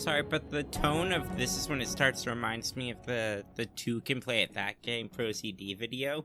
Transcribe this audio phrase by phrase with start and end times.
[0.00, 0.06] it starts.
[0.06, 3.44] I'm sorry, but the tone of this is when it starts reminds me of the
[3.56, 6.24] the two can play at that game pro CD video.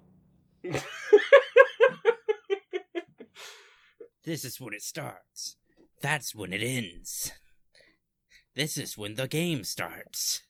[4.24, 5.58] this is when it starts.
[6.02, 7.34] That's when it ends.
[8.56, 10.44] This is when the game starts.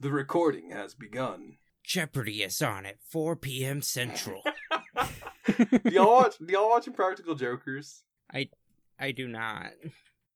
[0.00, 1.58] The recording has begun.
[1.84, 3.82] Jeopardy is on at 4 p.m.
[3.82, 4.42] Central.
[5.46, 6.38] do y'all watch?
[6.38, 8.02] Do y'all watch Impractical Jokers?
[8.32, 8.50] I
[8.98, 9.72] I do not.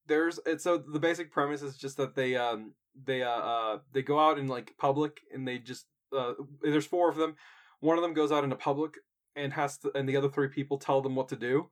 [0.07, 2.73] There's it's so the basic premise is just that they um
[3.05, 7.09] they uh, uh they go out in like public and they just uh there's four
[7.09, 7.35] of them.
[7.79, 8.95] One of them goes out into public
[9.35, 11.69] and has to and the other three people tell them what to do.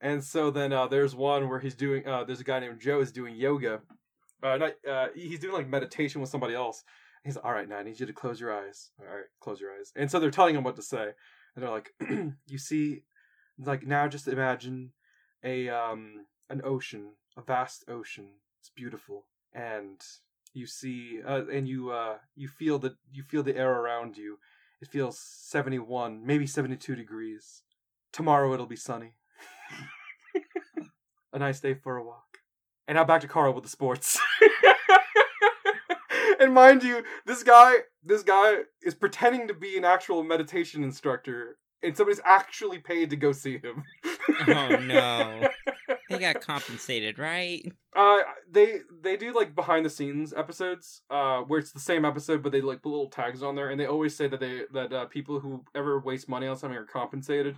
[0.00, 3.00] And so then uh there's one where he's doing uh there's a guy named Joe
[3.00, 3.80] is doing yoga.
[4.42, 6.84] Uh, not, uh he's doing like meditation with somebody else.
[7.24, 7.78] He's all right now.
[7.78, 8.90] I need you to close your eyes.
[8.98, 9.92] All right, close your eyes.
[9.94, 11.10] And so they're telling him what to say,
[11.54, 11.92] and they're like,
[12.48, 13.04] "You see,
[13.58, 14.92] like now, just imagine
[15.44, 18.28] a um an ocean, a vast ocean.
[18.60, 20.00] It's beautiful, and
[20.54, 24.38] you see, uh, and you uh you feel that you feel the air around you.
[24.80, 27.62] It feels seventy one, maybe seventy two degrees.
[28.12, 29.14] Tomorrow it'll be sunny.
[31.32, 32.38] a nice day for a walk.
[32.86, 34.18] And now back to Carl with the sports.
[36.40, 41.56] and mind you, this guy, this guy is pretending to be an actual meditation instructor,
[41.82, 43.84] and somebody's actually paid to go see him.
[44.48, 45.48] oh no,
[46.12, 47.62] they got compensated, right?
[47.94, 52.42] Uh, they they do like behind the scenes episodes, uh, where it's the same episode,
[52.42, 54.90] but they like put little tags on there, and they always say that they that
[54.94, 57.54] uh, people who ever waste money on something are compensated.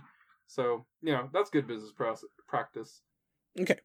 [0.47, 2.99] So you know that's good business process, practice.
[3.57, 3.79] Okay.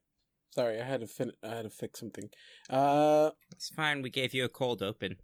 [0.52, 2.28] Sorry, I had to fin- I had to fix something.
[2.68, 4.02] Uh, It's fine.
[4.02, 5.18] We gave you a cold open.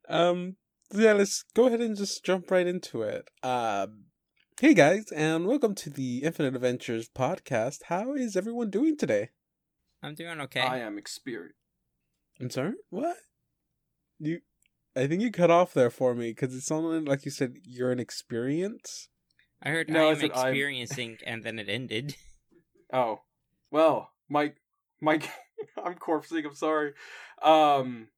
[0.08, 0.56] um,
[0.92, 3.28] yeah, let's go ahead and just jump right into it.
[3.44, 4.06] Um,
[4.60, 7.84] hey guys, and welcome to the Infinite Adventures podcast.
[7.88, 9.30] How is everyone doing today?
[10.02, 10.60] I'm doing okay.
[10.60, 11.56] I am experienced.
[12.40, 13.16] I'm sorry, what?
[14.18, 14.40] You,
[14.96, 17.92] I think you cut off there for me because it sounded like you said you're
[17.92, 19.08] an experience.
[19.62, 22.16] I heard No, I I am said I'm- experiencing, and then it ended.
[22.92, 23.22] Oh,
[23.72, 24.58] well, Mike,
[25.02, 25.28] Mike,
[25.84, 26.46] I'm corpsing.
[26.46, 26.92] I'm sorry.
[27.42, 28.10] Um,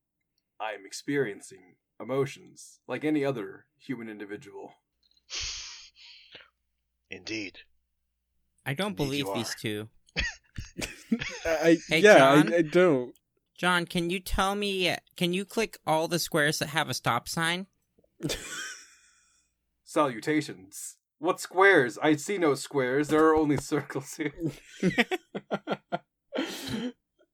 [0.60, 4.74] I'm experiencing emotions like any other human individual.
[7.10, 7.60] Indeed.
[8.66, 9.88] I don't Indeed believe these two.
[11.44, 12.52] I, I Hey, yeah, John?
[12.52, 13.14] I, I don't.
[13.56, 14.94] John, can you tell me?
[15.16, 17.66] Can you click all the squares that have a stop sign?
[19.84, 20.96] Salutations.
[21.18, 21.98] What squares?
[22.00, 23.08] I see no squares.
[23.08, 24.32] There are only circles here.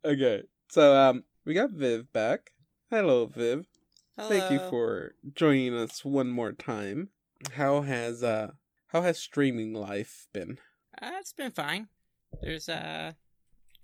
[0.05, 2.53] okay, so um, we got Viv back.
[2.89, 3.67] Hello, Viv.
[4.17, 4.29] Hello.
[4.29, 7.11] Thank you for joining us one more time.
[7.53, 8.53] How has uh,
[8.95, 10.57] how has streaming life been?
[11.03, 11.89] Uh, it's been fine.
[12.41, 13.13] There's uh,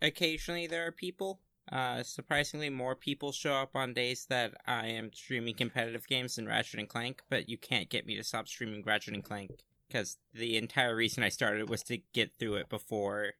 [0.01, 1.41] occasionally there are people.
[1.71, 6.47] Uh, surprisingly, more people show up on days that I am streaming competitive games than
[6.47, 7.23] Ratchet and Clank.
[7.29, 9.51] But you can't get me to stop streaming Ratchet and Clank
[9.89, 13.33] because the entire reason I started was to get through it before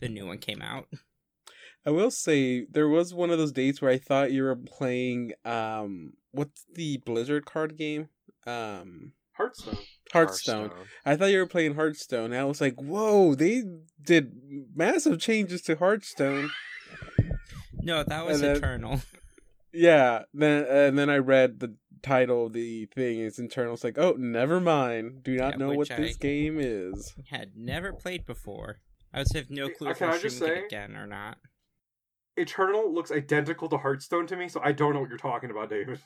[0.00, 0.86] the new one came out.
[1.86, 5.32] I will say there was one of those days where I thought you were playing
[5.46, 8.10] um, what's the Blizzard card game?
[8.46, 9.78] Um, Hearthstone.
[10.12, 10.70] Hearthstone.
[11.04, 12.32] I thought you were playing Hearthstone.
[12.32, 13.64] I was like, whoa, they
[14.02, 14.32] did
[14.74, 16.50] massive changes to Hearthstone.
[17.74, 19.00] No, that was then- Eternal.
[19.72, 23.20] Yeah, then and then I read the title of the thing.
[23.20, 23.74] It's Eternal.
[23.74, 25.22] It's like, oh, never mind.
[25.22, 27.12] Do not Yeah, know what which this I- game is.
[27.28, 28.76] Had never played before.
[29.12, 31.36] I also have no clue if can I'm just say- it again or not.
[32.38, 35.68] Eternal looks identical to Hearthstone to me, so I don't know what you're talking about,
[35.68, 36.00] David.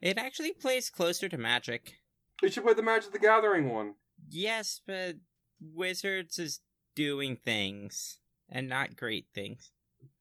[0.00, 1.94] It actually plays closer to Magic.
[2.42, 3.94] You should play the Magic the Gathering one.
[4.28, 5.16] Yes, but
[5.60, 6.60] Wizards is
[6.94, 8.18] doing things
[8.48, 9.70] and not great things.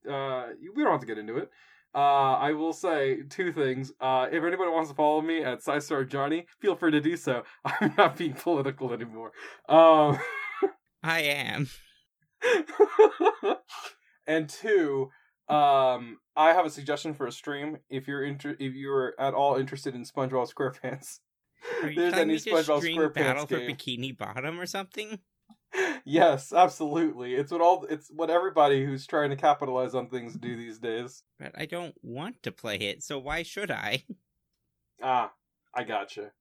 [0.10, 1.50] Uh, we don't have to get into it.
[1.94, 3.94] Uh, I will say two things.
[4.02, 7.44] Uh, if anybody wants to follow me at SciStar Johnny, feel free to do so.
[7.66, 9.32] I'm not being political anymore.
[9.70, 10.20] Um,
[11.04, 11.70] I am.
[14.28, 15.10] and two,
[15.48, 17.78] um, I have a suggestion for a stream.
[17.90, 21.20] If you're inter- if you're at all interested in SpongeBob SquarePants,
[21.84, 23.76] Are you there's telling any me to SpongeBob stream Battle SquarePants for game.
[23.76, 25.20] Bikini Bottom or something?
[26.06, 27.36] yes, absolutely.
[27.36, 31.24] It's what all it's what everybody who's trying to capitalize on things do these days.
[31.40, 34.04] But I don't want to play it, so why should I?
[35.04, 35.34] Ah,
[35.74, 36.32] I gotcha.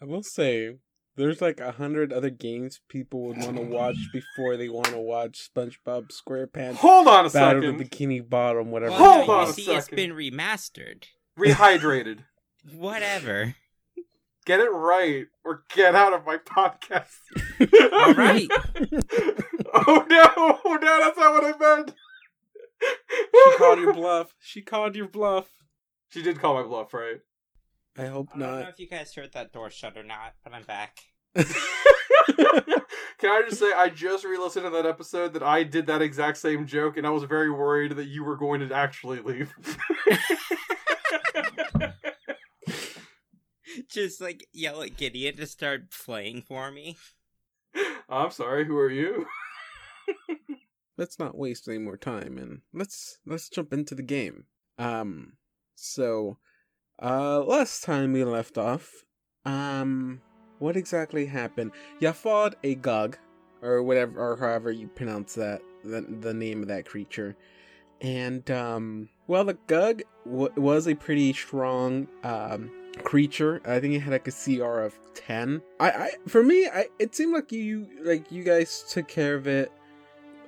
[0.00, 0.74] I will say,
[1.16, 4.98] there's like a hundred other games people would want to watch before they want to
[4.98, 7.64] watch SpongeBob SquarePants Hold on a Battle second.
[7.66, 8.90] of the Bikini Bottom, whatever.
[8.92, 9.96] Well, Hold on you a see, it's second.
[9.96, 11.04] been remastered.
[11.38, 12.24] Rehydrated.
[12.74, 13.54] Whatever.
[14.44, 17.20] Get it right or get out of my podcast.
[17.92, 18.48] All right.
[19.74, 20.58] Oh no!
[20.64, 20.98] Oh no!
[21.00, 21.94] That's not what I meant.
[22.82, 24.34] She called your bluff.
[24.40, 25.48] She called your bluff.
[26.08, 27.20] She did call my bluff, right?
[27.96, 28.48] I hope not.
[28.48, 30.98] I don't know if you guys heard that door shut or not, but I'm back.
[31.36, 36.38] Can I just say I just re-listened to that episode that I did that exact
[36.38, 39.54] same joke, and I was very worried that you were going to actually leave.
[43.88, 46.96] Just like yell at Gideon to start playing for me.
[48.08, 48.64] I'm sorry.
[48.64, 49.26] Who are you?
[50.98, 54.44] let's not waste any more time and let's let's jump into the game.
[54.78, 55.34] Um
[55.74, 56.38] so
[57.02, 58.90] uh last time we left off,
[59.44, 60.20] um
[60.58, 61.72] what exactly happened?
[62.00, 63.18] You fought a Gug
[63.62, 67.36] or whatever or however you pronounce that the, the name of that creature.
[68.00, 72.70] And um well the Gug w- was a pretty strong um
[73.04, 73.60] creature.
[73.64, 75.62] I think it had like a CR of 10.
[75.80, 79.46] I I for me I it seemed like you like you guys took care of
[79.46, 79.70] it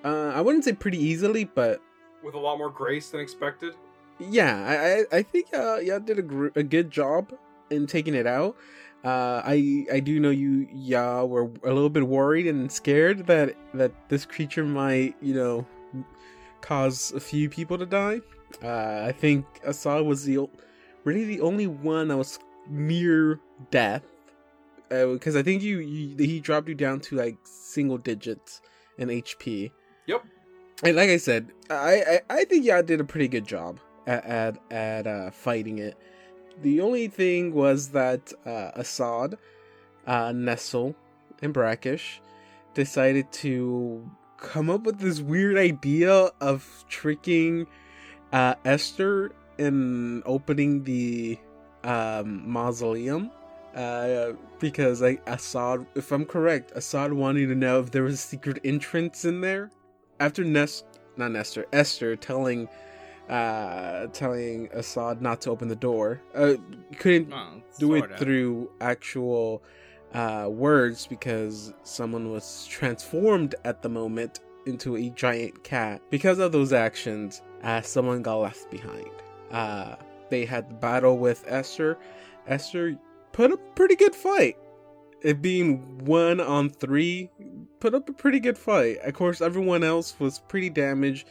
[0.05, 1.81] uh, I wouldn't say pretty easily, but
[2.23, 3.75] With a lot more grace than expected.
[4.19, 7.33] yeah, I I, I think uh, y'all did a, gr- a good job
[7.71, 8.57] in taking it out.
[9.03, 13.55] Uh, I I do know you y'all were a little bit worried and scared that
[13.73, 15.67] that this creature might you know
[16.61, 18.21] cause a few people to die.
[18.63, 20.49] Uh, I think Assad was the
[21.05, 23.41] really the only one that was near
[23.71, 24.03] death
[24.89, 28.61] because I think you, you he dropped you down to like single digits
[28.99, 29.71] in HP.
[30.07, 30.25] Yep.
[30.83, 34.25] And like I said, I, I, I think y'all did a pretty good job at
[34.25, 35.97] at, at uh, fighting it.
[36.63, 39.37] The only thing was that uh, Assad,
[40.07, 40.95] uh, Nestle,
[41.43, 42.21] and Brackish
[42.75, 47.67] decided to come up with this weird idea of tricking
[48.33, 51.39] uh, Esther in opening the
[51.85, 53.31] um, mausoleum.
[53.75, 58.19] Uh, because like Assad, if I'm correct, Assad wanted to know if there was a
[58.19, 59.71] secret entrance in there.
[60.21, 60.85] After Nest,
[61.17, 62.69] not Nestor, Esther telling,
[63.29, 66.21] uh, telling Assad not to open the door.
[66.35, 66.55] Uh,
[66.99, 68.17] couldn't Well, do it sorta.
[68.19, 69.61] through actual
[70.13, 76.01] uh, words because someone was transformed at the moment into a giant cat.
[76.11, 79.11] Because of those actions, uh, someone got left behind.
[79.55, 79.95] Uh,
[80.31, 81.97] they had the battle with Esther.
[82.49, 82.99] Esther
[83.33, 84.57] put up a pretty good fight.
[85.23, 87.31] It being one on three,
[87.79, 88.99] put up a pretty good fight.
[88.99, 91.29] Of course, everyone else was pretty damaged,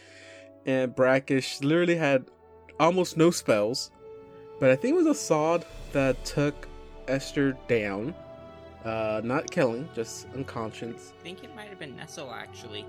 [0.66, 2.26] and Brackish literally had
[2.80, 3.92] almost no spells.
[4.60, 6.68] But I think it was Assad that took
[7.10, 8.16] Esther down.
[8.86, 11.14] Uh, not killing, just unconscious.
[11.20, 12.86] I think it might have been Nestle actually.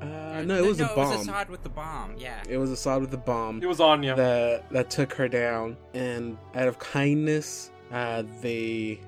[0.00, 1.12] Uh, no, it was a bomb.
[1.12, 2.14] It was Assad with the bomb.
[2.16, 2.40] Yeah.
[2.48, 4.14] It was Assad with the bomb It was Anya.
[4.14, 9.00] that that took her down, and out of kindness, uh, they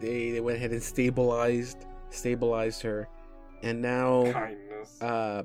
[0.00, 3.08] they they went ahead and stabilized stabilized her,
[3.62, 5.02] and now Kindness.
[5.02, 5.42] uh,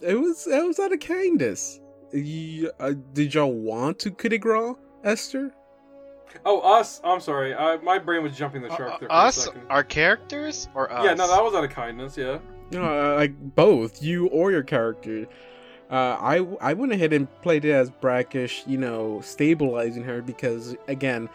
[0.00, 1.80] it was it was out of kindness.
[2.12, 5.52] You, uh, did y'all want to coup de grace, Esther?
[6.44, 7.00] oh, us.
[7.02, 7.52] I'm sorry.
[7.54, 9.62] I, my brain was jumping the Uh, shark there for us, a second.
[9.70, 11.04] our characters, or us?
[11.04, 12.16] Yeah, no, that was out of kindness.
[12.16, 12.38] Yeah.
[12.70, 15.26] No, uh, like both you or your character.
[15.90, 20.74] Uh, I I went ahead and played it as brackish, you know, stabilizing her because
[20.88, 21.28] again,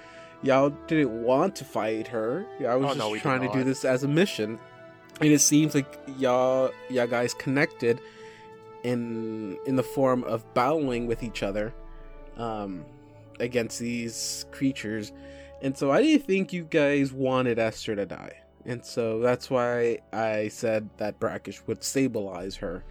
[0.43, 2.45] y'all didn't want to fight her.
[2.67, 4.59] I was Oh, just did trying to do this as a mission,
[5.21, 8.01] and it seems like y'all y'all guys connected
[8.83, 11.73] in in the form of battling with each other,
[12.35, 12.83] um,
[13.39, 15.13] against these creatures,
[15.61, 18.40] and so I didn't think you guys wanted Esther to die.
[18.65, 22.83] And so that's why I said that Brackish would stabilize her.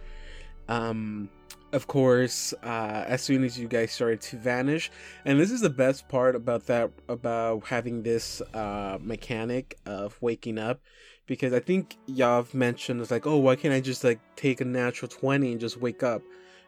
[0.67, 1.29] Um,
[1.73, 4.91] of course, uh, as soon as you guys started to vanish,
[5.23, 10.57] and this is the best part about that about having this uh, mechanic of waking
[10.57, 10.81] up,
[11.27, 14.65] because I think have mentioned it's like, oh, why can't I just like take a
[14.65, 16.21] natural twenty and just wake up?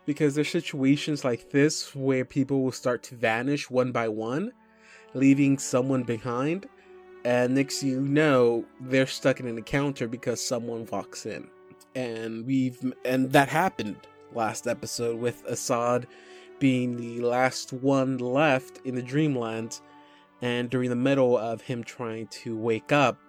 [0.05, 4.51] Because there's situations like this where people will start to vanish one by one,
[5.13, 6.67] leaving someone behind
[7.25, 11.47] and next you know they're stuck in an encounter because someone walks in.
[11.95, 16.07] And we've and that happened last episode with assad
[16.59, 19.79] being the last one left in the dreamland
[20.41, 23.19] and during the middle of him trying to wake up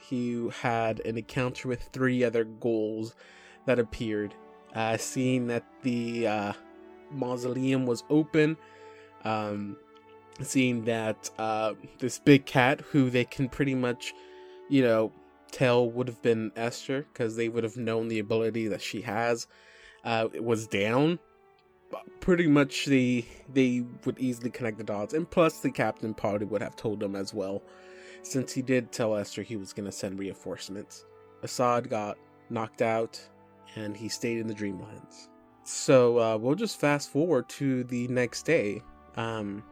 [0.00, 3.14] he had an encounter with three other ghouls
[3.66, 4.34] that appeared.
[4.74, 6.52] Uh, seeing that the uh,
[7.10, 8.56] mausoleum was open
[9.24, 9.76] um,
[10.42, 14.12] seeing that uh, this big cat, who they can pretty much,
[14.68, 15.12] you know,
[15.50, 19.46] tell would have been Esther because they would have known the ability that she has,
[20.04, 21.18] uh, was down.
[22.20, 26.62] Pretty much, they they would easily connect the dots, and plus, the captain probably would
[26.62, 27.62] have told them as well,
[28.22, 31.04] since he did tell Esther he was going to send reinforcements.
[31.42, 32.16] Assad got
[32.48, 33.20] knocked out,
[33.74, 35.28] and he stayed in the Dreamlands.
[35.64, 38.82] So uh, we'll just fast forward to the next day.
[39.16, 39.64] Um,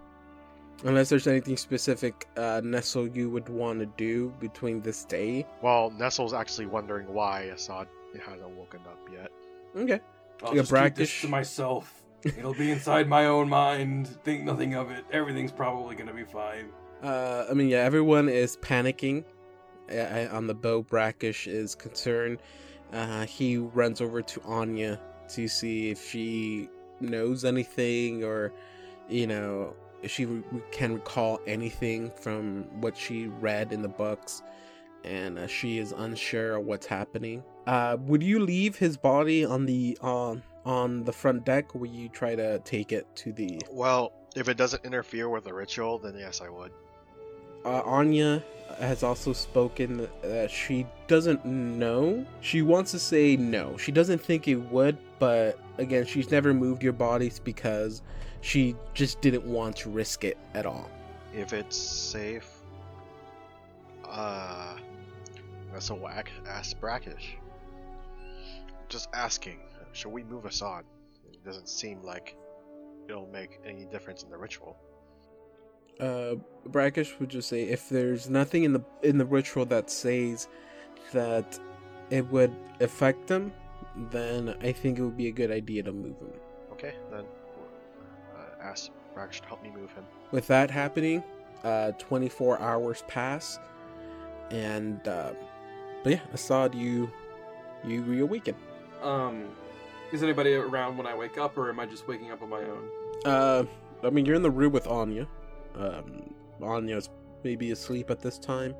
[0.84, 5.46] unless there's anything specific, uh, Nestle, you would want to do between this day.
[5.62, 7.88] Well, Nestle's actually wondering why Assad
[8.24, 9.30] hasn't woken up yet.
[9.76, 10.00] Okay.
[10.42, 12.02] I'll Yeah, just keep this to myself.
[12.24, 14.08] It'll be inside my own mind.
[14.24, 15.04] Think nothing of it.
[15.12, 16.70] Everything's probably gonna be fine.
[17.02, 19.24] Uh, I mean, yeah, everyone is panicking.
[19.90, 22.40] Uh, on the boat, Brackish is concerned.
[22.92, 26.68] Uh, he runs over to Anya to see if she
[27.00, 28.52] knows anything or,
[29.08, 34.42] you know, if she re- can recall anything from what she read in the books.
[35.04, 37.42] And uh, she is unsure of what's happening.
[37.66, 41.88] Uh, would you leave his body on the on on the front deck, or will
[41.88, 45.98] you try to take it to the Well, if it doesn't interfere with the ritual,
[45.98, 46.72] then yes, I would.
[47.64, 48.42] uh, Anya
[48.80, 52.24] has also spoken that she doesn't know.
[52.40, 53.76] She wants to say no.
[53.76, 58.02] She doesn't think it would, but again, she's never moved your bodies because
[58.48, 60.88] she just didn't want to risk it at all.
[61.34, 62.50] If it's safe,
[64.08, 64.74] uh,
[65.70, 67.36] that's a whack ass brackish.
[68.88, 69.58] Just asking,
[69.92, 70.84] should we move Assad?
[71.30, 72.38] It doesn't seem like
[73.06, 74.78] it'll make any difference in the ritual.
[76.00, 76.36] Uh,
[76.68, 80.48] Brackish would just say if there's nothing in the in the ritual that says
[81.12, 81.58] that
[82.08, 83.52] it would affect them,
[84.10, 86.32] then I think it would be a good idea to move them.
[86.72, 87.24] Okay, then
[88.62, 90.04] ask Brackish to help me move him.
[90.30, 91.22] with that happening,
[91.64, 93.58] uh, 24 hours pass,
[94.50, 95.32] and uh,
[96.04, 97.10] but yeah, Assad, you
[97.84, 98.54] you reawaken.
[99.02, 99.48] Um,
[100.12, 102.62] is anybody around when I wake up, or am I just waking up on my
[102.62, 102.88] own?
[103.24, 103.64] Uh,
[104.02, 105.26] I mean, you're in the room with Anya.
[105.74, 107.10] Um, Anya's
[107.44, 108.74] maybe asleep at this time.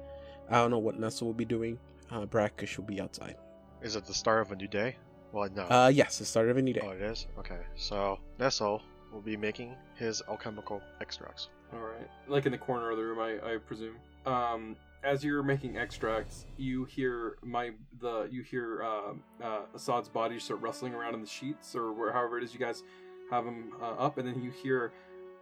[0.50, 1.78] I don't know what Nessa will be doing.
[2.10, 3.36] Uh, Brackish will be outside.
[3.82, 4.96] Is it the start of a new day?
[5.30, 5.62] Well, no.
[5.64, 6.80] Uh, yes, the start of a new day.
[6.82, 7.26] oh, it is?
[7.38, 11.48] Okay, so Nestle will be making his alchemical extracts.
[11.72, 13.96] All right, like in the corner of the room, I, I presume.
[14.26, 19.12] Um, as you're making extracts, you hear my the you hear uh,
[19.44, 22.60] uh, Assad's body start rustling around in the sheets or where however it is you
[22.60, 22.82] guys
[23.30, 24.92] have him uh, up, and then you hear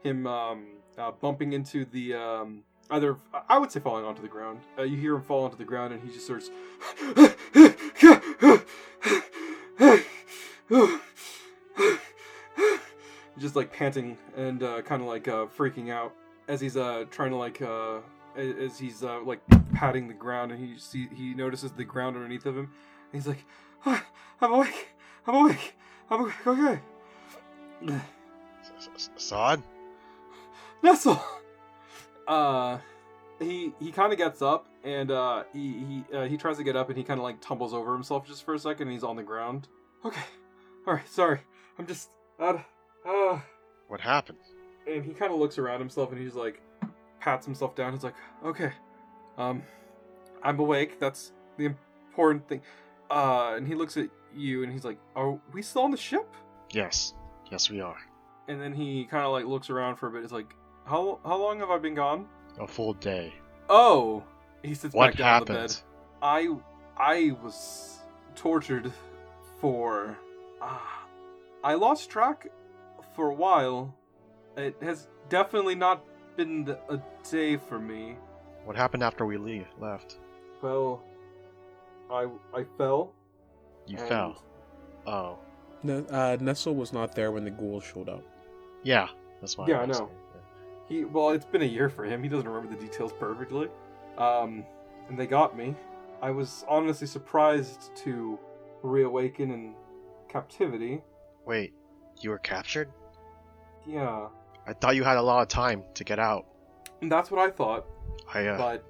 [0.03, 0.67] him um,
[0.99, 3.17] uh, bumping into the um, either
[3.49, 4.61] I would say falling onto the ground.
[4.79, 6.51] Uh, you hear him fall onto the ground, and he just starts
[13.39, 16.15] just like panting and uh, kind of like uh, freaking out
[16.49, 17.99] as he's uh, trying to like uh,
[18.37, 19.41] as he's uh, like
[19.75, 22.65] patting the ground, and he see he notices the ground underneath of him.
[23.13, 23.45] And he's like,
[23.85, 24.05] "Ah,
[24.41, 24.89] "I'm awake,
[25.27, 25.75] I'm awake,
[26.11, 26.81] I'm awake, okay."
[28.79, 29.11] S- S-
[30.83, 31.21] Nestle.
[32.27, 32.79] Uh,
[33.39, 35.73] he he kind of gets up and uh he
[36.09, 38.27] he uh, he tries to get up and he kind of like tumbles over himself
[38.27, 38.89] just for a second.
[38.89, 39.69] and He's on the ground.
[40.05, 40.23] Okay,
[40.87, 41.41] all right, sorry.
[41.79, 42.59] I'm just uh
[43.07, 43.41] uh.
[43.89, 44.39] What happened?
[44.87, 46.61] And he kind of looks around himself and he's like
[47.21, 47.93] pats himself down.
[47.93, 48.73] He's like, okay,
[49.39, 49.63] um,
[50.43, 50.99] I'm awake.
[50.99, 52.63] That's the important thing.
[53.11, 56.27] Uh, and he looks at you and he's like, are we still on the ship?
[56.73, 57.15] Yes.
[57.51, 57.97] Yes, we are.
[58.49, 60.25] And then he kind of like looks around for a bit.
[60.25, 60.53] It's like,
[60.85, 62.27] how how long have I been gone?
[62.61, 63.33] A full day.
[63.69, 64.23] Oh,
[64.63, 65.61] he sits What back down on the bed.
[65.61, 65.83] happened?
[66.23, 66.57] I
[66.97, 67.99] I was
[68.35, 68.93] tortured
[69.61, 70.17] for.
[70.61, 70.79] Uh,
[71.65, 72.49] I lost track
[73.17, 73.95] for a while.
[74.57, 76.05] It has definitely not
[76.37, 78.17] been a day for me.
[78.65, 80.19] What happened after we leave, left?
[80.63, 81.03] Well,
[82.11, 83.13] I I fell.
[83.87, 84.43] You and- fell.
[85.07, 85.39] Oh.
[85.83, 88.23] Ne- uh, Nestle was not there when the ghouls showed up.
[88.83, 89.09] Yeah,
[89.41, 89.67] that's why.
[89.69, 89.95] Yeah, I I'm know.
[89.95, 90.09] asking.
[90.89, 92.23] He well, it's been a year for him.
[92.23, 93.69] He doesn't remember the details perfectly.
[94.19, 94.65] Um,
[95.09, 95.75] and they got me.
[96.23, 98.39] I was honestly surprised to
[98.83, 99.75] reawaken in
[100.29, 101.03] captivity.
[101.45, 101.75] Wait,
[102.21, 102.89] you were captured?
[103.87, 104.29] Yeah,
[104.67, 106.47] I thought you had a lot of time to get out.
[107.01, 107.87] and that's what I thought.
[108.33, 108.85] I, uh, but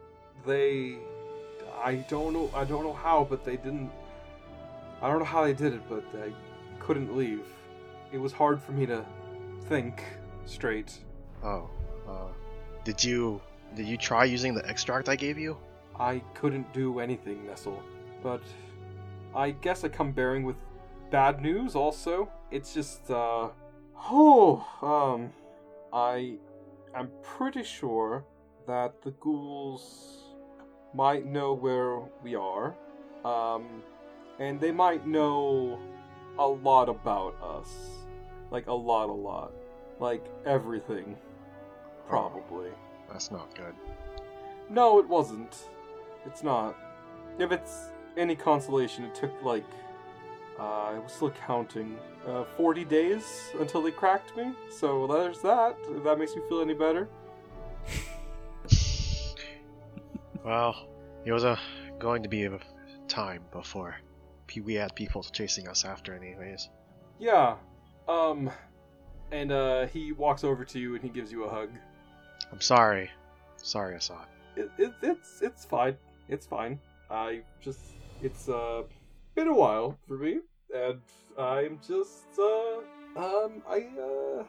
[0.46, 0.96] they
[1.84, 3.90] i don't know i don't know how but they didn't
[5.02, 6.32] i don't know how they did it but they
[6.78, 7.44] couldn't leave
[8.12, 9.04] it was hard for me to
[9.68, 10.02] think
[10.46, 10.96] straight
[11.44, 11.68] oh,
[12.08, 12.12] uh,
[12.84, 13.40] did you,
[13.74, 15.58] did you try using the extract I gave you?
[15.98, 17.82] i couldn't do anything nestle
[18.22, 18.42] but
[19.34, 20.56] i guess i come bearing with
[21.10, 23.48] bad news also it's just uh
[24.10, 25.30] oh um
[25.92, 26.34] i
[26.94, 28.24] i'm pretty sure
[28.66, 30.34] that the ghouls
[30.94, 32.74] might know where we are
[33.24, 33.82] um
[34.38, 35.78] and they might know
[36.38, 37.68] a lot about us
[38.50, 39.52] like a lot a lot
[40.00, 41.16] like everything
[42.06, 42.68] probably
[43.10, 43.74] That's not good.
[44.68, 45.68] no, it wasn't.
[46.26, 46.76] It's not.
[47.38, 49.64] If it's any consolation, it took like
[50.58, 51.98] Uh, I was still counting.
[52.26, 55.76] Uh, 40 days until they cracked me, so there's that.
[55.88, 57.08] If that makes me feel any better.
[60.44, 60.86] Well,
[61.24, 61.58] it was a
[61.98, 62.60] going to be a
[63.08, 63.96] time before
[64.62, 66.68] we had people chasing us after, anyways.
[67.18, 67.56] Yeah.
[68.08, 68.50] Um,
[69.32, 71.70] and uh, he walks over to you and he gives you a hug.
[72.52, 73.10] I'm sorry.
[73.56, 74.26] Sorry, Assad.
[74.54, 75.96] It, it, it's it's fine.
[76.28, 76.78] It's fine.
[77.10, 77.80] I just
[78.22, 78.84] it's uh
[79.36, 80.38] been a while for me,
[80.74, 81.00] and
[81.38, 82.78] I'm just uh
[83.16, 84.44] um I uh.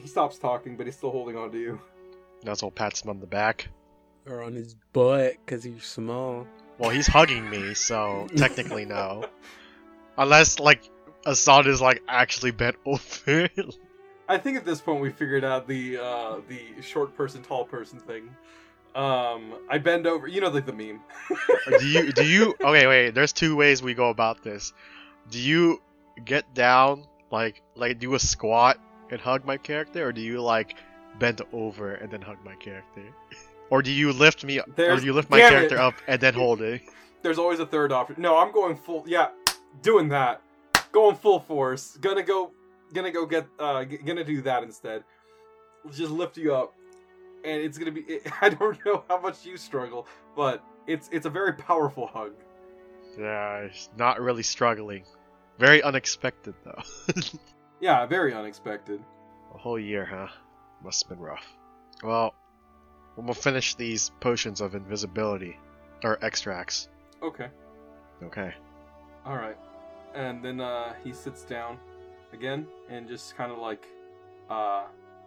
[0.00, 1.80] He stops talking, but he's still holding on to you.
[2.42, 3.68] Nuzzle pats him on the back.
[4.26, 6.46] Or on his butt because he's small.
[6.78, 9.26] Well, he's hugging me, so technically no.
[10.18, 10.82] Unless, like,
[11.26, 13.48] Assad is, like, actually bent over.
[14.28, 18.00] I think at this point we figured out the uh the short person, tall person
[18.00, 18.34] thing.
[18.94, 20.28] Um, I bend over.
[20.28, 21.00] You know, like the meme.
[21.78, 24.72] do you, do you, okay, wait, there's two ways we go about this.
[25.30, 25.82] Do you
[26.24, 28.78] get down, like, like, do a squat
[29.10, 30.76] and hug my character, or do you, like,
[31.18, 33.02] bend over and then hug my character?
[33.70, 35.80] Or do you lift me, or do you lift my character it.
[35.80, 36.82] up and then hold it?
[37.22, 38.16] There's always a third option.
[38.18, 39.04] No, I'm going full.
[39.06, 39.28] Yeah,
[39.82, 40.42] doing that.
[40.92, 41.96] Going full force.
[41.96, 42.52] Gonna go.
[42.92, 43.46] Gonna go get.
[43.58, 45.02] Uh, g- gonna do that instead.
[45.90, 46.74] Just lift you up,
[47.44, 48.02] and it's gonna be.
[48.02, 52.32] It, I don't know how much you struggle, but it's it's a very powerful hug.
[53.18, 55.04] Yeah, it's not really struggling.
[55.58, 56.82] Very unexpected, though.
[57.84, 59.02] Yeah, very unexpected.
[59.54, 60.28] A whole year, huh?
[60.82, 61.46] Must have been rough.
[62.02, 62.34] Well,
[63.16, 65.58] we'll finish these potions of invisibility.
[66.02, 66.88] Or extracts.
[67.22, 67.48] Okay.
[68.22, 68.54] Okay.
[69.26, 69.56] All right.
[70.14, 71.78] And then uh, he sits down
[72.32, 73.86] again and just kind of like
[74.48, 74.84] uh,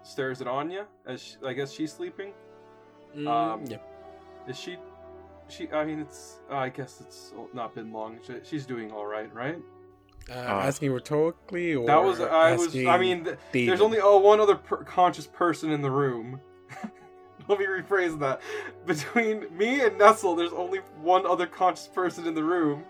[0.08, 2.34] stares at Anya as she, I guess she's sleeping.
[3.16, 3.78] Mm, Um, yeah.
[4.48, 4.78] Is she?
[5.50, 5.70] She.
[5.72, 6.40] I mean, it's.
[6.50, 8.20] I guess it's not been long.
[8.26, 9.58] She, she's doing all right, right?
[10.30, 12.20] Uh, uh, asking rhetorically or that was.
[12.20, 12.76] I was.
[12.76, 13.70] I mean, th- David?
[13.70, 16.40] there's only oh one other per- conscious person in the room.
[17.48, 18.42] Let me rephrase that.
[18.86, 22.84] Between me and Nestle, there's only one other conscious person in the room.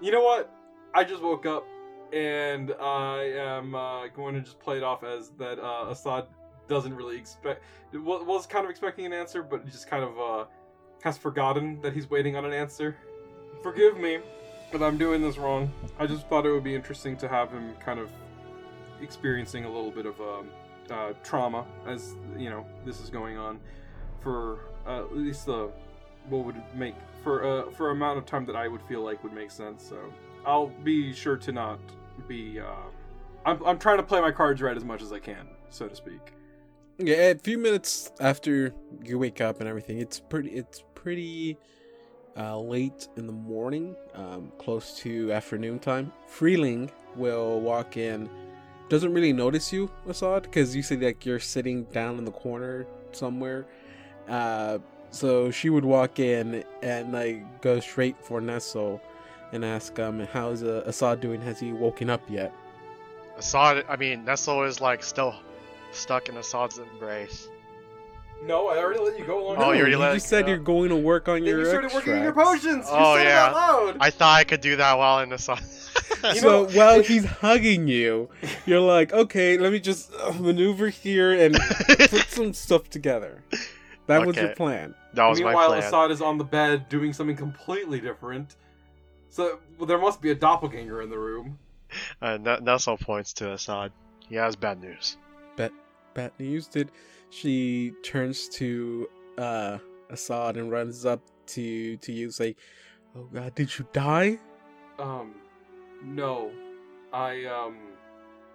[0.00, 0.52] You know what?
[0.94, 1.66] I just woke up,
[2.12, 6.26] and I am uh, going to just play it off as that uh, Assad
[6.68, 7.62] doesn't really expect.
[7.92, 10.44] Was kind of expecting an answer, but just kind of uh,
[11.02, 12.96] has forgotten that he's waiting on an answer.
[13.62, 14.18] Forgive me
[14.74, 15.72] but I'm doing this wrong.
[16.00, 18.10] I just thought it would be interesting to have him kind of
[19.00, 20.48] experiencing a little bit of um,
[20.90, 23.60] uh, trauma as you know this is going on
[24.20, 25.70] for uh, at least the
[26.28, 29.32] what would make for uh, for amount of time that I would feel like would
[29.32, 29.88] make sense.
[29.88, 30.12] So
[30.44, 31.78] I'll be sure to not
[32.26, 32.58] be.
[32.58, 32.66] Uh,
[33.46, 35.94] I'm I'm trying to play my cards right as much as I can, so to
[35.94, 36.33] speak.
[36.98, 40.50] Yeah, a few minutes after you wake up and everything, it's pretty.
[40.50, 41.58] It's pretty
[42.36, 46.12] uh, late in the morning, um, close to afternoon time.
[46.26, 48.30] Freeling will walk in.
[48.88, 52.86] Doesn't really notice you, Assad, because you said like you're sitting down in the corner
[53.12, 53.66] somewhere.
[54.28, 54.78] Uh,
[55.10, 59.00] so she would walk in and like go straight for Nestle
[59.52, 61.40] and ask um how's uh, Assad doing?
[61.40, 62.52] Has he woken up yet?
[63.36, 65.34] Assad, I mean, Nestle is, like, still
[65.94, 67.48] stuck in Assad's embrace.
[68.44, 69.56] No, I already let you go along.
[69.58, 70.48] Oh, you already you let it just said go.
[70.50, 72.50] you're going to work on Then your you started working on your extracts.
[72.64, 72.86] potions.
[72.88, 73.46] You Oh, said yeah.
[73.46, 73.96] it out loud.
[74.00, 75.62] I thought I could do that while in Assad.
[76.24, 78.30] You so know- while he's hugging you,
[78.66, 81.54] you're like, okay, let me just uh, maneuver here and
[81.98, 83.42] put some stuff together.
[84.06, 84.94] That was your plan.
[85.14, 85.82] that was my Meanwhile, plan.
[85.82, 88.56] Assad is on the bed doing something completely different.
[89.28, 91.58] So well, there must be a doppelganger in the room.
[92.22, 93.92] Uh, N- Nestle points to Assad.
[94.20, 95.18] He has bad news.
[96.14, 96.66] Bad news.
[96.66, 96.90] Did
[97.30, 99.78] she turns to uh
[100.10, 102.56] Assad and runs up to to you, say,
[103.16, 104.38] "Oh God, did you die?"
[104.98, 105.34] Um,
[106.02, 106.52] no,
[107.12, 107.76] I um,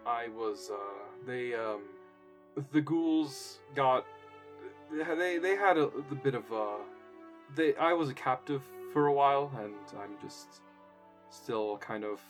[0.06, 1.82] I was uh, they um,
[2.72, 4.06] the ghouls got
[4.92, 6.78] they they had a, a bit of uh,
[7.56, 10.62] they I was a captive for a while, and I'm just
[11.30, 12.22] still kind of.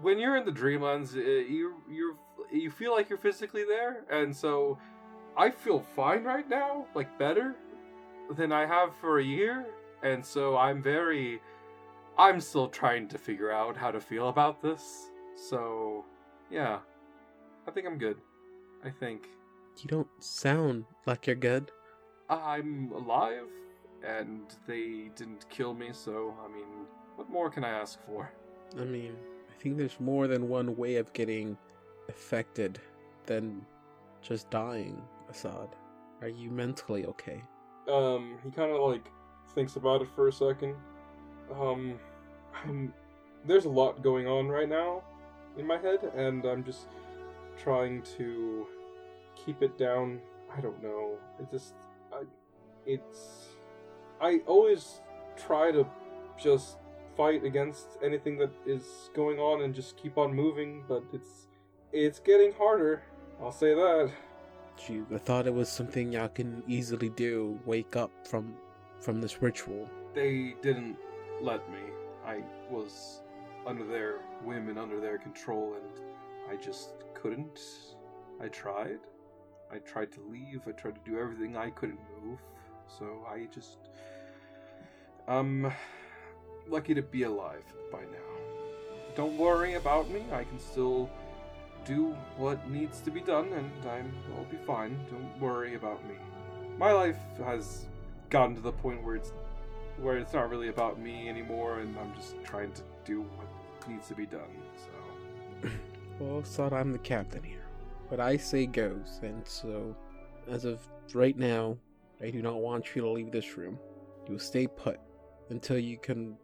[0.00, 2.16] When you're in the Dreamlands, uh, you you
[2.52, 4.78] you feel like you're physically there, and so
[5.36, 7.54] I feel fine right now, like better
[8.36, 9.66] than I have for a year,
[10.02, 11.40] and so I'm very.
[12.16, 15.10] I'm still trying to figure out how to feel about this.
[15.34, 16.04] So,
[16.48, 16.78] yeah.
[17.66, 18.18] I think I'm good.
[18.84, 19.26] I think
[19.82, 21.70] You don't sound like you're good.
[22.28, 23.48] I'm alive
[24.06, 28.30] and they didn't kill me, so I mean, what more can I ask for?
[28.78, 29.16] I mean,
[29.50, 31.56] I think there's more than one way of getting
[32.08, 32.78] affected
[33.26, 33.64] than
[34.22, 35.68] just dying, Assad.
[36.22, 37.42] Are you mentally okay?
[37.88, 39.06] Um, he kind of like
[39.54, 40.74] thinks about it for a second.
[41.52, 41.98] Um,
[42.64, 42.92] I'm
[43.46, 45.02] there's a lot going on right now
[45.58, 46.88] in my head, and I'm just
[47.58, 48.66] trying to
[49.34, 50.20] keep it down.
[50.56, 51.18] I don't know.
[51.38, 51.74] It just,
[52.12, 52.22] I,
[52.86, 53.48] it's,
[54.20, 55.00] I always
[55.36, 55.86] try to
[56.38, 56.78] just
[57.16, 61.48] fight against anything that is going on and just keep on moving, but it's,
[61.94, 63.02] it's getting harder.
[63.40, 64.10] I'll say that.
[64.76, 67.58] Gee, I thought it was something y'all can easily do.
[67.64, 68.54] Wake up from
[69.00, 69.88] from this ritual.
[70.14, 70.96] They didn't
[71.40, 71.78] let me.
[72.26, 73.22] I was
[73.66, 76.04] under their whim and under their control, and
[76.50, 77.60] I just couldn't.
[78.40, 78.98] I tried.
[79.72, 80.62] I tried to leave.
[80.66, 81.56] I tried to do everything.
[81.56, 82.38] I couldn't move.
[82.98, 83.78] So I just.
[85.28, 85.72] I'm
[86.68, 88.34] lucky to be alive by now.
[89.14, 90.24] Don't worry about me.
[90.32, 91.08] I can still
[91.84, 94.98] do what needs to be done, and I'm, I'll be fine.
[95.10, 96.14] Don't worry about me.
[96.78, 97.86] My life has
[98.30, 99.32] gotten to the point where it's
[100.00, 104.08] where it's not really about me anymore, and I'm just trying to do what needs
[104.08, 104.40] to be done.
[104.76, 105.70] So
[106.18, 107.66] Well, thought I'm the captain here.
[108.08, 109.96] What I say goes, and so,
[110.48, 110.80] as of
[111.12, 111.76] right now,
[112.20, 113.78] I do not want you to leave this room.
[114.26, 115.00] You will stay put
[115.50, 116.36] until you can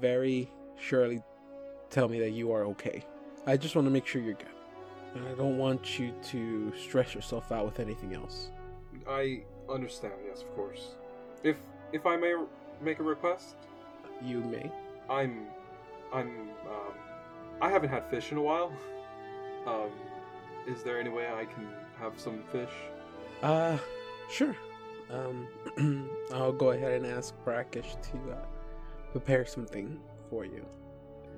[0.00, 1.22] very surely
[1.90, 3.04] tell me that you are okay.
[3.46, 4.48] I just want to make sure you're good.
[5.14, 8.50] And I don't want you to stress yourself out with anything else.
[9.08, 10.14] I understand.
[10.26, 10.90] Yes, of course.
[11.42, 11.56] If
[11.92, 12.34] if I may
[12.80, 13.56] make a request,
[14.24, 14.70] You may.
[15.10, 15.46] I'm
[16.12, 16.94] I'm um,
[17.60, 18.72] I haven't had fish in a while.
[19.64, 19.92] Um,
[20.66, 21.68] is there any way I can
[22.00, 22.72] have some fish?
[23.44, 23.78] Uh,
[24.28, 24.56] sure.
[25.08, 25.46] Um,
[26.34, 28.44] I'll go ahead and ask Brackish to uh,
[29.12, 30.66] prepare something for you.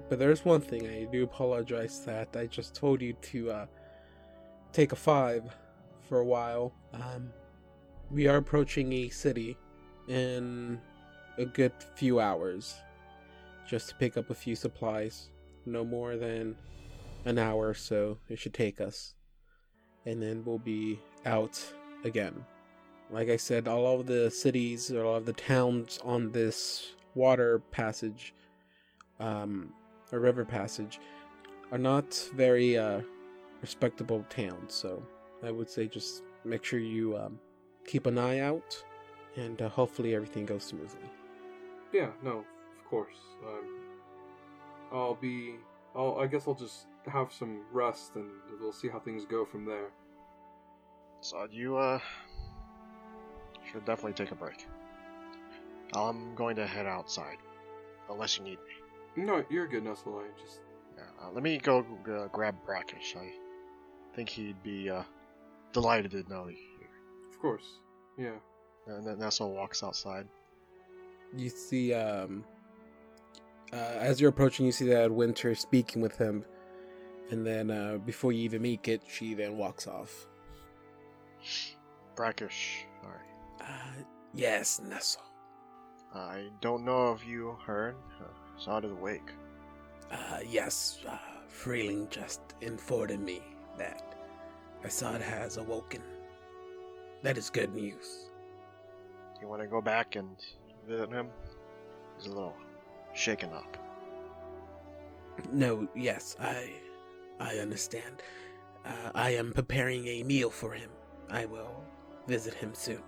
[0.08, 3.66] But there's one thing I do apologize that I just told you to uh,
[4.72, 5.44] take a five
[6.08, 6.72] for a while.
[6.92, 7.30] Um,
[8.10, 9.56] we are approaching a city
[10.08, 10.78] in
[11.38, 12.74] a good few hours
[13.66, 15.30] just to pick up a few supplies.
[15.66, 16.54] No more than
[17.24, 19.14] an hour or so it should take us.
[20.04, 21.60] And then we'll be out
[22.04, 22.44] again.
[23.10, 27.60] Like I said, all of the cities, or all of the towns on this water
[27.70, 28.34] passage,
[29.20, 29.72] um,
[30.14, 31.00] or river passage,
[31.72, 33.00] are not very uh,
[33.61, 34.72] respectable towns.
[34.72, 35.03] So
[35.42, 37.38] I would say just make sure you um,
[37.87, 38.83] keep an eye out,
[39.37, 41.09] and uh, hopefully everything goes smoothly.
[41.92, 43.16] Yeah, no, of course.
[43.46, 43.81] Um,
[44.92, 45.57] I'll be.
[45.94, 46.18] I'll.
[46.18, 49.90] I guess I'll just have some rest, and we'll see how things go from there.
[51.20, 51.98] So you uh
[53.70, 54.66] should definitely take a break.
[55.94, 57.38] I'm going to head outside,
[58.11, 58.73] unless you need me.
[59.16, 60.18] No, you're good, Nestle.
[60.18, 60.61] I just.
[60.98, 63.16] Uh, let me go uh, grab Brackish.
[63.16, 63.31] I
[64.14, 65.03] think he'd be uh,
[65.72, 66.57] delighted to know you.
[66.79, 66.88] Here.
[67.31, 67.81] Of course.
[68.18, 68.37] Yeah.
[68.87, 70.27] And then Nestle walks outside.
[71.37, 72.44] You see, um,
[73.72, 76.44] uh, as you're approaching, you see that Winter speaking with him,
[77.31, 80.29] and then uh, before you even make it, she then walks off.
[82.14, 83.18] Brackish, sorry.
[83.61, 84.03] Uh,
[84.35, 85.22] yes, Nestle.
[86.14, 87.96] I don't know if you heard.
[88.64, 89.31] Uh, Zod is awake.
[90.11, 91.16] Uh, yes, uh,
[91.48, 93.40] Freeling just informed me
[93.79, 94.14] that
[94.85, 96.03] Assad has awoken.
[97.22, 98.31] That is good news.
[99.40, 100.37] You want to go back and
[100.87, 101.29] visit him?
[102.16, 102.57] He's a little
[103.14, 103.77] shaken up.
[105.53, 106.70] No, yes, I,
[107.40, 108.22] I understand.
[108.85, 110.90] Uh, I am preparing a meal for him.
[111.31, 111.83] I will
[112.29, 113.03] visit him soon.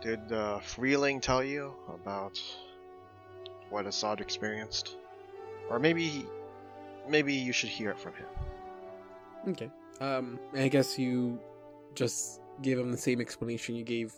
[0.00, 2.40] Did uh, Freeling tell you about
[3.70, 4.96] what Assad experienced?
[5.70, 6.26] Or maybe,
[7.08, 8.26] maybe you should hear it from him.
[9.48, 9.70] Okay.
[10.00, 11.38] Um, I guess you
[11.94, 14.14] just give him the same explanation you gave.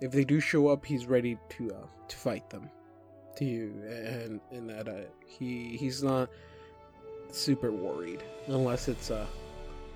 [0.00, 2.68] If they do show up, he's ready to uh, to fight them.
[3.36, 6.28] To you, and and that uh, he he's not
[7.30, 9.24] super worried unless it's uh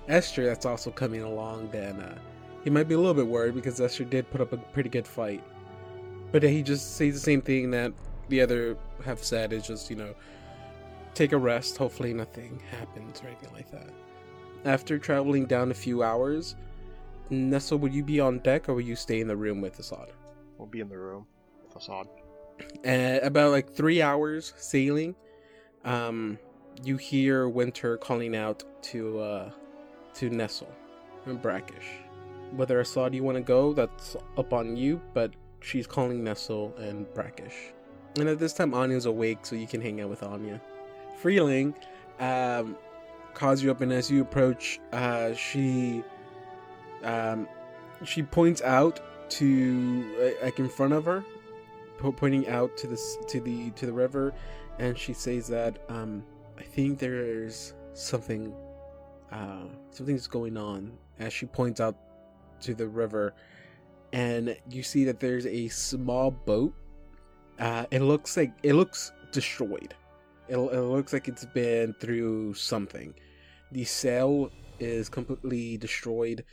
[0.07, 1.69] Esther that's also coming along.
[1.71, 2.17] Then uh,
[2.63, 5.07] he might be a little bit worried because Esther did put up a pretty good
[5.07, 5.43] fight.
[6.31, 7.93] But he just says the same thing that
[8.29, 10.13] the other have said is just you know
[11.13, 11.77] take a rest.
[11.77, 13.89] Hopefully nothing happens or anything like that.
[14.65, 16.55] After traveling down a few hours,
[17.29, 20.11] Nestle, would you be on deck or will you stay in the room with Assad?
[20.57, 21.25] We'll be in the room
[21.63, 22.07] with Assad.
[22.85, 25.15] Uh, about like three hours sailing,
[25.85, 26.39] um,
[26.83, 29.51] you hear Winter calling out to uh,
[30.15, 30.71] to Nestle
[31.25, 31.87] and Brackish.
[32.51, 37.11] Whether Assad you want to go, that's up on you, but she's calling Nestle and
[37.13, 37.73] Brackish.
[38.17, 40.59] And at this time, Anya's awake, so you can hang out with Anya.
[41.17, 41.75] Freeling
[42.19, 42.75] um,
[43.33, 46.03] calls you up, and as you approach, uh, she
[47.03, 47.47] um,
[48.03, 48.99] she points out
[49.29, 51.23] to uh, like in front of her
[51.97, 54.33] pointing out to this to the to the river,
[54.79, 56.23] and she says that um,
[56.57, 58.53] I think there's something
[59.31, 60.91] uh, something's going on.
[61.19, 61.95] As she points out
[62.61, 63.33] to the river,
[64.13, 66.73] and you see that there's a small boat.
[67.59, 69.95] Uh, it looks like it looks destroyed.
[70.47, 73.13] It, it looks like it's been through something.
[73.71, 76.45] The sail is completely destroyed.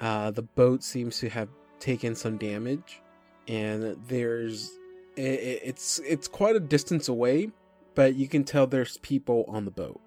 [0.00, 1.48] Uh, the boat seems to have
[1.78, 3.02] taken some damage,
[3.48, 4.70] and there's
[5.16, 7.50] it, it's it's quite a distance away,
[7.94, 10.00] but you can tell there's people on the boat.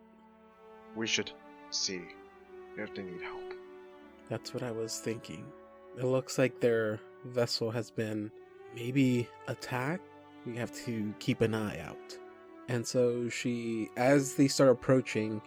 [0.95, 1.31] We should
[1.69, 2.01] see
[2.77, 3.53] if they need help.
[4.29, 5.45] That's what I was thinking.
[5.97, 8.31] It looks like their vessel has been
[8.75, 10.07] maybe attacked.
[10.45, 12.17] We have to keep an eye out.
[12.69, 15.41] And so she, as they start approaching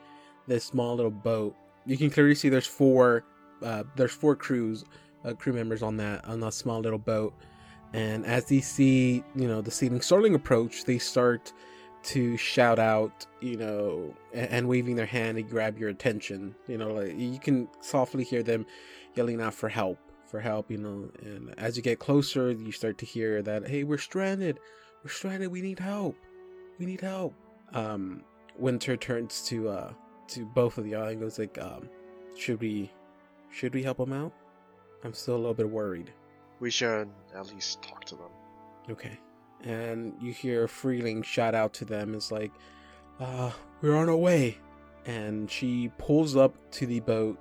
[0.47, 1.57] this small little boat,
[1.87, 3.25] you can clearly see there's four,
[3.63, 4.85] uh, there's four crews,
[5.25, 7.35] uh, crew members on that on that small little boat.
[7.93, 11.53] And as they see, you know, the Sealing Starling approach, they start
[12.05, 16.55] to shout out, you know, and, and waving their hand to grab your attention.
[16.69, 18.67] You know, like you can softly hear them
[19.15, 21.11] yelling out for help, for help, you know.
[21.23, 24.59] And as you get closer, you start to hear that, hey, we're stranded,
[25.07, 26.16] we're stranded, we need help,
[26.81, 27.33] we need help.
[27.73, 28.25] Um,
[28.59, 29.92] Winter turns to uh
[30.27, 31.88] to both of y'all and goes like, um,
[32.37, 32.90] should we,
[33.53, 34.33] should we help them out?
[35.05, 36.12] I'm still a little bit worried.
[36.59, 38.31] We should at least talk to them.
[38.90, 39.16] Okay.
[39.62, 42.51] And you hear Freeling shout out to them, it's like,
[43.21, 44.59] uh, we're on our way.
[45.05, 47.38] And she pulls up to the boat,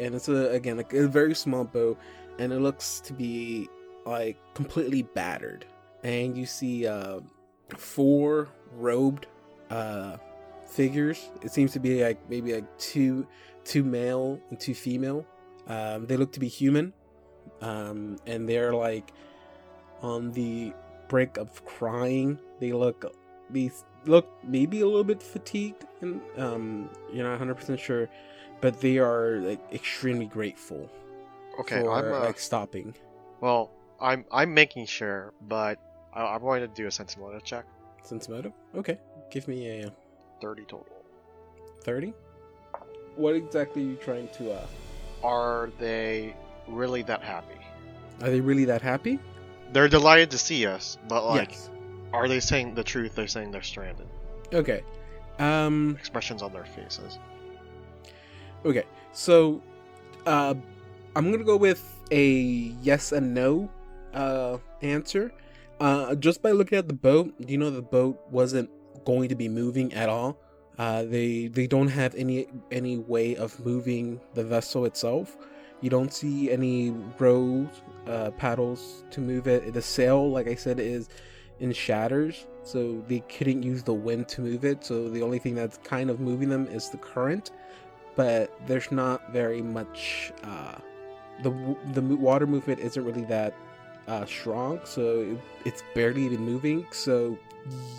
[0.00, 1.96] and it's a, again, like a very small boat,
[2.40, 3.68] and it looks to be
[4.04, 5.64] like completely battered.
[6.04, 7.20] And you see, uh,
[7.76, 9.26] four robed,
[9.70, 10.18] uh,
[10.66, 11.30] figures.
[11.42, 13.26] It seems to be like maybe like two,
[13.64, 15.26] two male and two female.
[15.66, 16.92] Um, they look to be human.
[17.62, 19.12] Um, and they're like
[20.02, 20.72] on the
[21.08, 22.38] brink of crying.
[22.60, 23.14] They look
[23.50, 28.08] these look maybe a little bit fatigued, and um, you're not 100 percent sure,
[28.60, 30.90] but they are like extremely grateful
[31.60, 32.94] Okay, for I'm uh, like stopping.
[33.40, 33.70] well.
[34.00, 35.78] I'm I'm making sure, but
[36.14, 37.64] I, I'm going to do a sense motive check.
[38.02, 38.52] Sense motive.
[38.74, 38.98] Okay,
[39.30, 39.92] give me a
[40.40, 40.86] Thirty total.
[41.84, 42.12] 30.
[43.16, 44.52] What exactly are you trying to?
[44.52, 44.66] uh
[45.22, 46.34] Are they
[46.66, 47.56] really that happy?
[48.20, 49.18] Are they really that happy?
[49.72, 51.70] They're delighted to see us, but like, yes.
[52.12, 53.14] are they saying the truth?
[53.14, 54.06] They're saying they're stranded.
[54.52, 54.82] Okay.
[55.38, 55.96] Um.
[55.98, 57.18] Expressions on their faces.
[58.64, 59.62] Okay, so
[60.26, 60.54] uh,
[61.16, 62.26] I'm gonna go with a
[62.82, 63.68] yes and no
[64.14, 65.32] uh, answer.
[65.80, 68.70] Uh, just by looking at the boat, you know the boat wasn't
[69.04, 70.38] going to be moving at all.
[70.78, 75.36] Uh, they they don't have any any way of moving the vessel itself.
[75.80, 77.68] You don't see any rows,
[78.06, 79.74] uh, paddles to move it.
[79.74, 81.08] The sail, like I said, is
[81.60, 84.84] in shatters, so they couldn't use the wind to move it.
[84.84, 87.50] So the only thing that's kind of moving them is the current
[88.16, 90.76] but there's not very much uh,
[91.42, 93.54] the the water movement isn't really that
[94.08, 96.86] uh, strong, so it, it's barely even moving.
[96.92, 97.38] So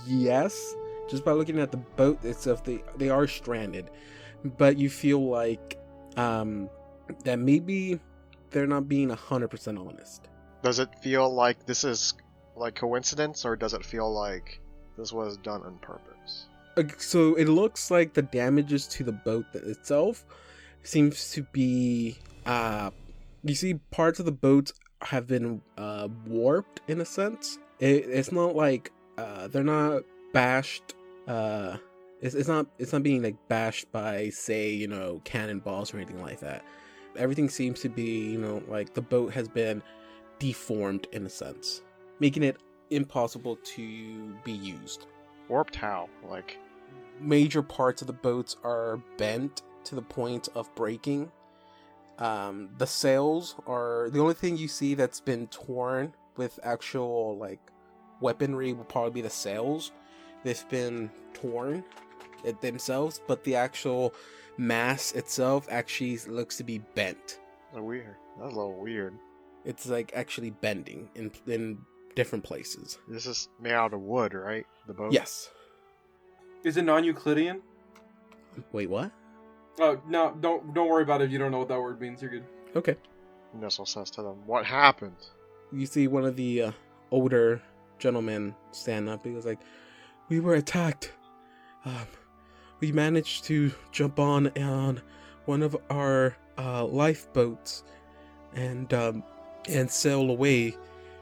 [0.06, 0.76] yes,
[1.10, 3.90] just by looking at the boat itself, they they are stranded,
[4.58, 5.78] but you feel like
[6.18, 6.70] um,
[7.24, 8.00] that maybe
[8.52, 10.30] they're not being hundred percent honest.
[10.64, 12.14] Does it feel like this is
[12.56, 14.60] like coincidence, or does it feel like
[14.98, 16.48] this was done on purpose?
[16.78, 20.26] Uh, so it looks like the damages to the boat itself
[20.84, 22.16] seems to be
[22.46, 22.92] uh
[23.44, 24.72] you see parts of the boat
[25.06, 30.96] have been uh warped in a sense it, it's not like uh they're not bashed
[31.28, 31.78] uh
[32.22, 36.22] it's, it's not it's not being like bashed by say you know cannonballs or anything
[36.22, 36.64] like that
[37.18, 39.82] everything seems to be you know like the boat has been
[40.40, 41.82] deformed in a sense
[42.20, 42.58] making it
[42.90, 45.08] impossible to be used
[45.48, 46.10] Warped how?
[46.28, 46.58] Like,
[47.20, 51.32] major parts of the boats are bent to the point of breaking.
[52.18, 57.60] Um, the sails are the only thing you see that's been torn with actual like
[58.22, 59.92] weaponry will probably be the sails.
[60.44, 61.84] They've been torn
[62.44, 64.14] it themselves, but the actual
[64.58, 67.40] mass itself actually looks to be bent.
[67.74, 68.16] a weird.
[68.40, 69.18] That's a little weird.
[69.66, 71.80] It's like actually bending in in
[72.16, 72.98] different places.
[73.10, 74.66] This is made out of wood, right?
[74.88, 75.12] The boat.
[75.12, 75.50] Yes.
[76.64, 77.62] Is it non-Euclidean?
[78.72, 79.12] Wait, what?
[79.80, 81.26] Oh no, don't don't worry about it.
[81.26, 82.46] If you don't know what that word means, you're good.
[82.76, 82.96] Okay.
[83.54, 85.16] Nestle says to them, "What happened?"
[85.72, 86.72] you see one of the uh,
[87.12, 87.62] older
[88.00, 89.26] gentlemen stand up.
[89.26, 89.60] He was like,
[90.30, 91.12] "We were attacked.
[91.84, 92.08] Um,
[92.80, 95.02] we managed to jump on on
[95.46, 97.84] one of our uh, lifeboats
[98.54, 99.24] and um,
[99.68, 100.76] and sail away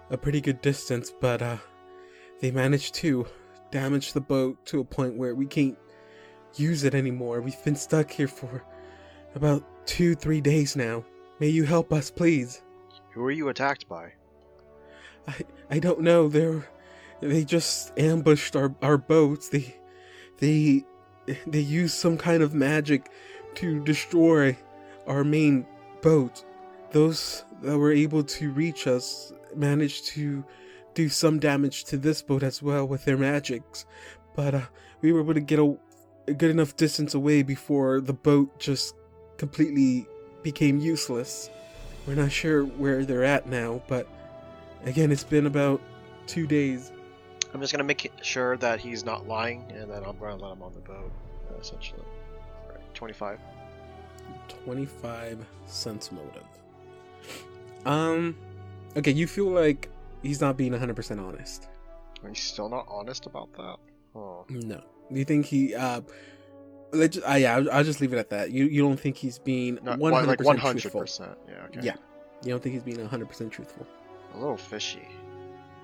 [0.10, 1.58] a pretty good distance, but uh,
[2.40, 3.26] they managed to
[3.72, 5.78] damage the boat to a point where we can't
[6.56, 7.42] use it anymore.
[7.42, 8.64] We've been stuck here for
[9.36, 11.04] about two, three days now.
[11.40, 12.62] May you help us, please?
[13.12, 14.14] Who were you attacked by?
[15.28, 15.36] I
[15.70, 16.28] I don't know.
[16.28, 16.68] They're
[17.22, 19.50] they just ambushed our our boats.
[19.50, 19.76] They
[20.38, 20.86] they
[21.48, 23.10] they used some kind of magic
[23.56, 24.58] to destroy
[25.08, 25.66] our main
[26.02, 26.44] boat.
[26.92, 30.44] Those that were able to reach us managed to
[30.94, 33.86] do some damage to this boat as well with their magics,
[34.36, 34.62] but uh,
[35.02, 35.76] we were able to get a,
[36.28, 38.96] a good enough distance away before the boat just
[39.38, 40.08] completely
[40.42, 41.50] became useless.
[42.08, 44.08] We're not sure where they're at now, but
[44.86, 45.82] again, it's been about
[46.28, 46.92] two days.
[47.54, 50.64] I'm just gonna make sure that he's not lying, and then I'm gonna let him
[50.64, 51.12] on the boat,
[51.52, 52.02] uh, essentially.
[52.68, 53.40] Alright, 25.
[54.66, 56.44] 25 sense motive.
[57.86, 58.36] Um,
[58.98, 59.90] okay, you feel like
[60.22, 61.68] he's not being 100% honest.
[62.24, 63.78] Are you still not honest about that?
[64.16, 64.46] Oh.
[64.50, 64.82] No.
[65.12, 66.02] Do you think he, uh,
[66.92, 68.52] let's, uh, yeah, I'll, I'll just leave it at that.
[68.52, 70.80] You you don't think he's being 100% 100%.
[70.80, 71.06] truthful?
[71.48, 71.80] Yeah, okay.
[71.82, 71.96] Yeah.
[72.44, 73.88] You don't think he's being 100% truthful?
[74.34, 75.08] A little fishy.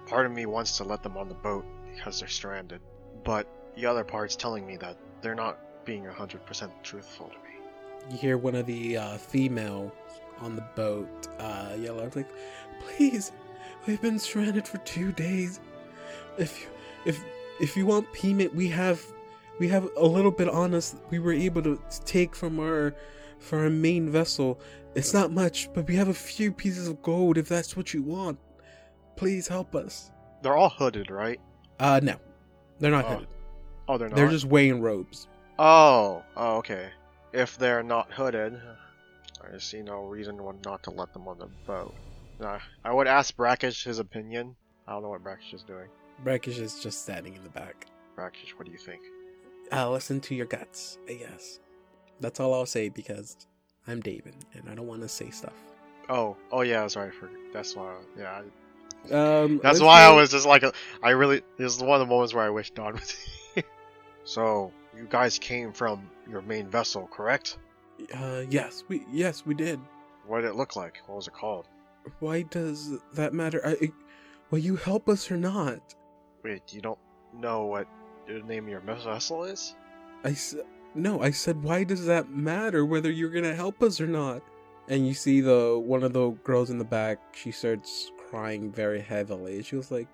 [0.07, 2.81] Part of me wants to let them on the boat because they're stranded,
[3.23, 8.11] but the other part's telling me that they're not being 100% truthful to me.
[8.11, 9.93] You hear one of the uh, female
[10.39, 12.29] on the boat uh, yell out like,
[12.81, 13.31] "Please,
[13.85, 15.59] we've been stranded for two days.
[16.37, 16.67] If you,
[17.05, 17.23] if
[17.59, 19.03] if you want payment, we have
[19.59, 20.95] we have a little bit on us.
[21.09, 22.95] We were able to take from our
[23.39, 24.59] from our main vessel.
[24.95, 27.37] It's not much, but we have a few pieces of gold.
[27.37, 28.39] If that's what you want,
[29.15, 31.39] please help us." They're all hooded, right?
[31.79, 32.15] Uh, no,
[32.79, 33.27] they're not Oh, hooded.
[33.87, 34.15] Oh, they're not.
[34.15, 35.27] They're just wearing robes.
[35.57, 36.89] Oh, oh, okay.
[37.33, 38.59] If they're not hooded,
[39.43, 41.93] I see no reason not to let them on the boat.
[42.39, 44.55] Nah, I would ask Brackish his opinion.
[44.87, 45.89] I don't know what Brackish is doing.
[46.23, 47.85] Brackish is just standing in the back.
[48.15, 49.01] Brackish, what do you think?
[49.71, 51.59] I'll listen to your guts, I guess.
[52.19, 53.37] That's all I'll say because
[53.87, 55.53] I'm David and I don't want to say stuff.
[56.09, 57.93] Oh, oh yeah, sorry for that's why.
[58.17, 60.63] Yeah, I- Um, that's why I was just like,
[61.03, 61.41] I really.
[61.57, 63.11] This is one of the moments where I wish Don was.
[63.55, 63.63] here.
[64.25, 67.57] so you guys came from your main vessel, correct?
[68.13, 69.79] Uh, yes, we yes we did.
[70.27, 70.97] What did it look like?
[71.05, 71.67] What was it called?
[72.19, 73.61] Why does that matter?
[73.65, 73.91] I, I-
[74.51, 75.95] will you help us or not?
[76.43, 76.99] Wait, you don't
[77.33, 77.87] know what
[78.27, 79.75] the name of your vessel is?
[80.23, 80.63] I said,
[80.95, 84.41] no, I said why does that matter whether you're gonna help us or not?
[84.87, 87.19] And you see the one of the girls in the back.
[87.35, 89.61] She starts crying very heavily.
[89.61, 90.07] She was like,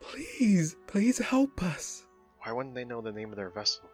[0.00, 2.04] "Please, please help us."
[2.42, 3.88] Why wouldn't they know the name of their vessel?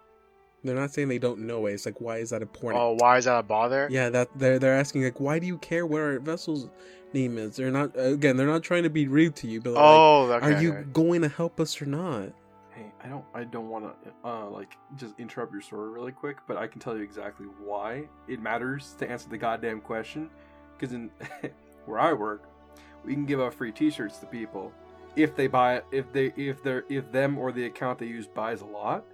[0.65, 1.75] They're not saying they don't know it.
[1.75, 2.83] It's like, why is that important?
[2.83, 3.89] Oh, why is that a bother?
[3.91, 6.69] Yeah, that they're they're asking like, why do you care what our vessel's
[7.13, 7.57] name is?
[7.57, 8.37] They're not again.
[8.37, 10.47] They're not trying to be rude to you, but like, Oh, okay.
[10.47, 10.83] are you okay.
[10.93, 12.31] going to help us or not?
[12.73, 16.39] Hey, I don't I don't want to uh like just interrupt your story really quick,
[16.47, 20.29] but I can tell you exactly why it matters to answer the goddamn question.
[20.77, 21.11] Because in
[21.87, 22.49] where I work,
[23.05, 24.73] we can give out free T-shirts to people
[25.17, 28.27] if they buy it, if they if they're if them or the account they use
[28.27, 29.05] buys a lot.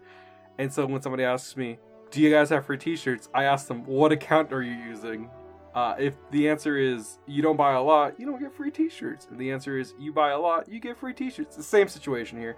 [0.59, 1.79] And so when somebody asks me,
[2.11, 5.31] "Do you guys have free T-shirts?" I ask them, "What account are you using?"
[5.75, 9.27] Uh, if the answer is you don't buy a lot, you don't get free T-shirts.
[9.31, 11.57] If the answer is you buy a lot, you get free T-shirts.
[11.57, 12.57] The same situation here.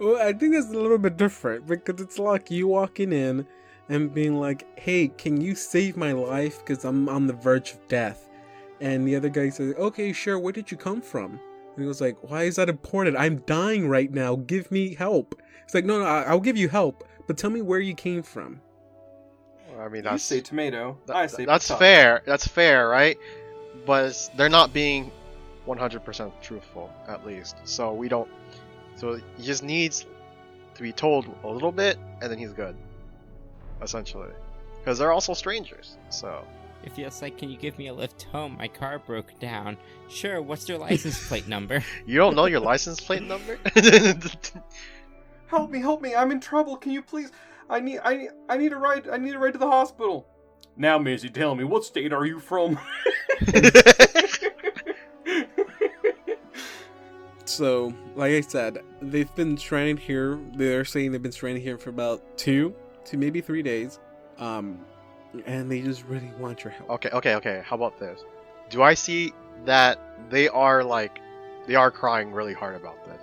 [0.00, 3.46] Well, I think that's a little bit different because it's like you walking in
[3.88, 6.58] and being like, "Hey, can you save my life?
[6.58, 8.28] Because I'm on the verge of death."
[8.80, 10.40] And the other guy says, "Okay, sure.
[10.40, 11.38] Where did you come from?"
[11.76, 13.16] And he was like, "Why is that important?
[13.16, 14.34] I'm dying right now.
[14.34, 17.60] Give me help." It's like, "No, no, I- I'll give you help, but tell me
[17.60, 18.62] where you came from."
[19.78, 20.96] I mean, You that's say tomato.
[21.06, 21.78] Th- I say that's potato.
[21.78, 22.22] fair.
[22.24, 23.18] That's fair, right?
[23.84, 25.12] But it's, they're not being
[25.66, 27.56] 100% truthful, at least.
[27.64, 28.28] So we don't.
[28.96, 30.06] So he just needs
[30.74, 32.74] to be told a little bit, and then he's good.
[33.82, 34.30] Essentially,
[34.80, 35.98] because they're also strangers.
[36.08, 36.44] So
[36.82, 38.56] It feels like, can you give me a lift home?
[38.56, 39.76] My car broke down.
[40.08, 41.84] Sure, what's your license plate number?
[42.06, 43.58] you don't know your license plate number?
[45.48, 46.14] Help me, help me!
[46.14, 46.76] I'm in trouble.
[46.76, 47.32] Can you please?
[47.68, 49.08] I need, I need, I need a ride.
[49.08, 50.26] I need a ride to the hospital.
[50.76, 52.78] Now, Maisie, tell me, what state are you from?
[57.58, 60.38] So, like I said, they've been stranded here.
[60.54, 62.72] They're saying they've been stranded here for about two
[63.06, 63.98] to maybe three days.
[64.38, 64.78] Um,
[65.44, 66.88] and they just really want your help.
[66.90, 67.62] okay, okay, okay.
[67.64, 68.20] How about this?
[68.70, 69.32] Do I see
[69.64, 69.98] that
[70.30, 71.18] they are like
[71.66, 73.20] they are crying really hard about this?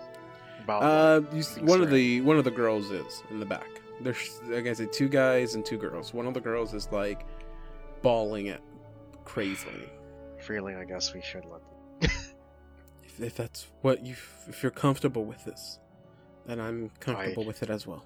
[0.66, 3.68] About Uh, you see, one of the one of the girls is in the back.
[4.02, 6.14] There's like I said, two guys and two girls.
[6.14, 7.26] One of the girls is like
[8.02, 8.62] bawling it
[9.26, 9.90] crazily.
[10.40, 10.76] feeling.
[10.76, 11.62] I guess we should let
[12.02, 12.10] them.
[13.04, 14.16] if if that's what you
[14.48, 15.80] if you're comfortable with this,
[16.48, 18.04] then I'm comfortable I- with it as well.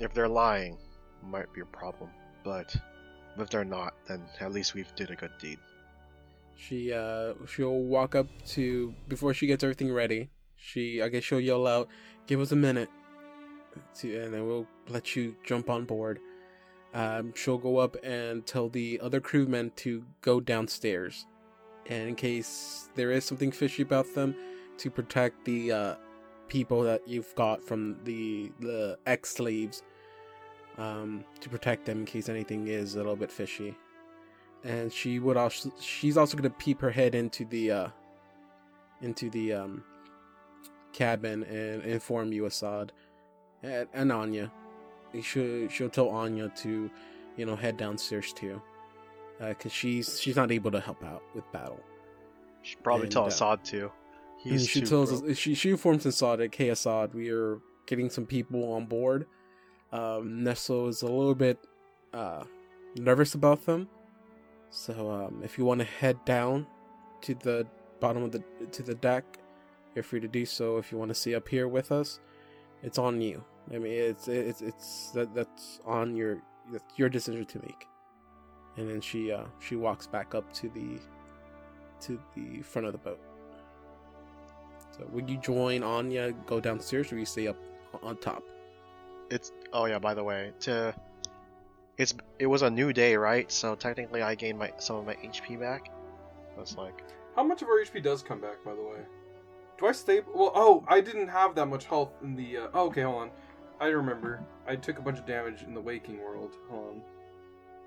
[0.00, 0.78] If they're lying,
[1.22, 2.10] might be a problem.
[2.42, 2.74] But
[3.38, 5.58] if they're not, then at least we've did a good deed.
[6.56, 10.30] She uh she'll walk up to before she gets everything ready.
[10.62, 11.88] She I guess she'll yell out,
[12.26, 12.88] "Give us a minute,"
[13.96, 16.20] to, and then we'll let you jump on board.
[16.94, 21.26] Um, she'll go up and tell the other crewmen to go downstairs,
[21.86, 24.36] and in case there is something fishy about them,
[24.78, 25.94] to protect the uh,
[26.48, 29.82] people that you've got from the the ex slaves.
[30.78, 33.76] Um, to protect them in case anything is a little bit fishy
[34.64, 37.88] and she would also she's also gonna peep her head into the uh
[39.00, 39.84] into the um
[40.92, 42.92] cabin and inform you Assad
[43.62, 44.50] and, and Anya.
[45.22, 46.90] She'll she'll tell Anya to
[47.36, 48.60] you know head downstairs too,
[49.38, 51.80] because she's she's not able to help out with battle.
[52.62, 53.90] She probably And, tell uh, Assad too.
[54.38, 55.36] He's she tells broke.
[55.36, 59.26] she she informs Assad like, "Hey Assad, we are getting some people on board.
[59.92, 61.58] Um, Nestle is a little bit
[62.14, 62.44] uh,
[62.96, 63.88] nervous about them,
[64.70, 66.66] so um, if you want to head down
[67.22, 67.66] to the
[68.00, 69.24] bottom of the to the deck,
[69.94, 70.78] you're free to do so.
[70.78, 72.20] If you want to stay up here with us,
[72.82, 73.44] it's on you.
[73.72, 77.86] I mean, it's it's it's that that's on your that's your decision to make."
[78.76, 80.98] And then she uh, she walks back up to the
[82.06, 83.20] to the front of the boat.
[84.96, 87.56] So would you join Anya, go downstairs, or you stay up
[88.02, 88.42] on top?
[89.30, 89.98] It's oh yeah.
[89.98, 90.94] By the way, to
[91.98, 93.50] it's it was a new day, right?
[93.50, 95.90] So technically, I gained my some of my HP back.
[96.56, 97.02] That's like
[97.36, 98.98] How much of our HP does come back, by the way?
[99.82, 100.20] Do I stay?
[100.32, 102.56] Well, oh, I didn't have that much health in the.
[102.56, 102.68] Uh...
[102.72, 103.30] Oh, okay, hold on.
[103.80, 104.40] I remember.
[104.64, 106.54] I took a bunch of damage in the Waking World.
[106.70, 107.02] Hold on.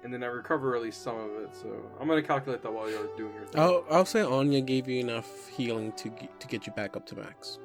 [0.03, 2.89] And then I recover at least some of it, so I'm gonna calculate that while
[2.89, 3.61] you're doing your thing.
[3.61, 7.05] I'll I'll say Anya gave you enough healing to get, to get you back up
[7.07, 7.59] to max.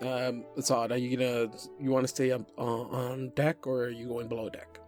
[0.00, 1.50] Um, Assad, are you gonna
[1.80, 4.78] you want to stay up on, on deck or are you going below deck?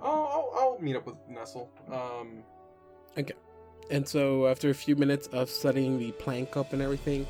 [0.00, 1.70] Oh, I'll, I'll meet up with Nestle.
[1.92, 2.42] Um,
[3.16, 3.34] okay.
[3.88, 7.24] And so after a few minutes of setting the plank up and everything,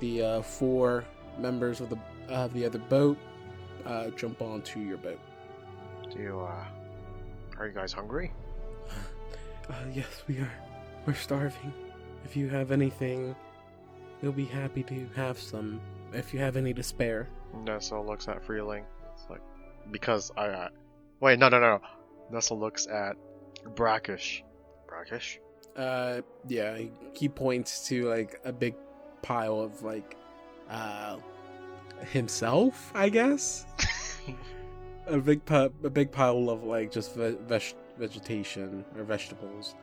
[0.00, 1.04] the uh, four
[1.38, 3.18] members of the of the other boat
[3.84, 5.20] uh, jump onto your boat.
[6.10, 6.64] do you uh
[7.58, 8.32] are you guys hungry?
[9.68, 10.52] Uh, yes, we are.
[11.06, 11.72] We're starving.
[12.24, 13.34] If you have anything,
[14.22, 15.80] we'll be happy to have some.
[16.12, 17.28] If you have any to spare.
[17.64, 18.84] Nestle looks at Freeling.
[19.14, 19.40] It's like
[19.90, 20.68] because I uh,
[21.20, 21.80] wait no no no.
[22.30, 23.16] Nestle looks at
[23.74, 24.44] Brackish.
[24.86, 25.40] Brackish.
[25.76, 28.74] Uh, yeah, he, he points to like a big
[29.22, 30.16] pile of like,
[30.70, 31.16] uh,
[32.10, 33.66] himself, I guess.
[35.06, 39.74] a big pi- a big pile of like just ve- veg- vegetation or vegetables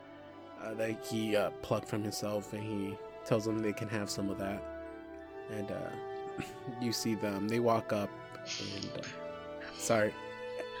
[0.62, 4.30] uh, that he uh, plucked from himself, and he tells them they can have some
[4.30, 4.62] of that.
[5.50, 6.42] And uh,
[6.80, 8.10] you see them; they walk up
[8.60, 10.12] and uh, start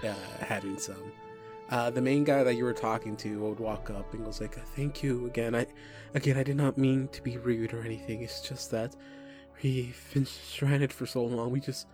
[0.04, 1.12] uh, having some.
[1.74, 4.54] Uh, the main guy that you were talking to would walk up and goes like,
[4.76, 5.56] "Thank you again.
[5.56, 5.66] I,
[6.14, 8.22] again, I did not mean to be rude or anything.
[8.22, 8.94] It's just that
[9.60, 11.50] we've been stranded for so long.
[11.50, 11.88] We just,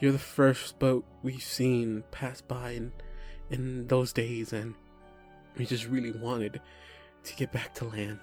[0.00, 2.92] you're the first boat we've seen pass by in,
[3.50, 4.74] in those days, and
[5.58, 6.62] we just really wanted
[7.24, 8.20] to get back to land."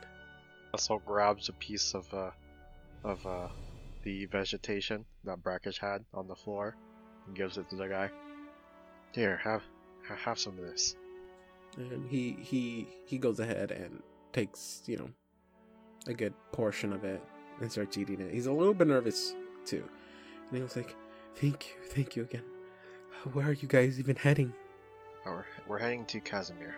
[0.74, 2.32] Nestle grabs a piece of uh
[3.04, 3.50] of uh
[4.02, 6.76] the vegetation that Brackish had on the floor
[7.28, 8.10] and gives it to the guy.
[9.14, 9.68] Here, have ha-
[10.18, 10.96] have some of this.
[11.78, 14.02] and he he he goes ahead and
[14.34, 15.10] takes you know
[16.08, 17.22] a good portion of it
[17.62, 19.36] and starts eating it he's a little bit nervous
[19.66, 19.84] too
[20.48, 20.96] and he was like
[21.36, 22.44] thank you thank you again
[23.34, 24.54] where are you guys even heading
[25.26, 26.74] Oh, we're, we're heading to Casimir.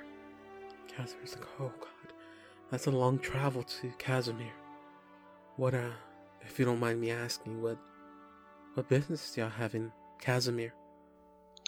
[0.87, 2.13] Casimir's like oh god
[2.71, 4.51] that's a long travel to Casimir
[5.55, 5.91] what uh
[6.41, 7.77] if you don't mind me asking what
[8.73, 10.73] what business do y'all have in Casimir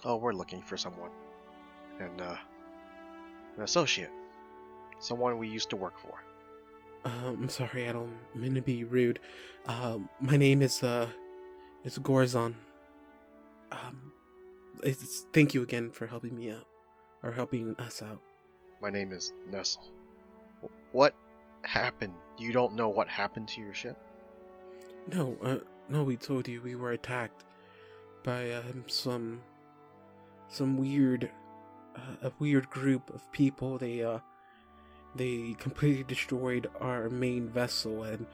[0.05, 1.11] Oh, we're looking for someone.
[1.99, 2.37] And uh
[3.57, 4.11] an associate.
[4.99, 6.23] Someone we used to work for.
[7.05, 9.19] Um, I'm sorry, I don't mean to be rude.
[9.65, 11.07] Um, my name is uh,
[11.83, 12.55] is Gorzon.
[13.71, 14.13] Um,
[14.83, 16.65] it's, thank you again for helping me out,
[17.21, 18.21] or helping us out.
[18.81, 19.91] My name is Nestle.
[20.93, 21.13] What
[21.63, 22.13] happened?
[22.37, 23.97] You don't know what happened to your ship?
[25.13, 25.57] No, uh,
[25.89, 27.43] no, we told you we were attacked
[28.23, 29.41] by um, some
[30.47, 31.29] some weird
[32.21, 33.77] a weird group of people.
[33.77, 34.19] They uh
[35.15, 38.25] they completely destroyed our main vessel, and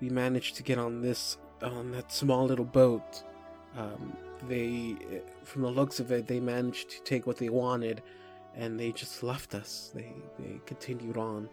[0.00, 3.22] we managed to get on this on that small little boat.
[3.76, 4.16] Um,
[4.48, 4.96] they,
[5.44, 8.02] from the looks of it, they managed to take what they wanted,
[8.54, 9.90] and they just left us.
[9.94, 11.48] They they continued on.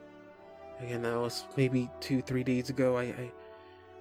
[0.80, 2.98] Again, that was maybe two three days ago.
[2.98, 3.32] I, I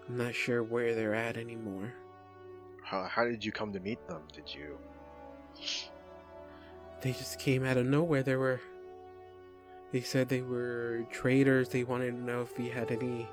[0.08, 1.92] I'm not sure where they're at anymore.
[2.82, 4.22] How, how did you come to meet them?
[4.32, 4.78] Did you?
[7.02, 8.22] They just came out of nowhere.
[8.22, 8.60] They were.
[9.92, 11.68] They said they were traders.
[11.68, 13.28] They wanted to know if we had any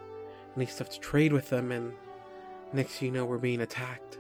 [0.56, 1.94] any stuff to trade with them, and
[2.74, 4.18] next you know, we're being attacked.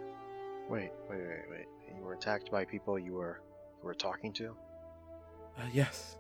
[0.69, 1.65] Wait, wait, wait, wait.
[1.97, 3.41] You were attacked by people you were
[3.81, 4.55] you were talking to.
[5.57, 6.17] Uh, yes.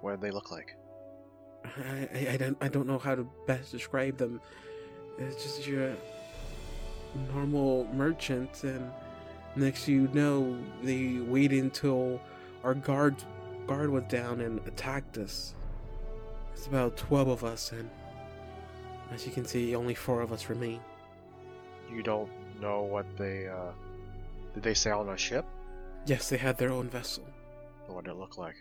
[0.00, 0.74] What did they look like?
[1.64, 4.40] I, I, I don't I don't know how to best describe them.
[5.18, 5.94] It's just your
[7.34, 8.90] normal merchant, and
[9.56, 12.20] next you know, they waited until
[12.64, 13.16] our guard
[13.66, 15.54] guard was down and attacked us.
[16.54, 17.88] It's about twelve of us, and
[19.12, 20.80] as you can see, only four of us remain.
[21.92, 22.30] You don't
[22.60, 23.72] know what they uh
[24.54, 25.44] did they sail on a ship?
[26.06, 27.24] Yes, they had their own vessel.
[27.86, 28.56] What did it look like?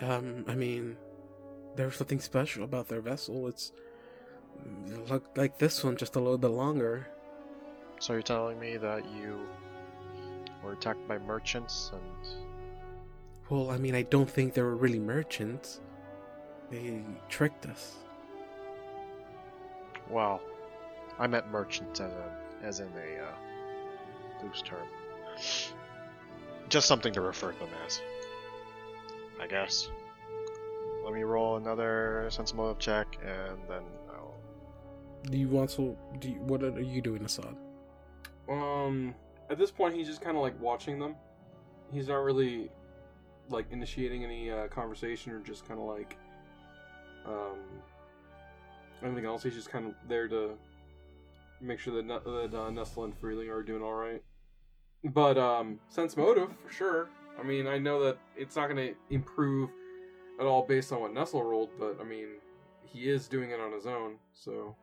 [0.00, 0.96] Um, I mean,
[1.76, 3.48] there was something special about their vessel.
[3.48, 3.72] It's
[4.86, 7.08] it looked like this one, just a little bit longer.
[7.98, 9.46] So you're telling me that you
[10.62, 12.36] were attacked by merchants and
[13.50, 15.80] Well, I mean, I don't think they were really merchants.
[16.70, 17.96] They tricked us.
[20.08, 20.40] well,
[21.18, 24.86] I meant merchants as a as in a uh, loose term.
[26.68, 28.00] Just something to refer to them as.
[29.40, 29.90] I guess.
[31.04, 33.82] Let me roll another sense motive check and then
[34.14, 34.34] I'll
[35.24, 35.96] Do you want to?
[36.20, 37.56] Do you, what are you doing, Assad?
[38.48, 39.14] Um,
[39.50, 41.14] at this point, he's just kind of like watching them.
[41.92, 42.70] He's not really
[43.48, 46.16] like initiating any uh, conversation or just kind of like
[47.26, 47.58] um
[49.04, 49.42] anything else.
[49.42, 50.56] He's just kind of there to
[51.60, 54.22] make sure that, that uh, Nestle and Freely are doing all right.
[55.04, 57.08] But um, sense motive for sure.
[57.38, 59.70] I mean, I know that it's not going to improve
[60.38, 62.26] at all based on what Nestle rolled, but I mean,
[62.84, 64.76] he is doing it on his own, so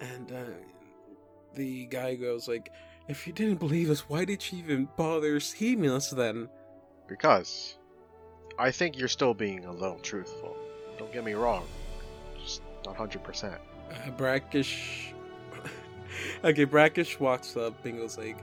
[0.00, 0.44] And uh,
[1.54, 2.70] the guy goes like,
[3.08, 6.48] "If you didn't believe us, why did you even bother seeing us then?"
[7.08, 7.76] because
[8.58, 10.56] I think you're still being a little truthful.
[10.98, 11.66] Don't get me wrong,
[12.42, 13.60] just not hundred percent.
[13.90, 15.12] Uh, brackish.
[16.44, 18.38] okay, brackish walks up and goes like,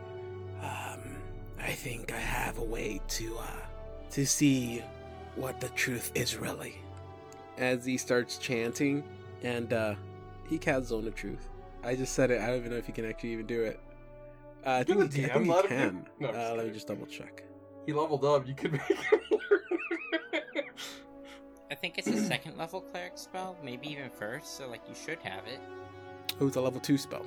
[0.61, 1.17] "Um,
[1.59, 3.45] I think I have a way to uh
[4.13, 4.83] to see
[5.35, 6.75] what the truth is really."
[7.57, 9.03] As he starts chanting,
[9.43, 9.95] and uh,
[10.49, 11.49] he casts zone of truth.
[11.83, 12.41] I just said it.
[12.41, 13.79] I don't even know if he can actually even do it.
[14.65, 16.07] Uh, I think, the he, I DM, think he let him can.
[16.19, 17.43] No, uh, let me just double check.
[17.85, 18.47] He leveled up.
[18.47, 18.97] You could make him.
[21.69, 25.19] I think it's a second level cleric spell, maybe even first, so like you should
[25.19, 25.59] have it.
[26.39, 27.25] Oh, it's a level two spell.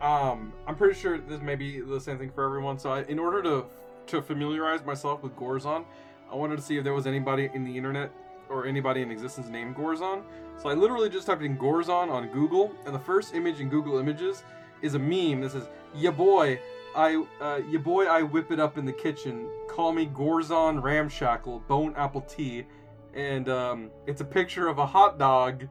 [0.00, 2.78] Um, I'm pretty sure this may be the same thing for everyone.
[2.78, 3.64] So, I, in order to
[4.08, 5.84] to familiarize myself with Gorzon,
[6.30, 8.10] I wanted to see if there was anybody in the internet
[8.48, 10.22] or anybody in existence named Gorzon.
[10.56, 13.98] So I literally just typed in Gorzon on Google, and the first image in Google
[13.98, 14.44] Images
[14.82, 16.58] is a meme that says, "Ya boy,
[16.94, 19.48] I uh, ya boy, I whip it up in the kitchen.
[19.68, 22.66] Call me Gorzon Ramshackle, Bone Apple Tea."
[23.14, 25.68] And um, it's a picture of a hot dog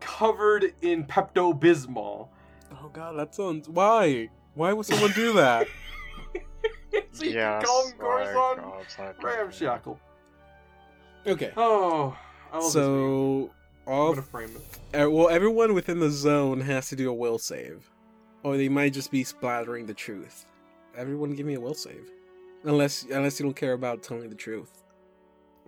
[0.00, 2.28] covered in Pepto Bismol.
[2.72, 3.68] Oh god, that sounds.
[3.68, 4.30] Why?
[4.54, 5.68] Why would someone do that?
[7.12, 9.22] so you yes, can call him my God, it's not.
[9.22, 9.98] Ramshackle.
[11.26, 11.52] Okay.
[11.56, 12.16] Oh,
[12.52, 12.82] I love this game.
[12.82, 13.50] So
[13.86, 14.50] I'm all gonna frame
[14.92, 15.10] it.
[15.10, 17.90] Well, everyone within the zone has to do a will save,
[18.42, 20.46] or they might just be splattering the truth.
[20.96, 22.10] Everyone, give me a will save,
[22.64, 24.82] unless unless you don't care about telling the truth.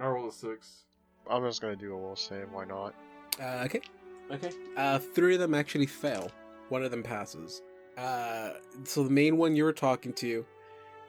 [0.00, 0.84] I roll a six.
[1.28, 2.50] I'm just gonna do a will save.
[2.50, 2.94] Why not?
[3.40, 3.80] Uh, okay,
[4.30, 4.50] okay.
[4.76, 6.30] Uh, three of them actually fail.
[6.68, 7.62] One of them passes.
[7.96, 8.52] Uh,
[8.84, 10.44] so the main one you were talking to,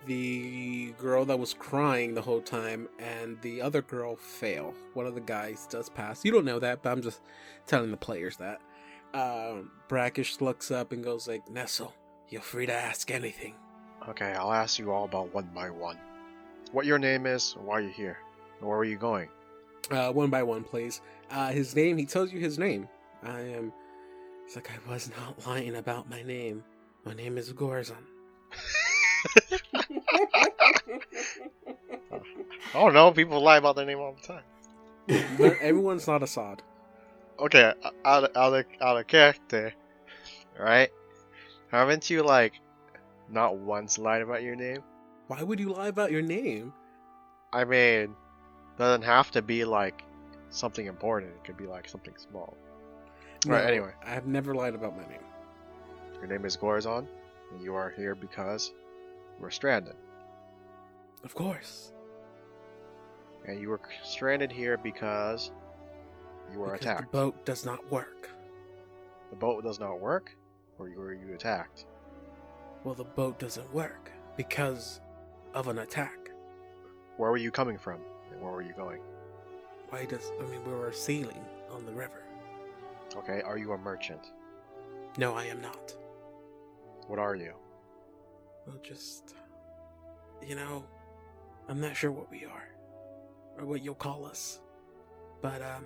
[0.06, 4.74] the girl that was crying the whole time, and the other girl fail.
[4.93, 6.24] One of the guys does pass.
[6.24, 7.22] You don't know that, but I'm just
[7.68, 8.62] telling the players that.
[9.14, 11.93] Um, Brackish looks up and goes like, "Nestle,
[12.30, 13.56] you're free to ask anything."
[14.10, 15.97] Okay, I'll ask you all about one by one.
[16.72, 18.18] What your name is, why you're here,
[18.60, 19.30] and where are you going?
[19.91, 21.01] Uh, one by one, please.
[21.30, 21.97] Uh, his name.
[21.97, 22.88] He tells you his name.
[23.24, 23.72] I am.
[24.45, 26.64] He's like, I was not lying about my name.
[27.06, 28.04] My name is Gorzon.
[32.74, 33.11] I don't know.
[33.11, 34.43] People lie about their name all the time.
[35.61, 36.61] Everyone's not Assad.
[37.39, 37.74] Okay,
[38.05, 39.74] out of, out of, out of character,
[40.59, 40.89] right?
[41.71, 42.53] Haven't you like
[43.30, 44.84] not once lied about your name?
[45.28, 46.74] Why would you lie about your name?
[47.51, 48.15] I mean,
[48.78, 50.03] doesn't have to be like
[50.49, 51.34] something important.
[51.34, 52.55] It could be like something small.
[53.45, 53.91] Right, anyway.
[54.05, 55.19] I have never lied about my name.
[56.15, 57.07] Your name is Gorzon,
[57.51, 58.71] and you are here because
[59.44, 59.96] we're stranded.
[61.26, 61.91] Of course.
[63.46, 65.52] And you were stranded here because
[66.52, 67.12] you were because attacked.
[67.12, 68.30] the boat does not work.
[69.32, 70.34] The boat does not work,
[70.80, 71.86] or you were you attacked?
[72.86, 75.02] Well, the boat doesn't work because
[75.54, 76.32] of an attack.
[77.18, 78.00] Where were you coming from,
[78.32, 79.02] and where were you going?
[79.89, 82.24] Why does I mean we were sailing on the river?
[83.18, 84.32] Okay, are you a merchant?
[85.18, 85.94] No, I am not.
[87.08, 87.54] What are you?
[88.66, 89.36] Well, just
[90.41, 90.84] you know,
[91.70, 92.70] I'm not sure what we are
[93.57, 94.59] or what you'll call us,
[95.41, 95.86] but um,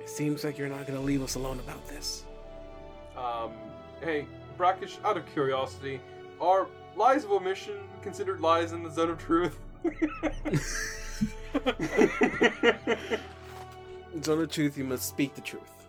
[0.00, 2.24] it seems like you're not gonna leave us alone about this.
[3.16, 3.52] Um,
[4.00, 6.00] hey, Brackish, out of curiosity,
[6.40, 9.58] are lies of omission considered lies in the zone of truth?
[14.22, 15.88] Zone of truth, you must speak the truth,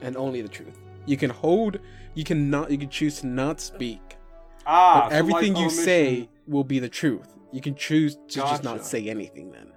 [0.00, 0.78] and only the truth.
[1.06, 1.78] You can hold,
[2.14, 4.16] you can not, you can choose to not speak,
[4.66, 7.28] ah, but so everything lies you omission- say will be the truth.
[7.52, 9.52] You can choose to just not say anything.
[9.52, 9.72] Then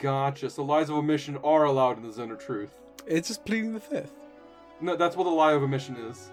[0.00, 0.50] Gotcha.
[0.50, 2.78] So lies of omission are allowed in the zone of truth.
[3.06, 4.12] it's just pleading the fifth.
[4.80, 6.30] No, that's what a lie of omission is.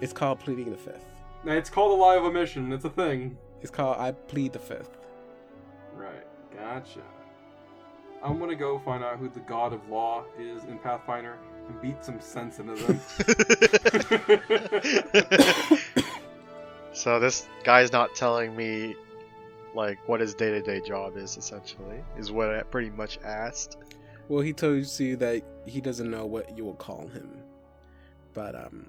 [0.00, 1.04] It's called pleading the fifth.
[1.44, 2.72] Now, It's called a lie of omission.
[2.72, 3.38] It's a thing.
[3.62, 4.98] It's called I plead the fifth.
[5.94, 6.26] Right.
[6.54, 7.00] Gotcha.
[8.22, 11.36] I'm gonna go find out who the god of law is in Pathfinder
[11.68, 13.00] and beat some sense into them.
[16.96, 18.96] so this guy's not telling me
[19.74, 23.76] like what his day-to-day job is essentially is what I pretty much asked.
[24.28, 27.30] Well, he tells you that he doesn't know what you will call him,
[28.32, 28.86] but um,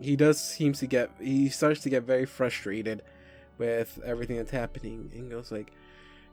[0.00, 3.02] he does seems to get he starts to get very frustrated
[3.58, 5.72] with everything that's happening, and goes like,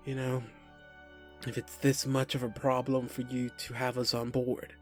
[0.06, 0.44] you know,
[1.48, 4.74] if it's this much of a problem for you to have us on board,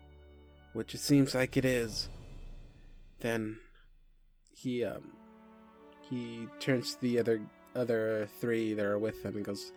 [0.73, 2.09] which it seems like it is,
[3.21, 3.57] then
[4.51, 5.13] he um
[6.13, 7.41] he turns to the other
[7.75, 9.71] other three that are with him and goes,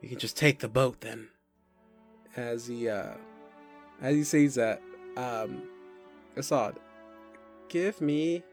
[0.00, 1.28] "You can just take the boat then."
[2.36, 3.14] As he uh,
[4.00, 4.80] as he says that,
[5.16, 5.62] um,
[6.36, 6.76] Assad,
[7.68, 8.44] give me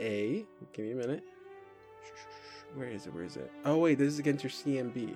[0.00, 1.24] a give me a minute.
[2.74, 3.14] Where is it?
[3.14, 3.52] Where is it?
[3.64, 5.14] Oh wait, this is against your CMB.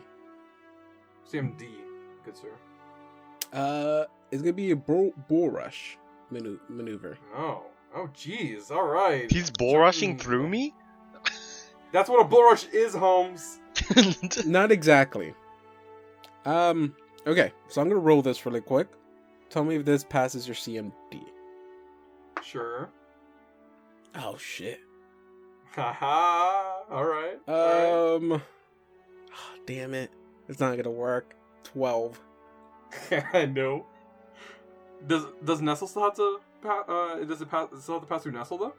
[1.30, 1.66] CMD,
[2.24, 2.53] good sir.
[3.53, 5.99] Uh, it's gonna be a bull, bull rush
[6.30, 7.18] manu- maneuver.
[7.34, 7.62] Oh.
[7.95, 8.70] Oh, jeez.
[8.70, 9.30] All right.
[9.30, 10.74] He's bull rushing through me?
[11.93, 13.61] That's what a bull rush is, Holmes.
[14.47, 15.34] Not exactly.
[16.45, 16.95] Um.
[17.26, 18.89] Okay, so I'm gonna roll this really quick.
[19.51, 20.93] Tell me if this passes your CMD.
[22.43, 22.89] Sure.
[24.14, 24.80] Oh shit.
[25.72, 26.82] Haha.
[26.91, 27.39] All right.
[27.47, 28.43] all Um.
[29.66, 30.11] damn it.
[30.49, 31.34] It's not gonna work.
[31.64, 32.18] Twelve.
[33.11, 33.24] right.
[33.34, 33.86] I know.
[35.07, 36.41] Does Does Nestle still have to?
[36.62, 37.68] Pa- uh, does it pass?
[37.80, 38.74] Still have to pass through Nestle though?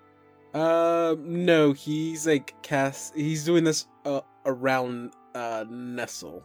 [0.59, 1.45] Um.
[1.45, 3.15] No, he's like cast.
[3.15, 6.43] He's doing this uh, around uh Nestle.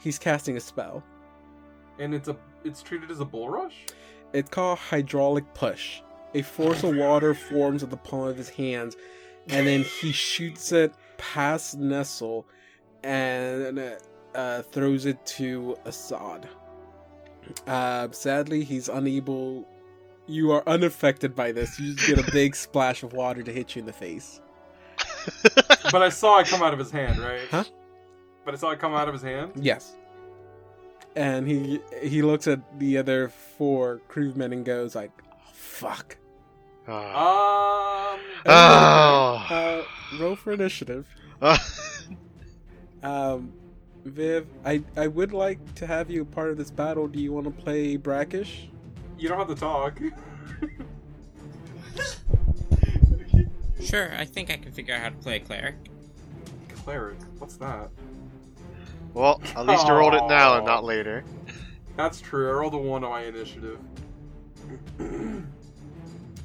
[0.00, 1.02] He's casting a spell.
[1.98, 3.86] And it's a it's treated as a bull rush.
[4.32, 6.00] It's called hydraulic push.
[6.34, 8.96] A force of water forms at the palm of his hands,
[9.48, 12.44] and then he shoots it past Nestle
[13.04, 13.96] and
[14.34, 16.48] uh, throws it to Assad.
[17.66, 19.68] Uh, sadly, he's unable.
[20.26, 21.78] You are unaffected by this.
[21.78, 24.40] You just get a big splash of water to hit you in the face.
[25.92, 27.46] But I saw it come out of his hand, right?
[27.50, 27.64] Huh?
[28.44, 29.52] But it's not come out of his hand.
[29.54, 29.94] Yes.
[31.14, 36.16] And he he looks at the other four crewmen and goes like, oh, "Fuck."
[36.88, 38.14] Ah.
[38.14, 38.20] Um.
[38.46, 39.54] Oh.
[39.54, 39.82] Uh,
[40.18, 41.06] roll for initiative.
[43.02, 43.52] Um,
[44.06, 47.06] Viv, I I would like to have you a part of this battle.
[47.06, 48.68] Do you want to play brackish?
[49.18, 50.00] You don't have to talk.
[53.84, 55.76] Sure, I think I can figure out how to play a cleric.
[56.84, 57.18] Cleric.
[57.38, 57.90] What's that?
[59.12, 61.22] well, at least you rolled it now and not later.
[61.96, 62.48] That's true.
[62.48, 63.78] I rolled a one on my initiative.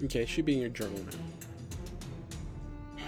[0.02, 0.98] Okay, it should be in your journal
[2.98, 3.04] now.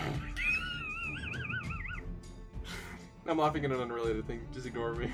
[3.28, 4.42] I'm laughing at an unrelated thing.
[4.54, 5.10] Just ignore me.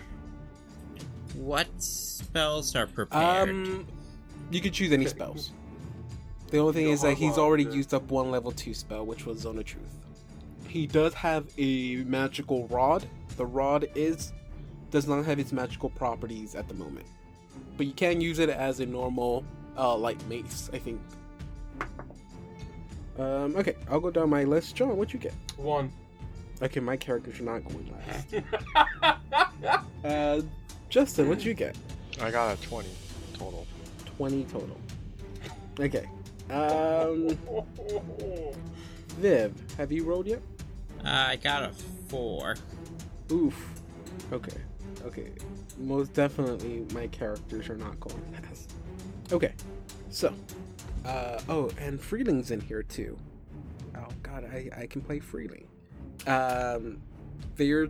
[1.36, 3.50] What spells are prepared?
[3.50, 3.88] Um,
[4.52, 5.16] you could choose any Okay.
[5.16, 5.52] spells.
[6.50, 9.06] The only thing Go is that he's already wild, used up one level two spell,
[9.06, 9.84] which was Zone of Truth.
[10.68, 13.06] He does have a magical rod.
[13.36, 14.34] The rod is
[14.92, 17.06] does not have its magical properties at the moment,
[17.76, 19.44] but you can use it as a normal
[19.78, 20.70] uh, light mace.
[20.74, 21.02] I think.
[23.18, 24.76] Um, okay, I'll go down my list.
[24.76, 25.34] John, what you get?
[25.58, 25.92] One.
[26.62, 29.18] Okay, my characters are not going last.
[30.06, 30.42] Uh,
[30.90, 31.76] Justin, what do you get?
[32.22, 33.07] I got a 20 total.
[34.18, 34.78] 20 total.
[35.80, 36.10] Okay.
[36.50, 37.38] Um,
[39.20, 40.42] Viv, have you rolled yet?
[41.06, 41.70] Uh, I got a
[42.08, 42.56] four.
[43.32, 43.82] Oof.
[44.32, 44.58] Okay.
[45.06, 45.32] Okay.
[45.78, 48.74] Most definitely my characters are not going fast.
[49.32, 49.54] Okay.
[50.10, 50.34] So.
[51.06, 53.18] Uh, oh, and Freeling's in here too.
[53.96, 55.68] Oh god, I, I can play Freeling.
[56.26, 57.02] Um,
[57.56, 57.88] they're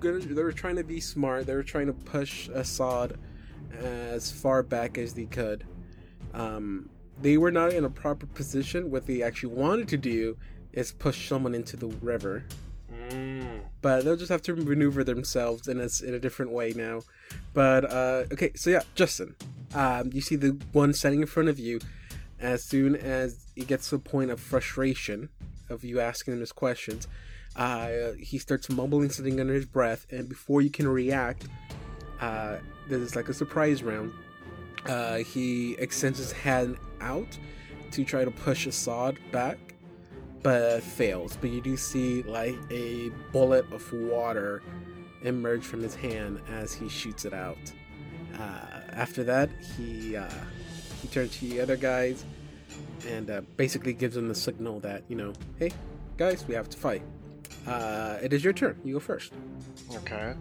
[0.00, 1.46] gonna they're trying to be smart.
[1.46, 3.16] They're trying to push Assad
[3.72, 5.64] as far back as they could.
[6.34, 6.88] Um,
[7.20, 8.90] they were not in a proper position.
[8.90, 10.36] What they actually wanted to do
[10.72, 12.44] is push someone into the river
[13.10, 13.60] Mm.
[13.80, 17.02] but they'll just have to maneuver themselves in a, in a different way now.
[17.54, 19.34] But uh, okay, so yeah, Justin,
[19.74, 21.80] um, you see the one standing in front of you.
[22.40, 25.28] As soon as he gets to a point of frustration
[25.68, 27.08] of you asking him his questions,
[27.56, 31.46] uh, he starts mumbling something under his breath, and before you can react,
[32.20, 32.56] uh,
[32.88, 34.12] there's like a surprise round.
[34.86, 37.38] Uh, he extends his hand out
[37.90, 39.58] to try to push Assad back,
[40.42, 41.36] but fails.
[41.40, 44.62] But you do see like a bullet of water
[45.22, 47.58] emerge from his hand as he shoots it out.
[48.38, 50.28] Uh, after that, he uh,
[51.02, 52.24] he turns to the other guys
[53.06, 55.70] and uh, basically gives them the signal that you know, hey
[56.16, 57.02] guys, we have to fight.
[57.66, 58.78] Uh, it is your turn.
[58.84, 59.32] You go first.
[59.94, 60.34] Okay.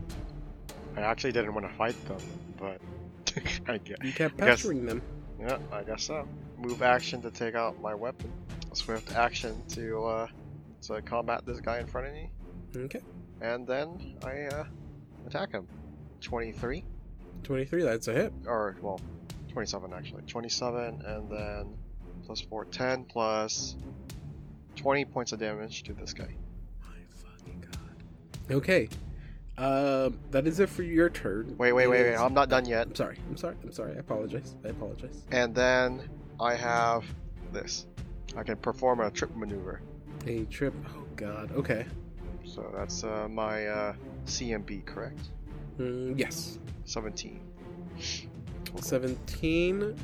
[0.97, 2.17] I actually didn't want to fight them,
[2.57, 2.81] but
[3.67, 3.97] I guess.
[4.03, 5.01] You kept I guess- pestering them.
[5.39, 6.27] Yeah, I guess so.
[6.57, 8.31] Move action to take out my weapon.
[8.73, 10.27] Swift action to uh,
[10.83, 12.29] to combat this guy in front of me,
[12.75, 13.01] Okay,
[13.41, 14.65] and then I uh,
[15.27, 15.67] attack him.
[16.21, 16.83] 23.
[17.43, 18.33] 23, That's a hit.
[18.47, 18.99] or well,
[19.53, 20.23] twenty-seven actually.
[20.23, 21.75] Twenty-seven, and then
[22.25, 23.75] plus four, 10 plus
[24.75, 26.35] twenty points of damage to this guy.
[26.81, 26.95] My
[27.29, 28.55] fucking god.
[28.55, 28.89] Okay.
[29.57, 31.55] Um, that is it for your turn.
[31.57, 32.15] Wait, wait, wait, wait!
[32.15, 32.87] I'm not done yet.
[32.87, 33.17] I'm sorry.
[33.27, 33.55] I'm sorry.
[33.63, 33.95] I'm sorry.
[33.95, 34.55] I apologize.
[34.63, 35.23] I apologize.
[35.31, 36.07] And then
[36.39, 37.03] I have
[37.51, 37.87] this.
[38.35, 39.81] I can perform a trip maneuver.
[40.27, 40.75] A trip.
[40.89, 41.51] Oh god.
[41.53, 41.85] Okay.
[42.43, 43.93] So that's uh, my uh,
[44.25, 45.29] CMB, correct?
[45.79, 46.59] Mm, yes.
[46.85, 47.41] 17.
[48.79, 49.95] Seventeen.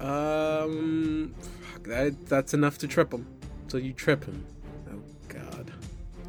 [0.00, 1.34] Um,
[1.82, 3.26] that that's enough to trip him.
[3.68, 4.44] So you trip him.
[4.90, 5.70] Oh god.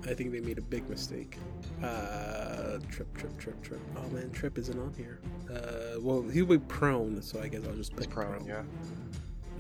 [0.06, 1.38] I think they made a big mistake.
[1.84, 3.80] Uh, trip, trip, trip, trip.
[3.98, 5.20] Oh man, trip isn't on here.
[5.54, 8.64] Uh, well, he'll be prone, so I guess I'll just It's pick prone, yeah.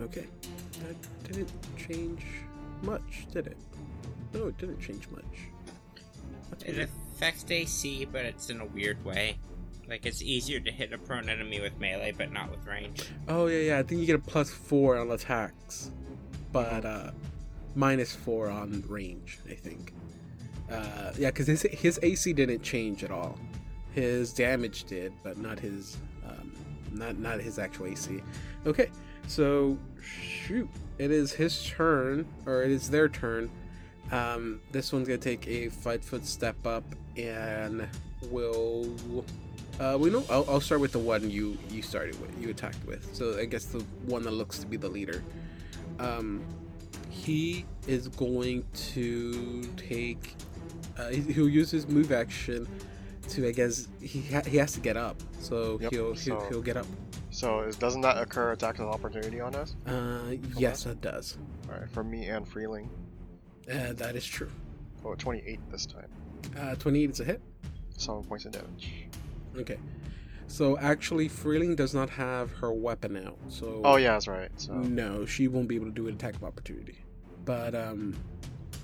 [0.01, 0.25] Okay.
[0.81, 0.95] That
[1.31, 2.23] didn't change
[2.81, 3.57] much, did it?
[4.33, 5.23] No, it didn't change much.
[6.49, 6.89] That's It weird.
[7.15, 9.37] affects AC, but it's in a weird way.
[9.87, 13.03] Like it's easier to hit a prone enemy with melee, but not with range.
[13.27, 13.79] Oh yeah, yeah.
[13.79, 15.91] I think you get a plus four on attacks,
[16.53, 17.11] but uh,
[17.75, 19.39] minus four on range.
[19.49, 19.93] I think.
[20.73, 23.37] Uh, yeah, because his his AC didn't change at all.
[23.91, 26.51] His damage did, but not his um,
[26.91, 28.21] not not his actual AC.
[28.65, 28.89] Okay,
[29.27, 30.67] so shoot,
[30.97, 33.51] it is his turn, or it is their turn.
[34.11, 36.83] Um, this one's gonna take a five foot step up
[37.17, 37.87] and
[38.29, 38.95] will.
[39.79, 40.23] Uh, we know.
[40.29, 43.13] I'll, I'll start with the one you you started with, you attacked with.
[43.15, 45.23] So I guess the one that looks to be the leader.
[45.99, 46.43] Um,
[47.09, 50.35] he is going to take.
[50.97, 52.67] Uh, he- he'll use his move action
[53.29, 53.47] to.
[53.47, 55.21] I guess he ha- he has to get up.
[55.39, 56.85] So Yep, he'll, he'll so- he'll get up.
[57.31, 59.75] So is, doesn't that occur attack of opportunity on us?
[59.87, 61.37] Uh, yes, that does.
[61.67, 62.89] Alright, for me and Freeling.
[63.71, 64.51] Uh, that is true.
[65.03, 66.07] Oh, 28 this time.
[66.57, 67.41] Uh, 28 is a hit.
[67.97, 69.07] seven points of damage.
[69.57, 69.77] Okay.
[70.47, 73.37] So actually, Freeling does not have her weapon out.
[73.49, 74.51] So Oh yeah, that's right.
[74.57, 76.97] So no, she won't be able to do an attack of opportunity.
[77.45, 78.15] But um,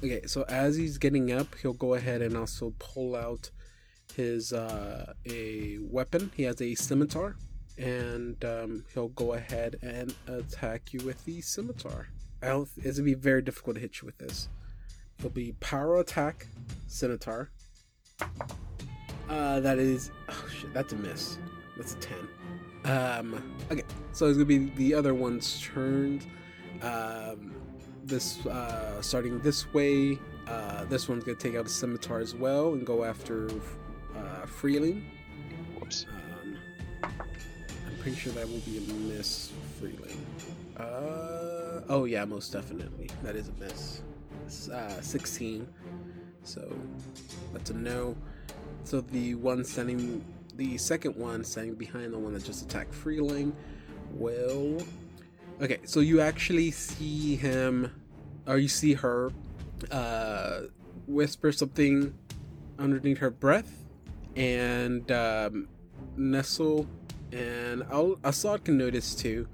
[0.03, 0.21] okay.
[0.25, 3.51] So as he's getting up, he'll go ahead and also pull out
[4.15, 6.31] his uh a weapon.
[6.35, 7.35] He has a scimitar,
[7.77, 12.07] and um, he'll go ahead and attack you with the scimitar.
[12.41, 14.49] I'll, it's gonna be very difficult to hit you with this.
[15.17, 16.47] It'll be power attack,
[16.87, 17.51] scimitar.
[19.29, 21.37] Uh, that is oh shit, that's a miss.
[21.77, 22.27] That's a ten.
[22.85, 23.83] Um, okay,
[24.13, 26.21] so it's gonna be the other one's turn.
[26.81, 27.53] Um,
[28.09, 30.17] this uh, starting this way.
[30.47, 33.49] Uh, this one's gonna take out a scimitar as well and go after
[34.15, 35.05] uh, Freeling.
[35.79, 36.05] whoops.
[36.11, 36.57] Um,
[37.03, 40.25] I'm pretty sure that will be a miss, Freeling.
[40.75, 43.09] Uh, oh yeah, most definitely.
[43.23, 44.01] That is a miss.
[44.71, 45.67] Uh, 16.
[46.43, 46.75] So
[47.53, 48.15] that's a no.
[48.85, 53.55] So the one standing, the second one standing behind the one that just attacked Freeling,
[54.13, 54.81] will.
[55.61, 57.91] Okay, so you actually see him,
[58.47, 59.31] or you see her,
[59.91, 60.61] uh,
[61.07, 62.13] whisper something
[62.77, 63.71] underneath her breath,
[64.35, 65.67] and um,
[66.15, 66.87] Nestle
[67.33, 69.47] and Al- Assad can notice too.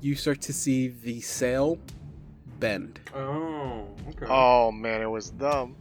[0.00, 1.78] You start to see the sail
[2.60, 4.26] bend, Oh, okay.
[4.28, 5.74] Oh man, it was dumb.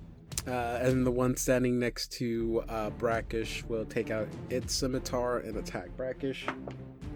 [0.48, 5.58] uh, and the one standing next to uh, Brackish will take out its scimitar and
[5.58, 6.48] attack Brackish.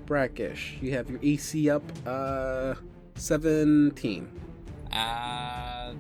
[0.05, 2.75] Brackish, you have your AC up, uh,
[3.15, 4.29] seventeen.
[4.91, 5.93] Uh,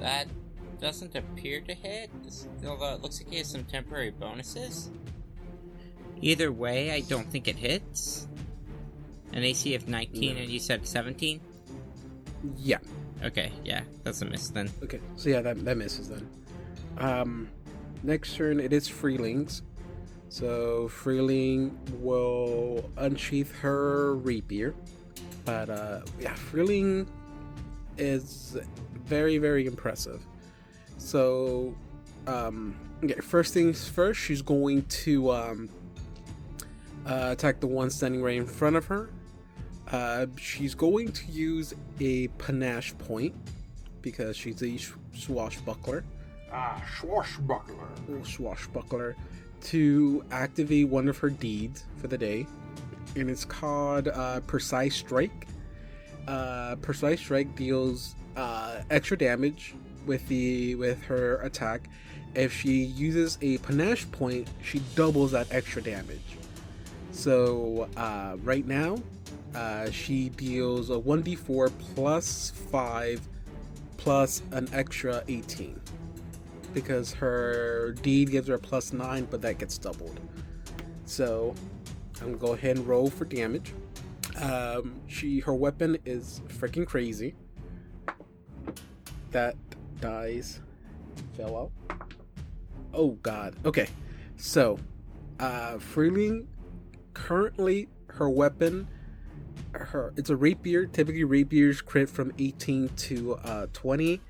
[0.00, 0.26] that
[0.80, 2.10] doesn't appear to hit,
[2.66, 4.90] although it looks like he has some temporary bonuses.
[6.20, 8.28] Either way, I don't think it hits.
[9.32, 10.42] An AC of 19 No.
[10.42, 11.40] and you said 17?
[12.58, 12.78] Yeah.
[13.24, 14.70] Okay, yeah, that's a miss then.
[14.82, 16.28] Okay, so yeah, that, that misses then.
[16.98, 17.48] Um,
[18.02, 19.62] next turn it is Freeling's.
[20.32, 24.74] So Freeling will unsheath her rapier,
[25.44, 27.06] but uh, yeah, Freeling
[27.98, 28.56] is
[29.04, 30.22] very very impressive.
[30.96, 31.74] So,
[32.26, 32.74] um,
[33.04, 35.68] okay, first things first, she's going to um,
[37.04, 39.10] uh, attack the one standing right in front of her.
[39.90, 43.34] Uh, she's going to use a panache point
[44.00, 44.78] because she's a
[45.14, 46.04] swashbuckler.
[46.50, 47.88] Ah, swashbuckler.
[48.08, 49.14] Little swashbuckler
[49.64, 52.46] to activate one of her deeds for the day,
[53.16, 55.46] and it's called uh, Precise Strike.
[56.26, 59.74] Uh, Precise Strike deals uh, extra damage
[60.06, 61.88] with the with her attack.
[62.34, 66.38] If she uses a panache point, she doubles that extra damage.
[67.10, 68.96] So uh, right now,
[69.54, 73.20] uh, she deals a 1d4 plus 5
[73.98, 75.78] plus an extra 18
[76.74, 80.18] because her deed gives her a plus 9 but that gets doubled.
[81.04, 81.54] So
[82.20, 83.72] i'm gonna go ahead and roll for damage.
[84.40, 87.34] Um, she her weapon is freaking crazy.
[89.30, 89.56] That
[90.00, 90.60] dies
[91.36, 91.98] fell out.
[92.94, 93.54] Oh god.
[93.64, 93.88] Okay.
[94.36, 94.78] So
[95.40, 96.48] uh freeling
[97.14, 98.86] currently her weapon
[99.72, 104.20] her it's a rapier typically rapiers crit from 18 to uh 20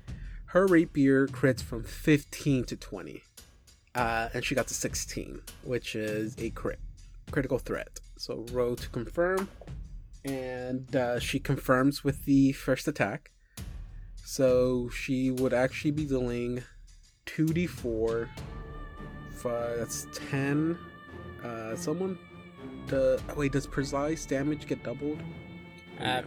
[0.53, 3.23] her rapier crits from 15 to 20
[3.95, 6.79] uh and she got to 16 which is a crit
[7.31, 7.99] critical threat.
[8.17, 9.49] So roll to confirm
[10.23, 13.31] and uh, she confirms with the first attack.
[14.23, 16.63] So she would actually be dealing
[17.25, 18.29] 2d4
[19.31, 20.77] five, that's 10
[21.43, 22.19] uh someone
[22.87, 25.19] the wait does precise damage get doubled?
[25.99, 26.21] Uh,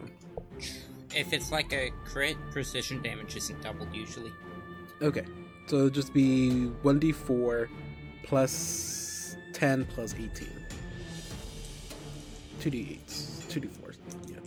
[1.14, 4.32] if it's like a crit, precision damage isn't doubled usually.
[5.02, 5.24] Okay,
[5.66, 7.68] so it'll just be 1d4
[8.22, 10.48] plus 10 plus 18.
[12.60, 13.46] 2d8s.
[13.48, 13.96] 2d4s.
[14.28, 14.40] Yeah,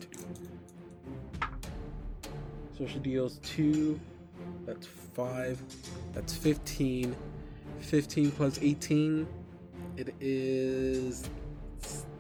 [1.42, 1.48] 2d4.
[2.78, 4.00] So she deals 2,
[4.66, 5.62] that's 5,
[6.14, 7.16] that's 15.
[7.82, 9.28] 15 plus 18,
[9.98, 11.30] it is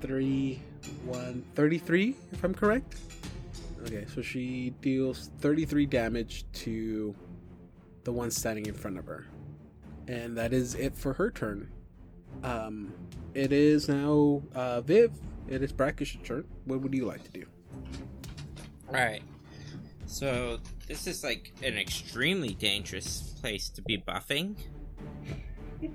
[0.01, 0.59] 3,
[1.05, 2.95] 1, 33, if I'm correct.
[3.86, 7.15] Okay, so she deals 33 damage to
[8.03, 9.25] the one standing in front of her.
[10.07, 11.69] And that is it for her turn.
[12.43, 12.93] Um,
[13.34, 15.11] it is now uh, Viv.
[15.47, 16.45] It is Brackish's turn.
[16.65, 17.45] What would you like to do?
[18.88, 19.21] Alright.
[20.05, 24.55] So, this is like an extremely dangerous place to be buffing.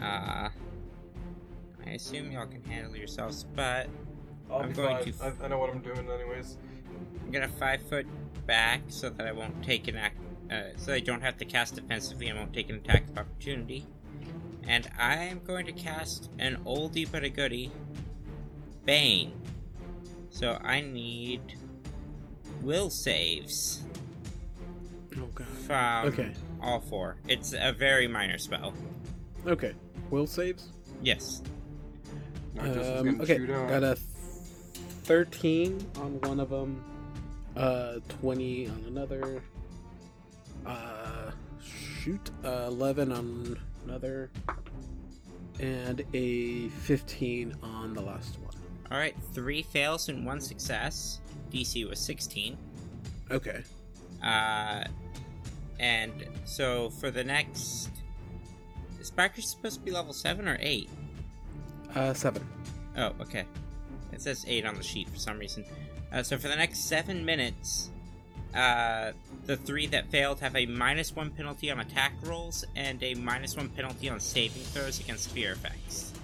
[0.00, 0.50] Uh,
[1.86, 3.88] I assume y'all can handle yourselves, but
[4.50, 5.12] I'll I'm be going fine.
[5.34, 6.58] to- I, I know what I'm doing, anyways.
[7.24, 8.06] I'm gonna five foot
[8.46, 10.18] back so that I won't take an act,
[10.50, 13.84] uh, so I don't have to cast defensively and won't take an attack of opportunity.
[14.68, 17.70] And I am going to cast an oldie but a goodie
[18.84, 19.32] Bane.
[20.30, 21.40] So I need
[22.62, 23.84] will saves
[25.18, 25.46] Oh god.
[25.66, 26.32] from Okay.
[26.60, 27.16] all four.
[27.28, 28.74] It's a very minor spell.
[29.46, 29.72] Okay.
[30.10, 30.68] Will saves.
[31.02, 31.42] Yes.
[32.58, 33.38] Um, okay.
[33.38, 33.96] Got a
[35.06, 36.84] thirteen on one of them.
[37.56, 39.42] Uh, twenty on another.
[40.66, 41.30] Uh,
[41.62, 42.30] shoot.
[42.44, 44.30] Uh, Eleven on another.
[45.60, 48.54] And a fifteen on the last one.
[48.90, 51.20] Alright, three fails and one success.
[51.52, 52.56] DC was 16.
[53.30, 53.62] Okay.
[54.22, 54.84] Uh,
[55.80, 56.12] and
[56.44, 57.90] so for the next.
[59.00, 60.88] Is Sparker supposed to be level 7 or 8?
[61.94, 62.46] Uh, seven.
[62.96, 63.44] Oh, okay.
[64.16, 65.62] It says 8 on the sheet for some reason.
[66.10, 67.90] Uh, so for the next 7 minutes,
[68.54, 69.12] uh,
[69.44, 73.56] the three that failed have a minus 1 penalty on attack rolls and a minus
[73.56, 76.14] 1 penalty on saving throws against fear effects.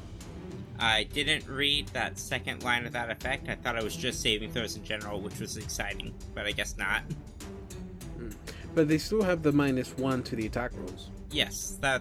[0.78, 3.50] I didn't read that second line of that effect.
[3.50, 6.78] I thought it was just saving throws in general, which was exciting, but I guess
[6.78, 7.02] not.
[8.74, 11.10] But they still have the minus one to the attack rolls.
[11.30, 12.00] Yes, that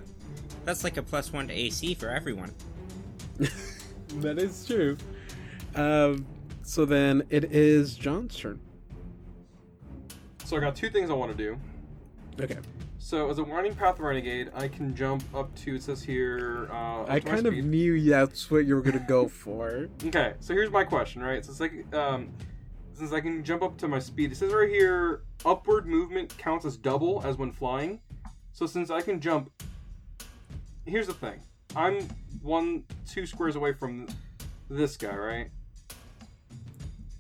[0.64, 2.54] that's like a plus 1 to AC for everyone.
[4.18, 4.98] That is true.
[5.76, 6.26] Um,
[6.64, 8.60] so then it is John's turn.
[10.46, 11.58] So I got two things I want to do.
[12.40, 12.58] Okay.
[13.04, 16.70] So as a winding path renegade, I can jump up to it says here.
[16.72, 19.90] Uh, I up to my kind of knew that's what you were gonna go for.
[20.06, 21.44] Okay, so here's my question, right?
[21.44, 22.30] Since I um,
[22.94, 26.66] since I can jump up to my speed, it says right here, upward movement counts
[26.66, 28.00] as double as when flying.
[28.54, 29.52] So since I can jump,
[30.86, 31.40] here's the thing:
[31.76, 32.08] I'm
[32.42, 34.08] one, two squares away from
[34.70, 35.50] this guy, right?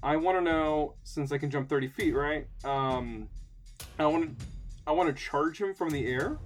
[0.03, 2.47] I want to know since I can jump 30 feet, right?
[2.63, 3.27] Um,
[3.99, 4.45] I want to,
[4.87, 6.37] I want to charge him from the air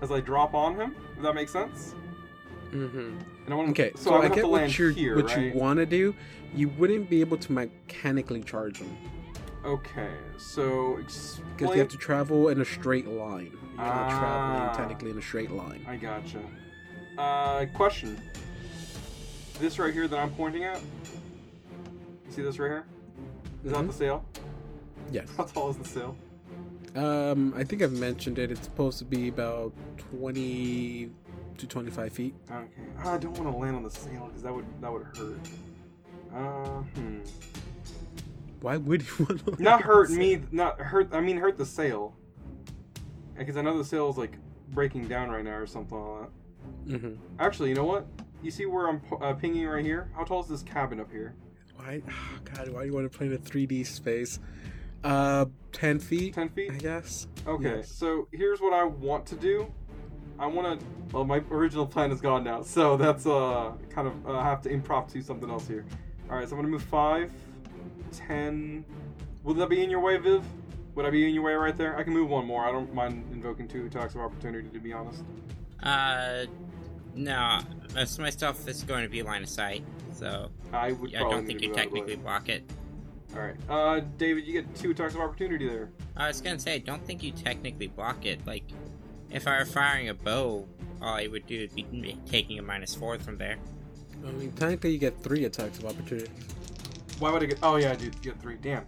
[0.00, 0.94] as I drop on him.
[1.16, 1.94] If that makes sense.
[2.70, 3.18] Mm-hmm.
[3.44, 5.26] And I want Okay, so, so, I'm I gonna get land what you here, what
[5.26, 5.52] right?
[5.54, 6.14] you want to do.
[6.54, 8.96] You wouldn't be able to mechanically charge them
[9.64, 11.72] Okay, so because explain.
[11.72, 13.50] you have to travel in a straight line.
[13.74, 14.18] You're not Ah.
[14.18, 15.84] traveling technically in a straight line.
[15.88, 16.40] I gotcha.
[17.18, 18.16] Uh, question.
[19.58, 20.80] This right here that I'm pointing at.
[22.36, 22.84] See this right here?
[23.64, 23.86] Is that Mhm.
[23.86, 24.24] the sail?
[25.10, 25.34] Yes.
[25.38, 26.14] How tall is the sail?
[26.94, 28.50] Um, I think I've mentioned it.
[28.50, 31.10] It's supposed to be about twenty
[31.56, 32.34] to twenty-five feet.
[32.50, 32.66] Okay.
[32.98, 35.48] Ah, I don't want to land on the sail because that would that would hurt.
[36.34, 37.20] Uh, hmm.
[38.60, 39.62] Why would you want to?
[39.62, 40.42] Not hurt me.
[40.52, 41.14] Not hurt.
[41.14, 42.14] I mean, hurt the sail.
[43.34, 44.36] Because I know the sail is like
[44.74, 46.28] breaking down right now or something like
[46.86, 47.00] that.
[47.00, 48.06] hmm Actually, you know what?
[48.42, 50.10] You see where I'm uh, pinging right here?
[50.14, 51.34] How tall is this cabin up here?
[51.86, 52.02] Why?
[52.54, 54.38] God, why do you want to play in a three D space?
[55.04, 56.34] Uh, ten feet.
[56.34, 56.72] Ten feet.
[56.72, 57.28] I guess.
[57.46, 57.90] Okay, Yes.
[57.90, 59.72] so here's what I want to do.
[60.38, 60.86] I want to.
[61.12, 64.62] Well, my original plan is gone now, so that's uh kind of uh, I have
[64.62, 65.84] to improv to something else here.
[66.30, 67.32] All right, so I'm gonna move five,
[68.12, 68.84] ten.
[69.44, 70.42] Will that be in your way, Viv?
[70.96, 71.96] Would I be in your way right there?
[71.96, 72.64] I can move one more.
[72.64, 75.22] I don't mind invoking two attacks of opportunity, to be honest.
[75.82, 76.46] Uh,
[77.14, 77.60] no,
[77.94, 79.84] most of my stuff is going to be line of sight,
[80.16, 81.14] so I would.
[81.14, 82.06] I don't think you move out of the way.
[82.06, 82.64] technically block it.
[83.34, 85.90] All right, uh, David, you get two attacks of opportunity there.
[86.16, 88.46] I was gonna say, I don't think you technically block it.
[88.46, 88.64] Like,
[89.30, 90.66] if I were firing a bow,
[91.02, 93.56] all I would do would be taking a minus four from there.
[94.26, 96.30] I mean, technically, you get three attacks of opportunity.
[97.18, 97.58] Why would I get?
[97.62, 98.56] Oh yeah, I do get three.
[98.60, 98.86] Damn.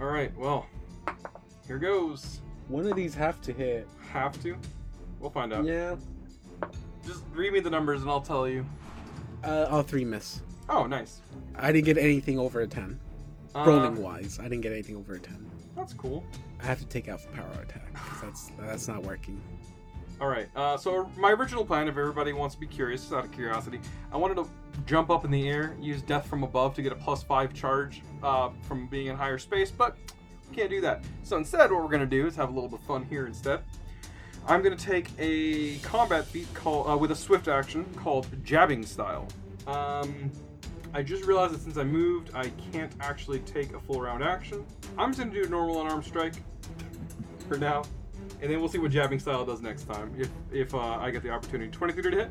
[0.00, 0.66] All right, well,
[1.66, 2.40] here goes.
[2.68, 3.86] One of these have to hit.
[4.12, 4.56] Have to?
[5.20, 5.64] We'll find out.
[5.64, 5.96] Yeah.
[7.06, 8.64] Just read me the numbers and I'll tell you.
[9.44, 10.42] Uh, all three miss.
[10.68, 11.20] Oh, nice.
[11.56, 12.98] I didn't get anything over a ten.
[13.54, 15.50] Uh, Rolling wise, I didn't get anything over a ten.
[15.76, 16.24] That's cool.
[16.62, 19.40] I have to take out the power attack 'cause that's that's not working.
[20.20, 20.48] All right.
[20.54, 23.80] Uh, so my original plan, if everybody wants to be curious, just out of curiosity,
[24.12, 24.46] I wanted to
[24.86, 28.02] jump up in the air, use Death from above to get a plus five charge
[28.22, 29.96] uh, from being in higher space, but
[30.52, 31.02] can't do that.
[31.22, 33.60] So instead, what we're gonna do is have a little bit of fun here instead.
[34.46, 39.28] I'm gonna take a combat feat called uh, with a swift action called Jabbing Style.
[39.66, 40.30] Um,
[40.92, 44.64] I just realized that since I moved, I can't actually take a full round action.
[44.98, 46.34] I'm just gonna do a normal unarmed strike
[47.48, 47.84] for now,
[48.40, 51.22] and then we'll see what Jabbing Style does next time if if uh, I get
[51.22, 51.70] the opportunity.
[51.70, 52.28] 23 to hit.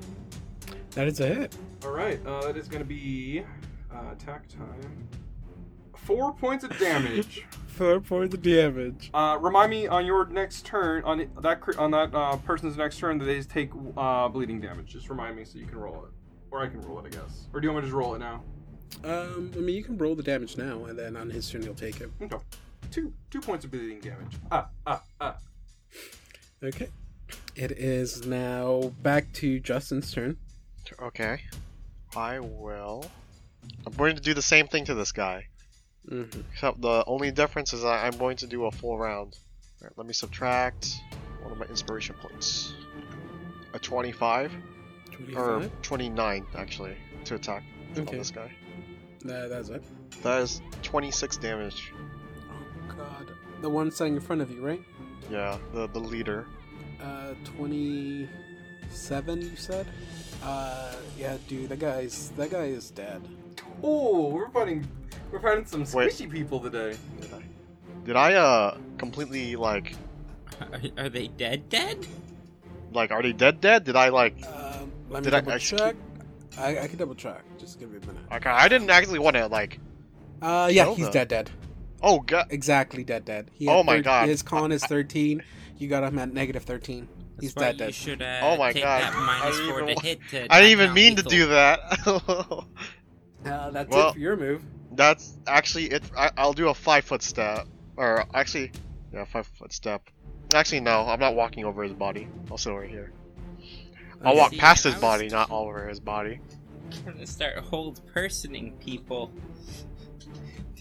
[0.91, 1.55] That is a hit.
[1.85, 3.43] All right, uh, that is gonna be
[3.93, 5.07] uh, attack time.
[6.03, 7.45] Four points of damage.
[7.67, 9.09] Four points of damage.
[9.13, 12.97] Uh, remind me on your next turn on it- that on that uh, person's next
[12.99, 14.87] turn that they just take uh, bleeding damage.
[14.91, 16.11] Just remind me so you can roll it,
[16.51, 17.47] or I can roll it, I guess.
[17.53, 18.43] Or do you want me to just roll it now?
[19.03, 21.73] Um, I mean, you can roll the damage now, and then on his turn he'll
[21.75, 22.09] take it.
[22.21, 22.37] Okay.
[22.91, 24.35] Two two points of bleeding damage.
[24.51, 25.37] Ah ah ah.
[26.63, 26.89] Okay.
[27.55, 30.37] It is now back to Justin's turn.
[31.01, 31.41] Okay.
[32.15, 33.05] I will.
[33.85, 35.47] I'm going to do the same thing to this guy.
[36.09, 36.41] Mm-hmm.
[36.53, 39.37] Except the only difference is that I'm going to do a full round.
[39.81, 40.95] Alright, let me subtract
[41.41, 42.73] one of my inspiration points.
[43.73, 44.51] A 25?
[45.35, 46.95] Or 29, actually,
[47.25, 47.63] to attack
[47.95, 48.17] on Okay.
[48.17, 48.51] this guy.
[49.25, 49.83] That, that's it.
[50.23, 51.91] That is 26 damage.
[52.49, 53.29] Oh god.
[53.61, 54.81] The one sitting in front of you, right?
[55.29, 56.47] Yeah, the, the leader.
[57.01, 59.85] Uh, 27, you said?
[60.41, 63.21] Uh, yeah, dude, that guy's that guy is dead.
[63.83, 64.87] Oh, we're fighting.
[65.31, 66.11] We're fighting some Wait.
[66.11, 66.95] squishy people today.
[67.21, 67.41] Did I,
[68.05, 69.95] did I uh, completely, like,
[70.61, 71.69] Are, are they dead?
[71.69, 72.05] Dead?
[72.91, 73.83] like, are they dead dead?
[73.83, 75.95] Did I, like, Um, let me Did I double execute- check.
[76.57, 77.43] I, I can double check.
[77.59, 78.23] Just give me a minute.
[78.33, 79.79] okay, I didn't actually want to, like,
[80.41, 81.13] Uh, yeah, he's them.
[81.13, 81.49] dead, dead.
[82.01, 82.47] oh god.
[82.49, 83.51] Exactly dead, dead.
[83.53, 84.27] He Oh my thir- God.
[84.29, 85.43] His con is 13.
[85.77, 87.07] You got him at negative 13.
[87.39, 87.93] He's That's why dead, You dead.
[87.95, 89.01] should uh, Oh my take God.
[89.03, 91.79] that I didn't even to hit to I didn't even mean to do that.
[93.45, 94.61] Uh, that's Well- it for your move.
[94.99, 96.03] That's actually it.
[96.17, 98.73] I, I'll do a five foot step, or actually,
[99.13, 100.09] yeah, five foot step.
[100.53, 102.27] Actually, no, I'm not walking over his body.
[102.51, 103.13] I'll sit over here.
[104.25, 104.39] I'll Okay.
[104.39, 106.41] walk See, past I his was- body, not all over his body.
[107.05, 109.31] gonna start hold personing people.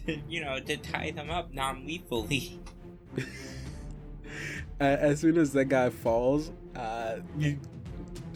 [0.06, 2.60] To, you know, to tie them up non-lethally.
[4.80, 7.58] Uh, as soon as that guy falls, uh, you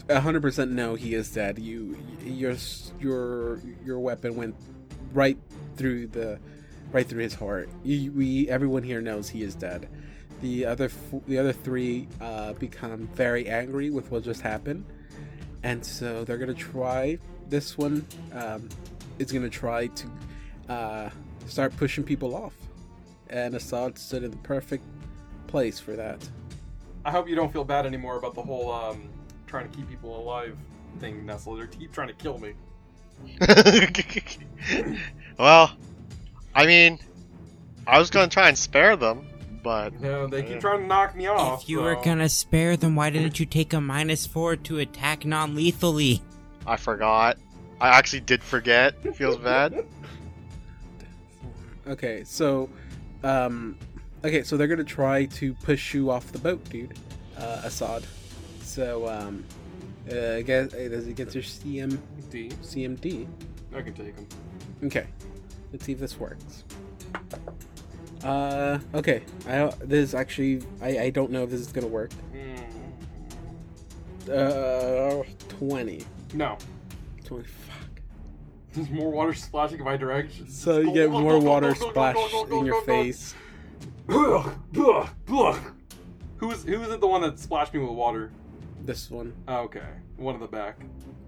[0.09, 1.57] 100% know he is dead.
[1.57, 2.55] You, your,
[2.99, 4.53] your, your weapon went
[5.13, 5.37] right
[5.83, 6.39] through the,
[6.93, 7.67] right through his heart.
[7.83, 9.89] We, everyone here knows he is dead.
[10.39, 14.85] The other, f- the other three uh, become very angry with what just happened,
[15.61, 17.17] and so they're gonna try.
[17.49, 18.69] This one um,
[19.19, 20.07] is gonna try to
[20.69, 21.09] uh,
[21.47, 22.53] start pushing people off,
[23.29, 24.85] and Assad stood in the perfect
[25.47, 26.25] place for that.
[27.03, 29.09] I hope you don't feel bad anymore about the whole um,
[29.47, 30.55] trying to keep people alive
[30.99, 31.57] thing, Nestle.
[31.57, 32.53] They keep trying to kill me.
[35.39, 35.71] well,
[36.55, 36.99] I mean,
[37.87, 39.25] I was gonna try and spare them,
[39.63, 40.47] but No, they Yeah.
[40.53, 41.63] keep trying to knock me off.
[41.63, 45.25] if you were gonna spare them, why didn't you take a minus four to attack
[45.25, 46.21] non-lethally?
[46.65, 47.37] I forgot.
[47.81, 48.93] I actually did forget.
[49.15, 49.85] Feels bad.
[51.85, 52.69] Okay, so,
[53.23, 53.77] um,
[54.23, 56.93] okay, so they're gonna try to push you off the boat, dude,
[57.37, 58.05] uh, Assad.
[58.61, 59.43] So, um,
[60.11, 61.99] uh, I guess it against your CM
[62.29, 62.49] D.
[62.61, 63.27] CMD.
[63.75, 64.27] I can take them.
[64.83, 65.07] Okay,
[65.71, 66.63] let's see if this works.
[68.23, 72.11] Uh, okay, I this is actually I I don't know if this is gonna work.
[74.29, 76.05] Uh, twenty.
[76.33, 76.57] No.
[77.25, 78.01] 20 fuck.
[78.73, 80.49] There's more water splashing in my direction.
[80.49, 82.15] So you get more water splash
[82.49, 83.35] in your face.
[86.37, 88.31] Who was who it the one that splashed me with water?
[88.85, 89.33] This one.
[89.47, 89.81] Oh, okay,
[90.17, 90.77] one in the back.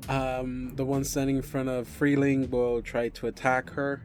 [0.10, 4.02] Um, the one standing in front of Freeling will try to attack her.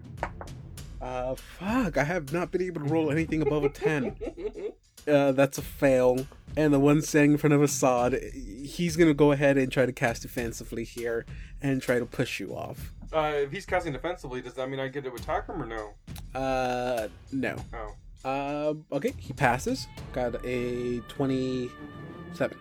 [1.01, 4.17] Uh, fuck, I have not been able to roll anything above a 10.
[5.09, 6.27] Uh, that's a fail.
[6.59, 9.93] And the one standing in front of Assad, he's gonna go ahead and try to
[9.93, 11.25] cast defensively here
[11.63, 12.93] and try to push you off.
[13.11, 16.39] Uh, if he's casting defensively, does that mean I get to attack him or no?
[16.39, 17.57] Uh, no.
[17.73, 17.95] Oh,
[18.29, 19.87] Uh, okay, he passes.
[20.13, 22.59] Got a 27.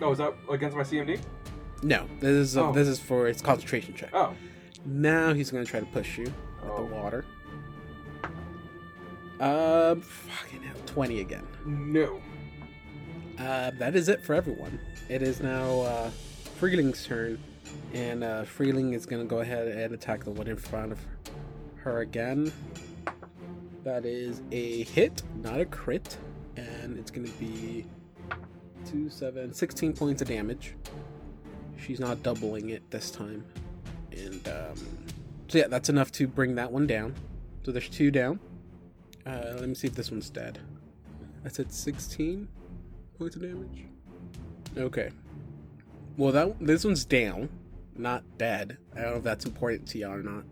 [0.00, 1.20] Oh, is that against my CMD?
[1.82, 2.72] No, this is Oh.
[2.72, 4.10] this is for its concentration check.
[4.12, 4.34] Oh,
[4.84, 6.32] Now he's gonna try to push you
[6.64, 6.76] Oh.
[6.78, 7.24] the water.
[9.40, 11.46] Um, fucking hell, 20 again.
[11.64, 12.20] no.
[13.38, 14.80] Uh, that is it for everyone.
[15.08, 16.10] It is now uh,
[16.58, 17.38] Freeling's turn,
[17.94, 20.98] and uh, Freeling is gonna go ahead and attack the one in front of
[21.76, 22.50] her again.
[23.84, 26.18] That is a hit, not a crit,
[26.56, 27.86] and it's gonna be
[28.90, 30.74] 2, 7, 16 points of damage.
[31.76, 33.44] She's not doubling it this time.
[34.12, 34.74] And um,
[35.48, 37.14] so, yeah, that's enough to bring that one down.
[37.64, 38.40] So there's two down.
[39.26, 40.58] Uh, let me see if this one's dead.
[41.44, 42.48] I said 16
[43.18, 43.84] points of damage.
[44.76, 45.10] Okay.
[46.16, 47.48] Well, that this one's down,
[47.96, 48.78] not dead.
[48.96, 50.44] I don't know if that's important to y'all or not.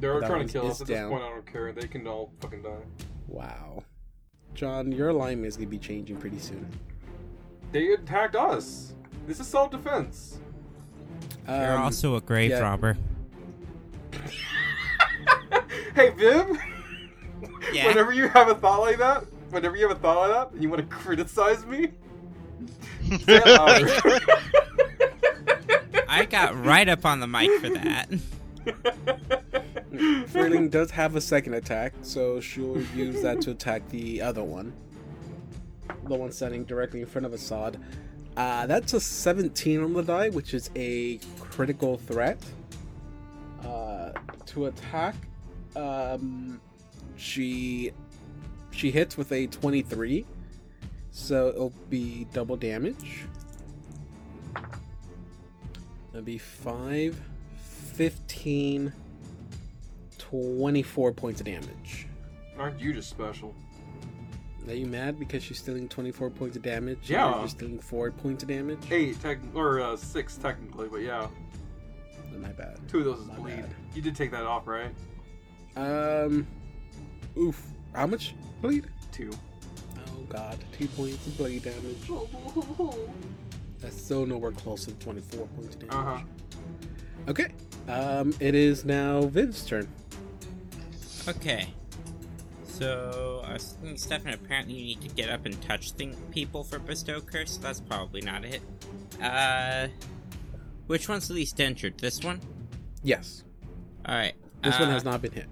[0.00, 0.80] They're That trying to kill us.
[0.80, 1.10] At down.
[1.10, 1.72] this point, I don't care.
[1.72, 2.70] They can all fucking die.
[3.28, 3.84] Wow.
[4.54, 6.66] John, your alignment is gonna be changing pretty soon.
[7.72, 8.94] They attacked us.
[9.26, 10.38] This is self-defense.
[11.48, 12.60] You're Um, also a grave yeah.
[12.60, 12.96] robber.
[15.94, 16.58] hey, Viv.
[17.72, 17.86] Yeah.
[17.88, 20.62] Whenever you have a thought like that, whenever you have a thought like that, and
[20.62, 21.88] you want to criticize me,
[23.08, 24.20] say it louder.
[26.08, 28.08] I got right up on the mic for that.
[30.30, 34.72] Freeling does have a second attack, so she'll use that to attack the other one.
[36.04, 37.78] The one standing directly in front of Assad.
[38.36, 42.38] Uh, that's a 17 on the die, which is a critical threat.
[43.64, 44.12] Uh,
[44.46, 45.14] to attack,
[45.76, 46.60] um,
[47.16, 47.92] she
[48.70, 50.24] she hits with a 23,
[51.10, 53.26] so it'll be double damage.
[56.12, 57.20] That'd be 5,
[57.94, 58.92] 15,
[60.18, 62.06] 24 points of damage.
[62.58, 63.54] Aren't you just special?
[64.68, 66.98] Are you mad because she's stealing 24 points of damage?
[67.00, 67.38] and Yeah.
[67.38, 68.78] You're stealing 4 points of damage?
[68.90, 71.26] Eight, tech, or uh, six technically, but yeah,
[72.38, 72.78] My bad.
[72.88, 73.56] two of those is My bleed.
[73.56, 73.70] bad.
[73.94, 74.90] You did take that off, right?
[75.76, 76.46] Um,
[77.36, 77.60] oof.
[77.94, 78.86] How much bleed?
[79.10, 79.30] Two.
[79.98, 82.10] Oh god, 2 points of bleed damage.
[83.80, 85.94] That's still nowhere close to 24 points of damage.
[85.94, 86.20] Uh huh.
[87.28, 87.48] Okay.
[87.88, 89.88] Um, it is now Viv's turn.
[91.26, 91.68] Okay.
[92.80, 96.64] So, I was thinking, Stefan, apparently you need to get up and touch thing- people
[96.64, 97.56] for Bestow Curse.
[97.56, 98.62] So that's probably not it.
[99.22, 99.88] Uh,
[100.86, 101.98] which one's the least injured?
[101.98, 102.40] This one?
[103.02, 103.44] Yes.
[104.08, 104.32] Alright.
[104.64, 105.46] This one uh, has not been hit.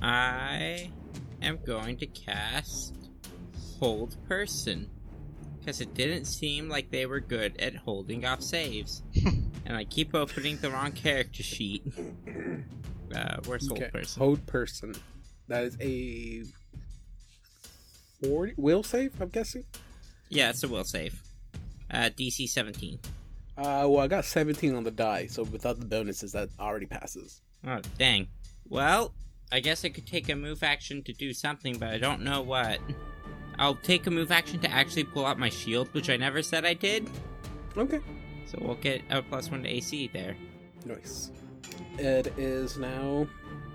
[0.00, 0.90] I
[1.42, 2.94] am going to cast
[3.78, 4.88] Hold Person.
[5.58, 9.02] Because it didn't seem like they were good at holding off saves.
[9.66, 11.84] and I keep opening the wrong character sheet.
[13.14, 13.90] Uh, where's Hold Okay.
[13.90, 14.22] Person?
[14.22, 14.94] Hold person.
[15.48, 16.44] That is a
[18.24, 19.64] 40 will save, I'm guessing.
[20.28, 21.20] Yeah, it's a will save.
[21.90, 22.98] Uh, DC 17.
[23.56, 27.42] Uh, well, I got 17 on the die, so without the bonuses, that already passes.
[27.66, 28.28] Oh, dang.
[28.68, 29.12] Well,
[29.52, 32.40] I guess I could take a move action to do something, but I don't know
[32.40, 32.78] what.
[33.58, 36.64] I'll take a move action to actually pull out my shield, which I never said
[36.64, 37.10] I did.
[37.76, 38.00] Okay.
[38.46, 40.36] So we'll get a plus one to AC there.
[40.86, 41.30] Nice.
[41.98, 43.26] It is now,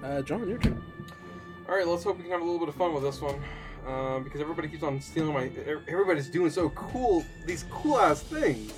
[0.03, 0.81] uh, John, your turn.
[1.69, 3.39] All right, let's hope we can have a little bit of fun with this one,
[3.87, 5.49] um, because everybody keeps on stealing my.
[5.67, 8.73] er- Everybody's doing so cool, these cool ass things.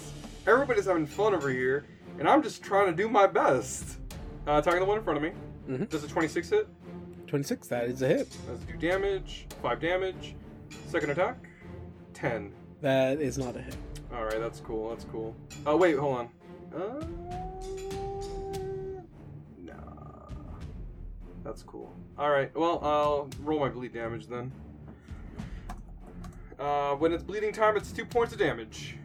[0.48, 1.86] Everybody's having fun over here,
[2.20, 3.98] and I'm just trying to do my best.
[4.48, 5.32] Uh, attacking the one in front of me.
[5.70, 5.90] Mhm.
[5.90, 6.68] Does a 26 hit?
[7.28, 8.36] 26, that is a hit.
[8.48, 9.46] Let's do damage.
[9.62, 10.36] Five damage.
[10.88, 11.38] Second attack.
[12.14, 12.52] Ten.
[12.82, 13.76] That is not a hit.
[14.14, 14.90] All right, that's cool.
[14.90, 15.36] That's cool.
[15.66, 16.30] Oh wait, hold on.
[16.76, 17.06] Uh,
[19.64, 19.74] nah.
[21.44, 21.94] That's cool.
[22.18, 22.56] All right.
[22.56, 24.52] Well, I'll roll my bleed damage then.
[26.60, 28.98] Uh, when it's bleeding time, it's two points of damage.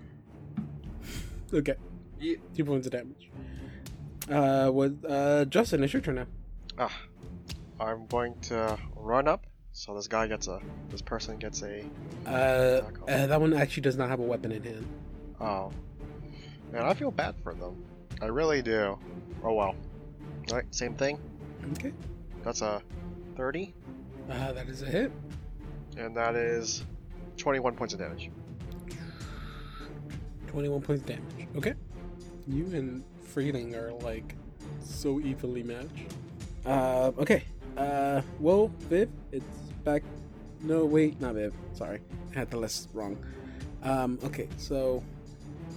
[1.52, 1.74] Okay.
[2.18, 3.31] Ye- Two points of damage.
[4.31, 6.26] Uh, what, uh, Justin, it's your turn now.
[6.78, 6.97] Ah,
[7.78, 9.47] I'm going to run up.
[9.72, 10.60] So this guy gets a,
[10.90, 11.85] this person gets a.
[12.26, 12.31] Uh,
[13.09, 14.86] uh, that one actually does not have a weapon in hand.
[15.40, 15.72] Oh,
[16.72, 17.85] man, I feel bad for them.
[18.22, 18.98] I really do.
[19.43, 19.74] Oh well.
[20.51, 21.18] All right, same thing.
[21.72, 21.93] Okay.
[22.44, 22.82] That's a
[23.36, 23.74] 30,
[24.31, 25.10] Uh, that is a hit.
[25.97, 26.85] and that is
[27.36, 28.31] 21 points of damage.
[30.48, 31.48] 21 points of damage.
[31.56, 31.74] Okay.
[32.47, 34.35] You and Freeling are like
[34.82, 36.15] so evenly matched.
[36.65, 37.44] Uh, okay.
[37.77, 39.44] Uh, well, Viv, it's
[39.82, 40.02] back.
[40.62, 41.52] No, wait, not Viv.
[41.73, 42.01] Sorry,
[42.35, 43.19] I had the list wrong.
[43.82, 45.02] Um, okay, so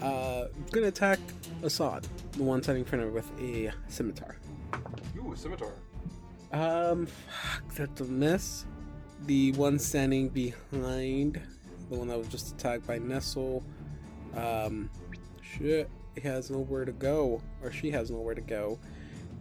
[0.02, 1.20] uh, I'm gonna attack
[1.64, 4.38] Assad, the one standing in front of with a scimitar.
[5.18, 5.74] Ooh, a scimitar.
[6.54, 8.66] Um, fuck, that's a miss.
[9.26, 11.42] The one standing behind,
[11.90, 13.64] the one that was just attacked by Nestle,
[14.36, 14.90] um,
[15.42, 18.80] shit, he has nowhere to go, or she has nowhere to go.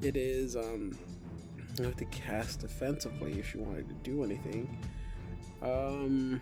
[0.02, 0.98] It is, um,
[1.78, 4.78] you have to cast defensively if she wanted to do anything.
[5.62, 6.40] Um,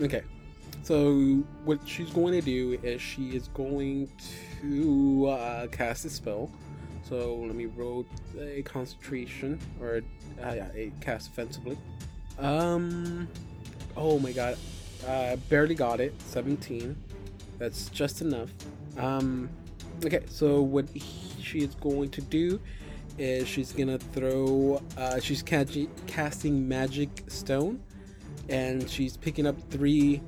[0.00, 0.22] okay.
[0.82, 4.10] So what she's going to do is she is going
[4.70, 6.50] to uh, cast a spell.
[7.08, 8.06] So let me roll
[8.38, 10.02] a concentration or
[10.42, 11.78] uh, yeah, a cast offensively.
[12.38, 13.28] Um,
[13.96, 14.56] oh my god,
[15.06, 16.14] uh, barely got it.
[16.22, 16.96] Seventeen.
[17.58, 18.50] That's just enough.
[18.98, 19.48] Um,
[20.04, 20.24] okay.
[20.28, 21.02] So what he,
[21.40, 22.60] she is going to do
[23.18, 24.82] is she's gonna throw.
[24.96, 27.80] Uh, she's catching, casting magic stone,
[28.48, 30.20] and she's picking up three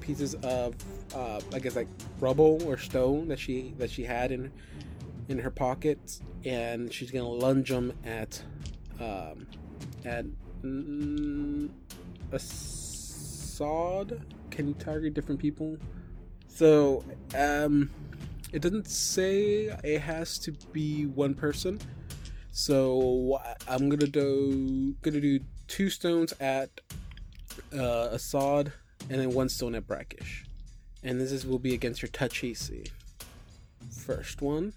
[0.00, 0.74] pieces of,
[1.14, 1.88] uh, I guess like
[2.20, 4.52] rubble or stone that she that she had in
[5.28, 8.42] in her pockets, and she's gonna lunge them at
[9.00, 9.46] um,
[10.04, 10.26] at
[10.64, 11.68] mm,
[12.32, 14.20] Assad.
[14.50, 15.76] Can you target different people?
[16.48, 17.04] So
[17.36, 17.90] um,
[18.52, 21.80] it doesn't say it has to be one person.
[22.52, 26.70] So I'm gonna do gonna do two stones at
[27.76, 28.72] uh, Assad,
[29.10, 30.44] and then one stone at Brackish,
[31.02, 32.84] and this is will be against your touch AC.
[33.90, 34.72] First one.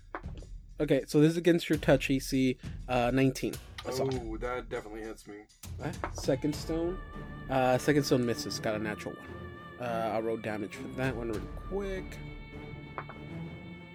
[0.80, 2.58] Okay, so this is against your touch AC,
[2.88, 3.54] uh, 19.
[3.88, 4.22] Assad.
[4.26, 5.36] Oh, that definitely hits me.
[6.14, 6.98] Second stone.
[7.50, 8.60] Uh, second stone misses.
[8.60, 9.88] Got a natural one.
[9.88, 12.18] Uh, I'll roll damage for that one real quick.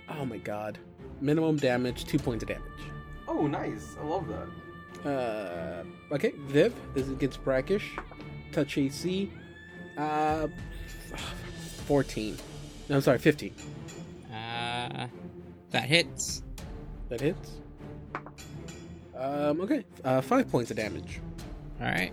[0.08, 0.78] Oh my god.
[1.20, 2.62] Minimum damage, two points of damage.
[3.28, 3.96] Oh, nice.
[4.00, 4.48] I love that.
[5.08, 6.74] Uh, okay, Viv.
[6.94, 7.96] This is against Brackish.
[8.52, 9.30] Touch AC.
[9.96, 10.48] Uh,
[11.86, 12.36] 14.
[12.88, 13.54] No, I'm sorry, 15.
[14.32, 15.06] Uh,
[15.70, 16.42] that hits.
[17.08, 17.52] That hits.
[19.22, 19.84] Um, okay.
[20.04, 21.20] Uh, five points of damage.
[21.80, 22.12] All right.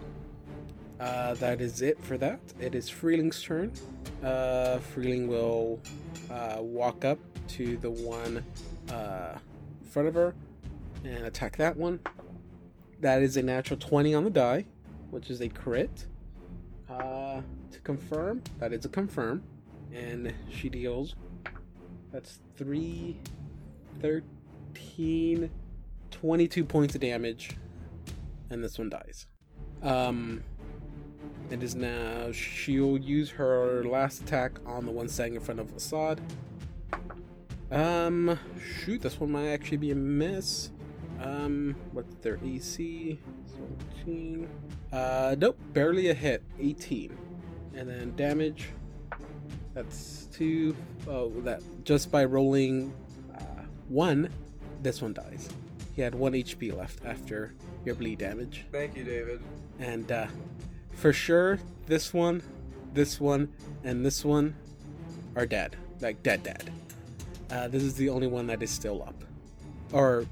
[0.99, 2.39] Uh, that is it for that.
[2.59, 3.71] It is Freeling's turn.
[4.23, 5.81] Uh, Freeling will
[6.29, 7.17] uh, walk up
[7.47, 8.43] to the one
[8.91, 9.39] uh,
[9.81, 10.35] in front of her
[11.03, 11.99] and attack that one.
[12.99, 14.65] That is a natural 20 on the die,
[15.09, 16.05] which is a crit.
[16.87, 17.41] Uh,
[17.71, 19.41] to confirm, that is a confirm.
[19.91, 21.15] And she deals.
[22.11, 23.17] That's 3,
[23.99, 25.49] 13,
[26.11, 27.57] 22 points of damage.
[28.49, 29.27] And this one dies.
[29.83, 30.43] Um,
[31.49, 32.31] it is now.
[32.31, 36.21] She'll use her last attack on the one standing in front of Assad.
[37.71, 40.71] Um, shoot, this one might actually be a miss.
[41.21, 43.19] Um, what's their AC?
[44.05, 44.47] 17.
[44.91, 46.43] Uh, nope, barely a hit.
[46.59, 47.17] 18.
[47.75, 48.69] And then damage.
[49.73, 50.75] That's two.
[51.07, 52.93] Oh, that just by rolling
[53.33, 54.29] uh, one,
[54.81, 55.49] this one dies.
[55.99, 57.53] He had one HP left after
[57.83, 58.63] your bleed damage.
[58.71, 59.41] Thank you, David.
[59.79, 60.27] And uh,
[60.93, 62.41] for sure, this one,
[62.93, 63.51] this one,
[63.83, 64.55] and this one
[65.35, 65.75] are dead.
[65.99, 66.71] Like, dead, dead.
[67.51, 69.25] Uh, this is the only one that is still up.
[69.91, 70.25] Or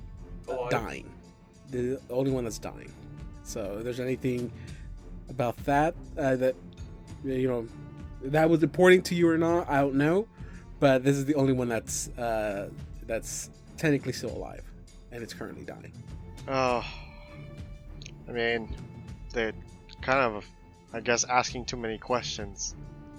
[0.47, 0.71] Alive.
[0.71, 1.11] dying.
[1.69, 2.93] The only one that's dying.
[3.43, 4.49] So if there's anything
[5.27, 6.55] about that uh, that,
[7.25, 7.67] you know,
[8.21, 10.29] that was important to you or not, I don't know.
[10.79, 12.69] But this is the only one that's uh,
[13.05, 14.63] that's technically still alive.
[15.17, 15.91] And it's currently dying.
[16.47, 16.85] Oh,
[18.29, 18.69] I mean,
[19.33, 19.51] they
[20.03, 20.45] kind of,
[20.93, 22.75] I guess, asking too many questions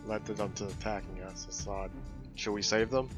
[0.07, 1.49] led to them to attacking us.
[1.51, 1.91] Assad,
[2.37, 3.09] should we save them?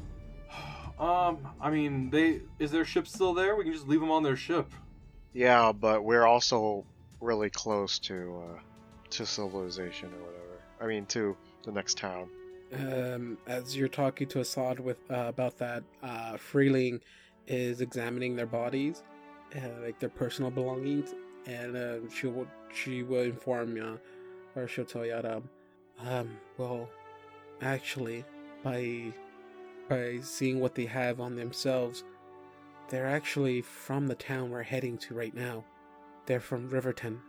[0.99, 3.55] Um, I mean, they is their ship still there?
[3.55, 4.71] We can just leave them on their ship.
[5.31, 6.83] Yeah, but we're also
[7.19, 8.59] really close to uh,
[9.11, 10.61] to civilization or whatever.
[10.81, 12.29] I mean, to the next town.
[12.73, 16.99] um, as you're talking to Assad with uh, about that, uh, Freeling
[17.51, 19.03] is examining their bodies,
[19.55, 21.13] uh, like their personal belongings,
[21.45, 23.99] and uh, she will she will inform you,
[24.55, 25.43] or she'll tell you,
[26.05, 26.89] um, well,
[27.61, 28.23] actually,
[28.63, 29.13] by
[29.89, 32.05] by seeing what they have on themselves,
[32.89, 35.65] they're actually from the town we're heading to right now.
[36.25, 37.19] They're from Riverton.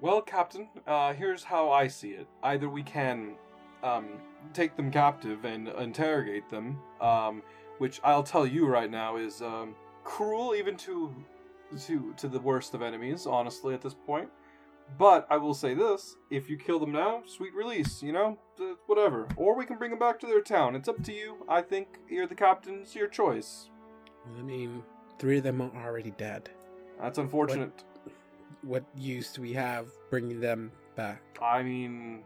[0.00, 2.28] Well, Captain, uh, here's how I see it.
[2.42, 3.34] Either we can
[3.82, 4.06] um,
[4.52, 7.42] take them captive and interrogate them, um,
[7.78, 9.74] which I'll tell you right now is um,
[10.04, 11.14] cruel even to
[11.86, 13.26] to to the worst of enemies.
[13.26, 14.28] Honestly, at this point.
[14.98, 18.02] But I will say this: if you kill them now, sweet release.
[18.02, 18.38] You know,
[18.86, 19.26] whatever.
[19.36, 20.76] Or we can bring them back to their town.
[20.76, 21.44] It's up to you.
[21.48, 22.80] I think you're the captain.
[22.82, 23.70] It's your choice.
[24.38, 24.82] I mean,
[25.18, 26.50] three of them are already dead.
[27.00, 27.84] That's unfortunate.
[28.62, 31.20] What use do we have bringing them back?
[31.42, 32.22] I mean,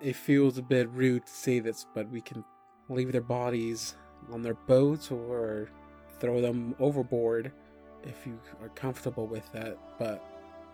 [0.00, 2.44] it feels a bit rude to say this, but we can
[2.90, 3.94] leave their bodies
[4.32, 5.70] on their boats or
[6.18, 7.52] throw them overboard
[8.04, 9.78] if you are comfortable with that.
[9.98, 10.22] But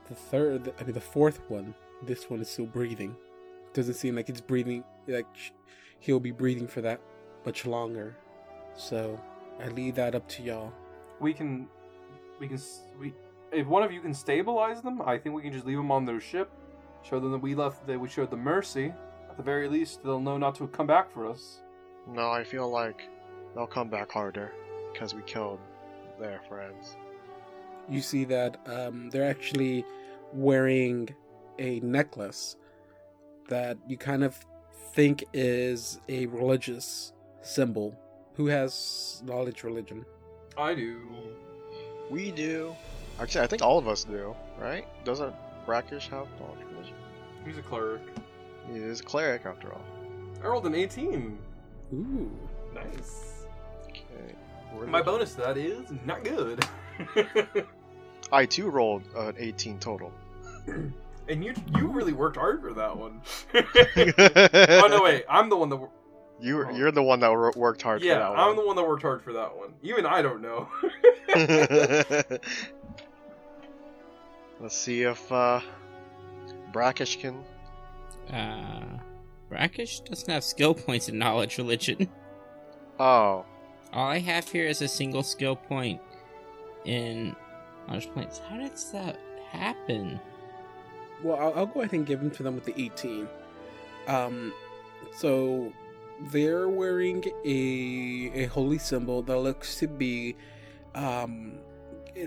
[0.08, 3.16] the third, I mean, the fourth one, this one is still breathing.
[3.74, 5.26] Doesn't seem like it's breathing, like
[6.00, 7.00] he'll be breathing for that
[7.44, 8.16] much longer.
[8.76, 9.20] So
[9.62, 10.72] I leave that up to y'all.
[11.20, 11.66] we can
[12.38, 12.58] we can
[13.00, 13.14] we
[13.52, 16.04] if one of you can stabilize them i think we can just leave them on
[16.04, 16.50] their ship
[17.02, 18.92] show them that we left that we showed them mercy
[19.30, 21.60] at the very least they'll know not to come back for us
[22.06, 23.02] No, I feel like
[23.54, 24.52] they'll come back harder
[24.92, 25.58] because we killed
[26.20, 26.96] their friends.
[27.88, 29.84] you see that um, they're actually
[30.32, 31.08] wearing
[31.58, 32.56] a necklace
[33.48, 34.34] that you kind of
[34.92, 37.12] think is a religious
[37.42, 37.94] symbol.
[38.34, 40.04] Who has knowledge religion?
[40.58, 41.00] i do
[42.10, 42.74] We do.
[43.20, 44.86] Actually, I think all of us do, right?
[45.04, 45.34] Doesn't
[45.66, 46.94] Brackish have knowledge religion?
[47.44, 48.02] he's a cleric
[48.72, 49.84] He is a cleric after all.
[50.42, 51.38] i rolled an 18
[51.94, 52.30] Ooh.
[52.74, 53.46] nice
[53.88, 54.34] Okay.
[54.72, 56.64] Where my bonus to that is not good
[58.32, 60.12] I too rolled an 18 total.
[61.28, 63.20] and you you really worked hard for that one
[63.54, 63.62] oh
[64.84, 65.88] oh no wait i'm the one that
[66.40, 68.56] You were, you're the one that worked hard yeah for that i'm one.
[68.56, 70.68] the one that worked hard for that one even i don't know
[74.58, 75.60] Let's see if uh,
[76.72, 77.44] Brackish can.
[78.32, 78.98] Uh,
[79.48, 82.08] Brackish doesn't have skill points in knowledge religion.
[82.98, 83.44] Oh,
[83.92, 86.00] All I have here is a single skill point
[86.86, 87.36] in
[87.86, 88.38] knowledge points.
[88.48, 89.18] How does that
[89.50, 90.18] happen?
[91.22, 93.28] Well, I'll, I'll go ahead and give him to them with the 18.
[94.08, 94.52] Um,
[95.14, 95.72] so
[96.30, 100.34] they're wearing a a holy symbol that looks to be
[100.94, 101.58] um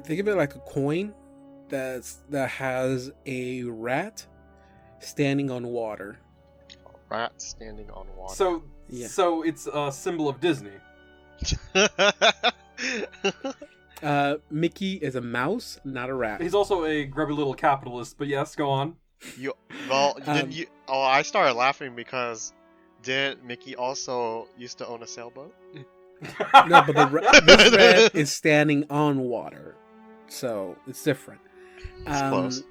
[0.03, 1.11] think of it like a coin
[1.67, 4.23] that's that has a rat
[4.99, 6.19] standing on water.
[7.09, 8.35] Rat standing on water.
[8.35, 9.07] So, Yeah.
[9.07, 10.71] so it's a symbol of Disney.
[14.01, 16.39] Uh Mickey is a mouse, not a rat.
[16.41, 18.17] He's also a grubby little capitalist.
[18.17, 18.95] But yes, go on.
[19.37, 19.53] you
[19.89, 20.67] well, Um, you?
[20.87, 22.53] Oh, I started laughing because
[23.03, 25.53] didn't Mickey also used to own a sailboat?
[26.23, 29.75] No, but the ra- this rat is standing on water.
[30.29, 31.41] So, it's different.
[32.07, 32.63] It's Um, close.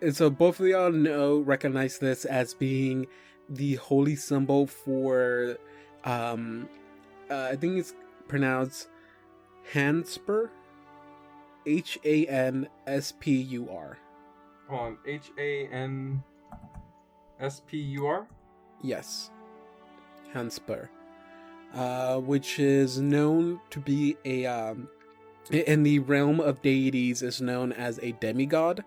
[0.00, 3.06] And so both of y'all know recognize this as being
[3.48, 5.56] the holy symbol for
[6.04, 6.68] um
[7.30, 7.94] uh, I think it's
[8.28, 8.88] pronounced
[9.72, 10.50] Hanspur
[11.66, 13.98] H A N S P U R.
[14.68, 14.98] Hold on.
[15.06, 16.22] H A N
[17.40, 18.26] S P U R.
[18.82, 19.30] Yes.
[20.34, 20.88] Hanspur.
[21.74, 24.88] Uh, which is known to be a um
[25.50, 28.84] in the realm of deities is known as a demigod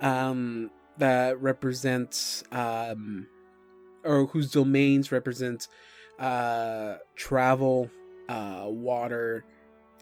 [0.00, 3.26] um that represents um
[4.08, 5.68] or whose domains represent
[6.18, 7.90] uh travel
[8.28, 9.44] uh water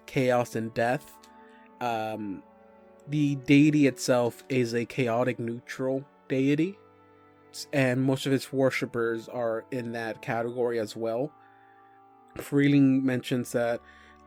[0.07, 1.13] chaos and death
[1.81, 2.43] um
[3.09, 6.79] the deity itself is a chaotic neutral deity
[7.73, 11.33] and most of its worshippers are in that category as well.
[12.37, 13.81] Freeling mentions that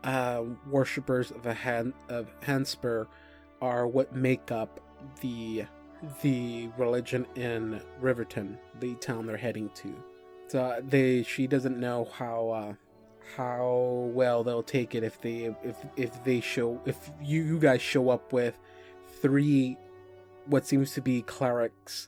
[0.03, 3.05] uh, worshippers of a Han- of Hanspur
[3.61, 4.79] are what make up
[5.21, 5.65] the
[6.21, 10.03] the religion in Riverton, the town they're heading to.
[10.47, 12.73] So they she doesn't know how uh,
[13.37, 17.81] how well they'll take it if they if if they show if you you guys
[17.81, 18.57] show up with
[19.21, 19.77] three
[20.47, 22.07] what seems to be clerics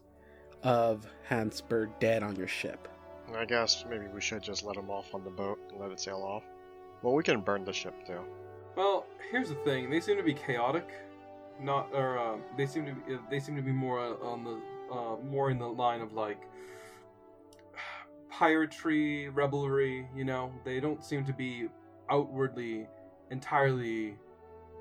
[0.63, 2.87] of Hanspur dead on your ship.
[3.35, 5.99] I guess maybe we should just let them off on the boat and let it
[5.99, 6.43] sail off.
[7.01, 8.19] Well, we can burn the ship too.
[8.75, 9.89] Well, here's the thing.
[9.89, 10.89] They seem to be chaotic,
[11.61, 14.59] not or uh, they seem to be, they seem to be more uh, on the
[14.93, 16.41] uh, more in the line of like
[18.33, 20.07] piratry, revelry.
[20.15, 21.67] You know, they don't seem to be
[22.09, 22.87] outwardly
[23.29, 24.15] entirely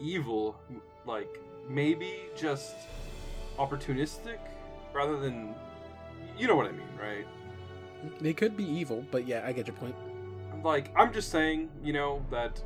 [0.01, 0.57] evil.
[1.07, 1.39] Like
[1.69, 2.74] maybe just
[3.59, 4.39] opportunistic
[4.93, 5.55] rather than
[6.39, 7.27] you know what I mean, right?
[8.20, 9.94] They could be evil, but yeah, I get your point.
[10.62, 12.62] like i'm just saying you know that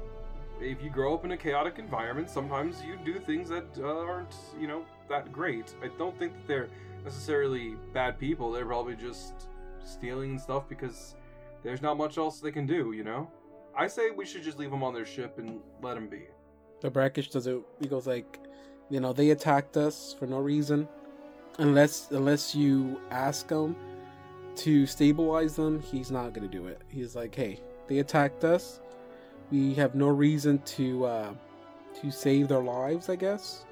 [0.61, 4.35] if you grow up in a chaotic environment sometimes you do things that uh, aren't
[4.59, 6.69] you know that great i don't think that they're
[7.05, 9.49] necessarily bad people they're probably just
[9.85, 11.15] stealing and stuff because
[11.63, 13.29] there's not much else they can do you know
[13.77, 16.23] i say we should just leave them on their ship and let them be
[16.81, 17.59] The brackish does it.
[17.81, 18.39] He goes like,
[18.91, 20.87] you know, they attacked us for no reason,
[21.59, 23.75] unless unless you ask him
[24.57, 25.81] to stabilize them.
[25.81, 26.83] He's not gonna do it.
[26.89, 27.59] He's like, hey,
[27.89, 28.81] they attacked us.
[29.51, 31.35] We have no reason to uh,
[32.01, 33.65] to save their lives, I guess.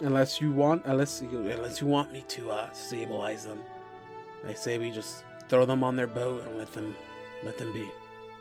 [0.00, 3.60] Unless you want, unless you, unless you want me to uh, stabilize them,
[4.46, 6.94] I say we just throw them on their boat and let them
[7.44, 7.88] let them be.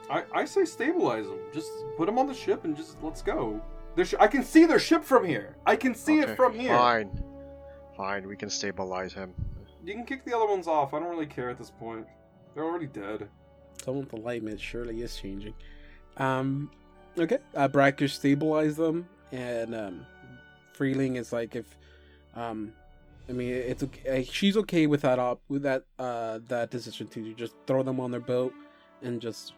[0.10, 3.60] i, I say stabilize them just put them on the ship and just let's go
[3.96, 6.54] their sh- i can see their ship from here i can see Okay, it from
[6.54, 7.24] here Fine.
[7.98, 9.34] Fine, we can stabilize him.
[9.84, 10.94] You can kick the other ones off.
[10.94, 12.06] I don't really care at this point.
[12.54, 13.28] They're already dead.
[13.84, 15.54] Someone's alignment surely is changing.
[16.18, 16.70] Um,
[17.18, 17.40] okay.
[17.56, 20.06] Uh, Brackish stabilize them, and um,
[20.74, 21.66] Freeling is like if,
[22.36, 22.74] um,
[23.30, 24.24] I mean it's okay.
[24.24, 28.12] She's okay with that op with that uh that decision to just throw them on
[28.12, 28.54] their boat
[29.02, 29.54] and just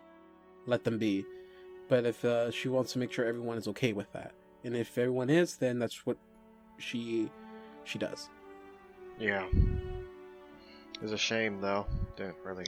[0.66, 1.26] let them be.
[1.90, 4.98] But if uh, she wants to make sure everyone is okay with that, and if
[4.98, 6.18] everyone is, then that's what
[6.78, 7.30] she
[7.84, 8.30] she does.
[9.20, 9.48] Yeah.
[11.02, 11.86] It's a shame though.
[12.16, 12.66] Didn't really.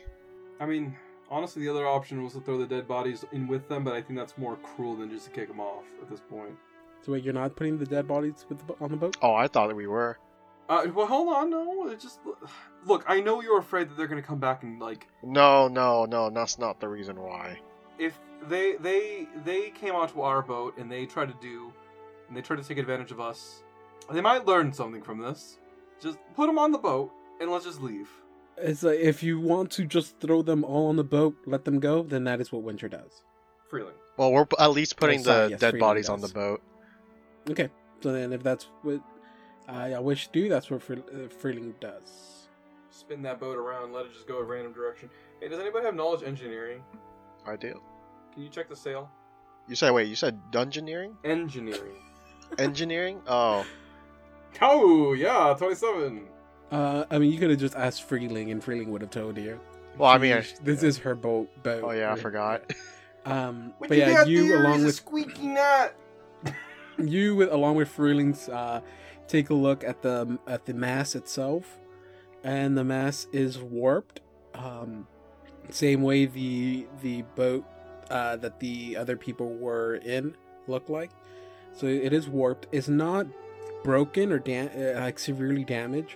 [0.60, 0.96] I mean,
[1.30, 4.02] honestly, the other option was to throw the dead bodies in with them, but I
[4.02, 6.56] think that's more cruel than just to kick them off at this point.
[7.02, 9.18] So wait, you're not putting the dead bodies with the, bo- on the boat?
[9.22, 10.18] Oh, I thought that we were.
[10.68, 11.88] Uh, well, hold on, no.
[11.90, 12.20] It just
[12.88, 13.06] look.
[13.08, 16.32] I know you're afraid that they're gonna come back and like No, no, no.
[16.32, 17.60] That's not the reason why.
[18.00, 18.18] if
[18.50, 21.72] they they they came onto our boat and they tried to do
[22.28, 23.62] and they tried to take advantage of us.
[24.12, 25.60] They might learn something from this.
[26.02, 28.10] Just put them on the boat and let's just leave.
[28.58, 31.80] It's like if you want to just throw them all on the boat, let them
[31.80, 33.24] go, then that is what Winter does.
[33.70, 33.96] Freeling.
[34.18, 36.62] Well, we're at least putting sorry, the yes, dead Freeling bodies on the boat.
[37.50, 37.70] Okay,
[38.02, 39.02] so then if that's what
[39.68, 42.48] I, I wish to do, that's what Fre- uh, Freeling does.
[42.92, 45.10] Spin that boat around, let it just go a random direction.
[45.42, 46.82] Hey, does anybody have knowledge engineering?
[47.46, 47.82] I do.
[48.34, 49.10] Can you check the sail?
[49.68, 50.08] You said wait.
[50.08, 51.98] You said dungeoneering, Engineering.
[52.58, 53.20] engineering.
[53.28, 53.66] Oh,
[54.62, 56.28] Oh, yeah, 27.
[56.72, 59.60] Uh, I mean, you could have just asked Freeling, and Freeling would have told you.
[59.98, 61.50] Well, I mean, She- this is her boat.
[61.64, 62.74] boat Oh yeah, I forgot.
[63.26, 65.96] Um, but yeah, you along with squeaky nut.
[66.98, 68.82] you with along with Freelings uh,
[69.28, 71.78] take a look at the at the mass itself,
[72.44, 74.22] and the mass is warped.
[74.54, 75.08] Um,
[75.70, 77.66] same way the the boat
[78.10, 80.36] uh, that the other people were in
[80.68, 81.12] looked like.
[81.74, 82.68] So it is warped.
[82.72, 83.28] It's not
[83.84, 86.16] broken or da- uh, like severely damaged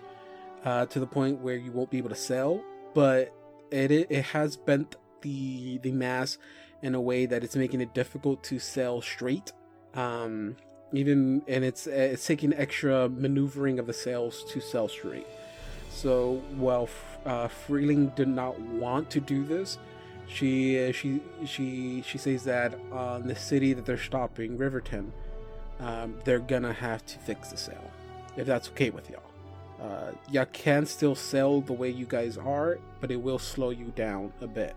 [0.65, 2.63] uh, to the point where you won't be able to sell.
[2.93, 3.33] but
[3.71, 6.37] it it has bent the the mass
[6.81, 9.51] in a way that it's making it difficult to sell straight.
[9.93, 10.55] Um,
[10.93, 15.27] even and it's it's taking extra maneuvering of the sails to sell straight.
[15.91, 16.89] So while
[17.25, 19.77] uh, Freeling did not want to do this,
[20.27, 25.11] she she she she says that on the city that they're stopping, Riverton,
[25.79, 27.91] um, they're gonna have to fix the sail
[28.37, 29.28] if that's okay with y'all.
[29.81, 33.93] Uh, y'all can still sail the way you guys are, but it will slow you
[33.95, 34.75] down a bit.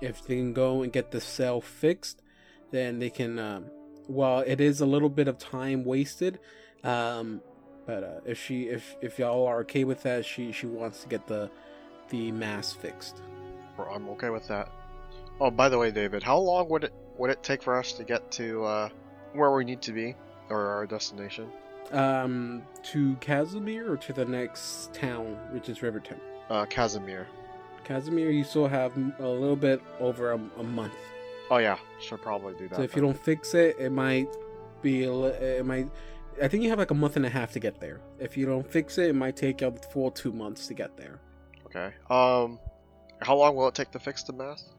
[0.00, 2.22] If they can go and get the sail fixed,
[2.70, 3.38] then they can.
[3.38, 3.66] Um,
[4.08, 6.38] well, it is a little bit of time wasted,
[6.82, 7.42] um,
[7.86, 11.08] but uh, if she if if y'all are okay with that, she she wants to
[11.08, 11.50] get the
[12.08, 13.20] the mass fixed.
[13.78, 14.70] I'm okay with that.
[15.40, 18.04] Oh, by the way, David, how long would it would it take for us to
[18.04, 18.88] get to uh,
[19.32, 20.14] where we need to be
[20.48, 21.50] or our destination?
[21.92, 26.20] Um, to Casimir or to the next town, which is Riverton.
[26.48, 27.26] Uh, Casimir.
[27.84, 30.94] Casimir, you still have a little bit over a, a month.
[31.50, 32.76] Oh yeah, should probably do that.
[32.76, 34.28] So if you don't fix it, it might
[34.82, 35.88] be a it might.
[36.40, 38.00] I think you have like a month and a half to get there.
[38.20, 41.20] If you don't fix it, it might take the full two months to get there.
[41.66, 41.92] Okay.
[42.08, 42.60] Um,
[43.20, 44.70] how long will it take to fix the mast?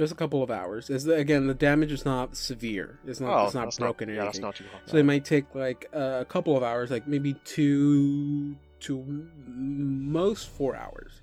[0.00, 0.88] Just a couple of hours.
[0.88, 2.98] Is again the damage is not severe.
[3.06, 3.38] It's not.
[3.38, 4.88] oh, it's not that's broken Not, or yeah, that's not too hard.
[4.88, 10.48] So it might take like uh, a couple of hours, like maybe two to most
[10.48, 11.20] four hours.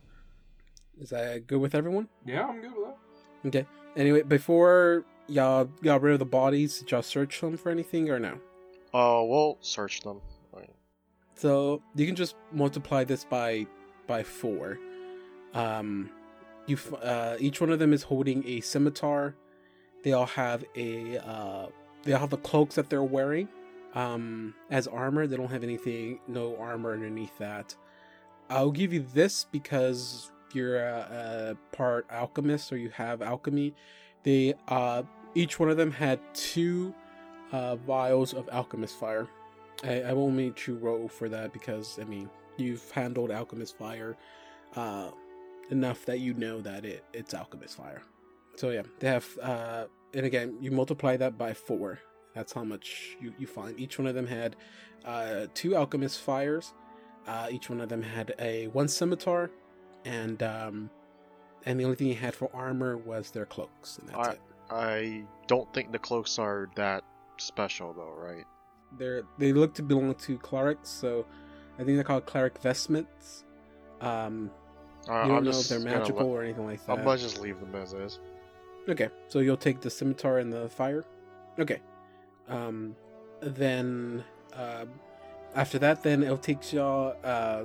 [1.02, 2.08] Is that good with everyone?
[2.24, 2.86] Yeah, I'm good with
[3.42, 3.48] that.
[3.48, 3.68] Okay.
[3.96, 8.20] Anyway, before y'all got rid of the bodies, did y'all search them for anything or
[8.20, 8.38] no?
[8.94, 10.22] Oh, we'll search them.
[10.54, 10.70] Right.
[11.34, 13.66] So you can just multiply this by
[14.06, 14.78] by four.
[15.56, 16.12] Um,
[16.68, 19.36] you uh, each one of them is holding a scimitar.
[20.04, 21.68] They all have a uh,
[22.04, 23.48] they all have the cloaks that they're wearing
[23.96, 25.28] um, as armor.
[25.28, 27.76] They don't have anything, no armor underneath that.
[28.50, 33.74] I'll give you this because you're a, a part alchemist or you have alchemy.
[34.24, 35.04] They uh,
[35.36, 36.94] each one of them had two
[37.52, 39.28] uh, vials of alchemist fire.
[39.84, 44.18] I, I won't make you roll for that because I mean you've handled alchemist fire
[44.76, 45.10] uh,
[45.70, 48.02] enough that you know that it it's alchemist fire.
[48.56, 52.00] So yeah, they have uh, and again you multiply that by four.
[52.34, 53.80] That's how much you, you find.
[53.80, 54.56] Each one of them had
[55.06, 56.74] uh, two alchemist fires.
[57.26, 59.50] Uh, each one of them had a one scimitar,
[60.06, 60.90] and um,
[61.66, 64.36] and the only thing you had for armor was their cloaks, and that's Alright.
[64.36, 64.42] it.
[64.70, 67.04] I don't think the cloaks are that
[67.38, 68.46] special though, right?
[68.98, 71.26] They're they look to belong to clerics, so
[71.76, 73.44] I think they're called cleric vestments.
[74.02, 74.52] Um,
[75.10, 77.04] Uh, you don't I'm know if they're magical let- or anything like that.
[77.04, 78.20] gonna just leave them as is.
[78.90, 81.06] Okay, so you'll take the scimitar and the fire.
[81.60, 81.82] Okay,
[82.48, 82.96] um,
[83.42, 84.24] then
[84.54, 84.86] uh,
[85.56, 87.16] after that, then it'll take y'all.
[87.24, 87.64] Uh,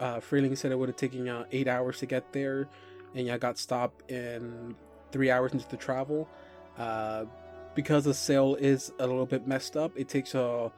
[0.00, 2.68] uh, Freeling said it would have taken y'all eight hours to get there,
[3.14, 4.74] and y'all got stopped in
[5.12, 6.28] three hours into the travel.
[6.78, 7.24] Uh,
[7.74, 10.72] because the sail is a little bit messed up, it takes y'all.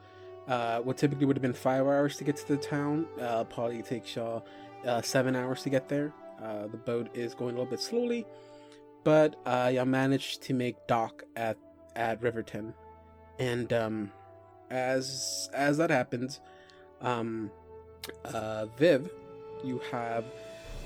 [0.47, 3.81] Uh, what typically would have been five hours to get to the town, uh, probably
[3.81, 4.45] takes y'all
[4.85, 6.13] uh, seven hours to get there.
[6.41, 8.25] Uh, the boat is going a little bit slowly,
[9.03, 11.57] but uh, y'all managed to make dock at
[11.95, 12.73] at Riverton,
[13.39, 14.11] and um,
[14.69, 16.41] as as that happens,
[17.01, 17.49] um,
[18.25, 19.09] uh, Viv,
[19.63, 20.25] you have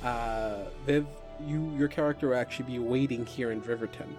[0.04, 1.06] uh, Viv,
[1.46, 4.16] you your character will actually be waiting here in Riverton.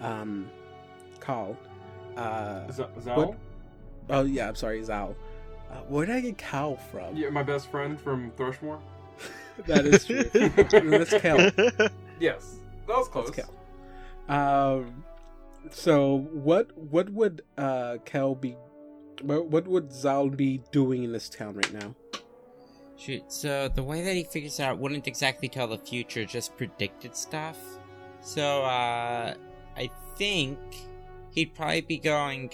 [0.00, 0.50] Um,
[1.20, 1.56] Carl,
[2.16, 3.16] uh, Z- Zal?
[3.16, 3.36] What?
[4.10, 5.16] oh yeah, I'm sorry, Zal.
[5.70, 7.16] Uh, where did I get Cal from?
[7.16, 8.80] Yeah, my best friend from Thrushmore.
[9.66, 10.24] that is true.
[10.24, 11.50] That's Cal.
[12.20, 13.30] Yes, that was close.
[13.32, 13.48] That's
[14.28, 14.34] Cal.
[14.36, 15.04] Um,
[15.70, 18.56] so what what would uh Cal be?
[19.22, 21.94] What, what would Zal be doing in this town right now?
[22.96, 27.16] Shoot, so the way that he figures out wouldn't exactly tell the future, just predicted
[27.16, 27.58] stuff.
[28.20, 29.34] So, uh,
[29.76, 30.58] I think
[31.32, 32.50] he'd probably be going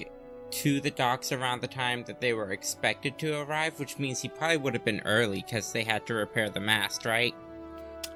[0.51, 4.29] to the docks around the time that they were expected to arrive, which means he
[4.29, 7.35] probably would have been early because they had to repair the mast, right?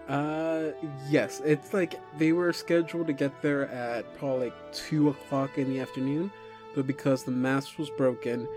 [0.08, 0.72] Uh,
[1.08, 5.72] yes, it's like they were scheduled to get there at probably like two o'clock in
[5.72, 6.30] the afternoon,
[6.74, 8.48] but because the mast was broken,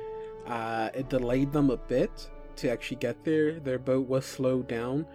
[0.48, 3.60] uh, it delayed them a bit to actually get there.
[3.60, 5.06] Their boat was slowed down,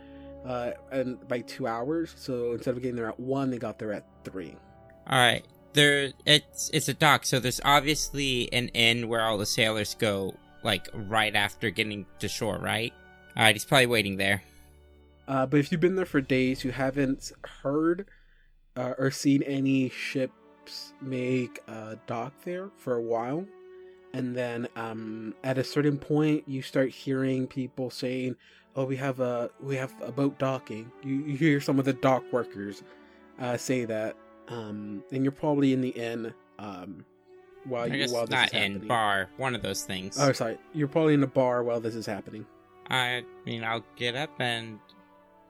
[0.45, 2.15] uh, and by two hours.
[2.16, 4.57] So instead of getting there at one, they got there at three.
[5.09, 9.47] All right, there it's it's a dock, so there's obviously an inn where all the
[9.47, 12.93] sailors go, like right after getting to shore, right?
[13.37, 14.43] All right, he's probably waiting there.
[15.29, 17.31] Uh, but if you've been there for days, you haven't
[17.63, 18.07] heard
[18.77, 23.47] uh, or seen any ships make a dock there for a while.
[24.13, 28.35] And then um, at a certain point, you start hearing people saying,
[28.75, 31.93] "Oh, we have a we have a boat docking." You, you hear some of the
[31.93, 32.83] dock workers
[33.39, 34.17] uh, say that,
[34.51, 37.05] um, and you're probably in the inn um,
[37.64, 38.72] while you while this is happening.
[38.72, 40.18] not is in bar, one of those things.
[40.20, 42.44] Oh, sorry, you're probably in a bar while this is happening.
[42.90, 44.81] I mean, I'll get up and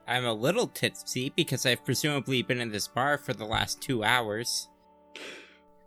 [0.07, 4.03] I'm a little tipsy because I've presumably been in this bar for the last two
[4.03, 4.67] hours.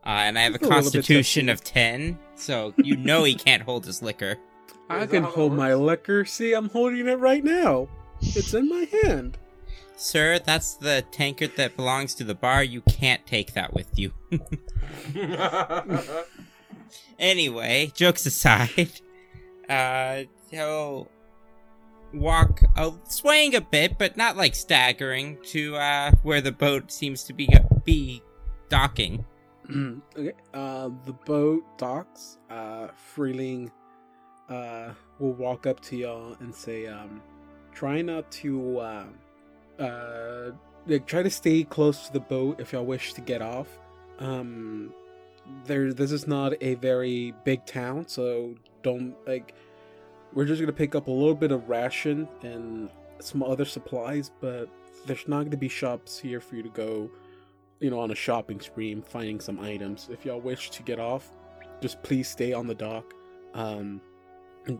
[0.06, 3.86] Uh, and I have a a constitution of 10, so you know he can't hold
[3.86, 4.36] his liquor.
[4.90, 6.26] I can hold my liquor.
[6.26, 7.88] See, I'm holding it right now.
[8.20, 9.38] It's in my hand.
[9.96, 12.62] Sir, that's the tankard that belongs to the bar.
[12.64, 14.12] You can't take that with you.
[17.18, 18.90] Anyway, jokes aside,
[19.68, 21.08] uh, he'll
[22.12, 27.24] walk, uh, swaying a bit, but not like staggering, to uh, where the boat seems
[27.24, 27.48] to be
[27.84, 28.22] be
[28.68, 29.24] docking.
[30.16, 30.32] okay.
[30.52, 32.38] Uh, the boat docks.
[32.50, 33.70] Uh, Freeling
[34.48, 37.22] uh, will walk up to y'all and say, um,
[37.72, 39.04] try not to, uh,
[39.78, 40.50] uh,
[40.86, 43.68] like, try to stay close to the boat if y'all wish to get off.
[44.18, 44.92] Um,
[45.64, 49.54] there, this is not a very big town, so don't, like,
[50.32, 52.90] we're just gonna pick up a little bit of ration and
[53.20, 54.68] some other supplies, but
[55.06, 57.10] there's not gonna be shops here for you to go
[57.80, 60.08] you know, on a shopping spree and finding some items.
[60.10, 61.30] If y'all wish to get off,
[61.80, 63.12] just please stay on the dock.
[63.52, 64.00] Um,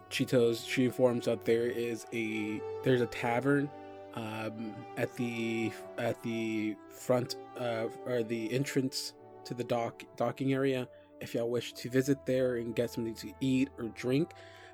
[0.09, 3.69] she tells, she informs that there is a there's a tavern
[4.15, 9.15] um, at the at the front uh, or the entrance
[9.45, 10.89] to the dock docking area.
[11.21, 14.33] If y'all wish to visit there and get something to eat or drink,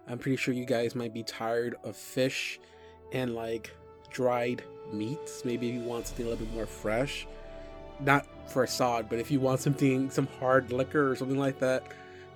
[0.08, 2.58] I'm pretty sure you guys might be tired of fish
[3.12, 3.74] and like
[4.10, 4.62] dried
[4.92, 5.44] meats.
[5.44, 7.26] Maybe you want something a little bit more fresh
[8.00, 11.84] not for Assad, but if you want something, some hard liquor or something like that,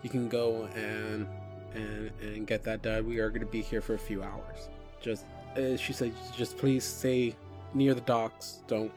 [0.02, 1.26] you can go and
[1.74, 3.06] and and get that done.
[3.06, 4.68] We are going to be here for a few hours.
[5.01, 5.26] Just
[5.56, 7.35] uh, she said, just please stay
[7.74, 8.62] near the docks.
[8.66, 8.93] Don't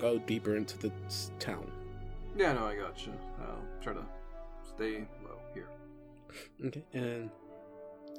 [0.00, 0.90] go deeper into the
[1.38, 1.70] town.
[2.36, 3.12] yeah, no, I got you.
[3.40, 4.02] I'll try to
[4.74, 5.68] stay low here.
[6.66, 7.30] Okay, and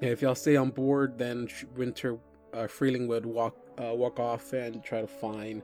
[0.02, 2.18] if y'all stay on board, then Winter
[2.54, 5.64] uh, Freeling would walk uh, walk off and try to find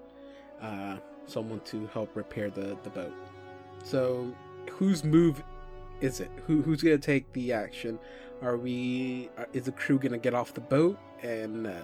[0.61, 3.13] uh, someone to help repair the, the boat.
[3.83, 4.33] So,
[4.71, 5.43] whose move
[6.01, 6.31] is it?
[6.47, 7.99] Who who's gonna take the action?
[8.41, 9.29] Are we?
[9.37, 11.81] uh, Is the crew gonna get off the boat and, uh,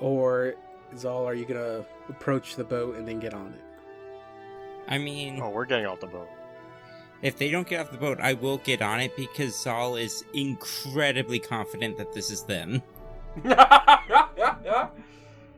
[0.00, 0.54] or
[0.96, 1.24] Zal.
[1.26, 3.60] Are you gonna approach the boat and then get on it?
[4.90, 6.28] I mean, Oh, we're getting off the boat.
[7.22, 10.24] if they don't get off the boat, I will get on it because Zal is
[10.34, 12.82] incredibly confident that this is them.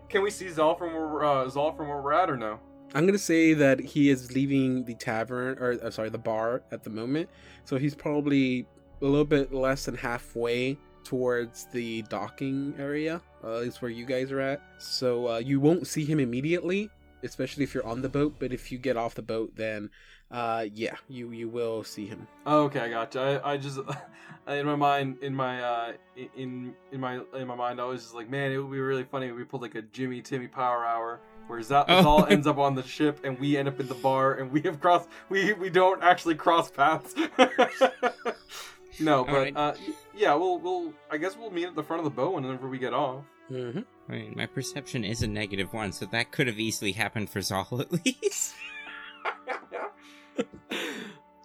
[0.09, 2.59] Can we see Zal from where we're, uh, Zal from where we're at or no?
[2.95, 6.83] I'm gonna say that he is leaving the tavern, or uh, sorry, the bar at
[6.83, 7.29] the moment.
[7.65, 8.67] So he's probably
[9.01, 14.05] a little bit less than halfway towards the docking area, uh, at least where you
[14.05, 14.63] guys are at.
[14.79, 16.91] So uh, you won't see him immediately,
[17.23, 18.37] especially if you're on the boat.
[18.39, 19.91] But if you get off the boat, then
[20.31, 22.27] uh, yeah, you you will see him.
[22.47, 23.41] Oh, okay, I gotcha.
[23.45, 23.79] I, I just
[24.49, 25.93] in my mind, in my uh,
[26.37, 29.05] in in my in my mind, I was just like, man, it would be really
[29.05, 31.21] funny if we pulled like a Jimmy Timmy Power Hour.
[31.47, 32.03] Where Zal, Oh.
[32.03, 34.61] Zal ends up on the ship and we end up in the bar and we
[34.61, 37.13] have crossed we we don't actually cross paths.
[39.01, 39.57] no, but Alright.
[39.57, 39.75] uh,
[40.15, 42.79] yeah, we'll we'll I guess we'll meet at the front of the boat whenever we
[42.79, 43.25] get off.
[43.51, 43.81] Mm-hmm.
[44.09, 47.41] I mean, my perception is a negative one, so that could have easily happened for
[47.41, 48.55] Zal at least.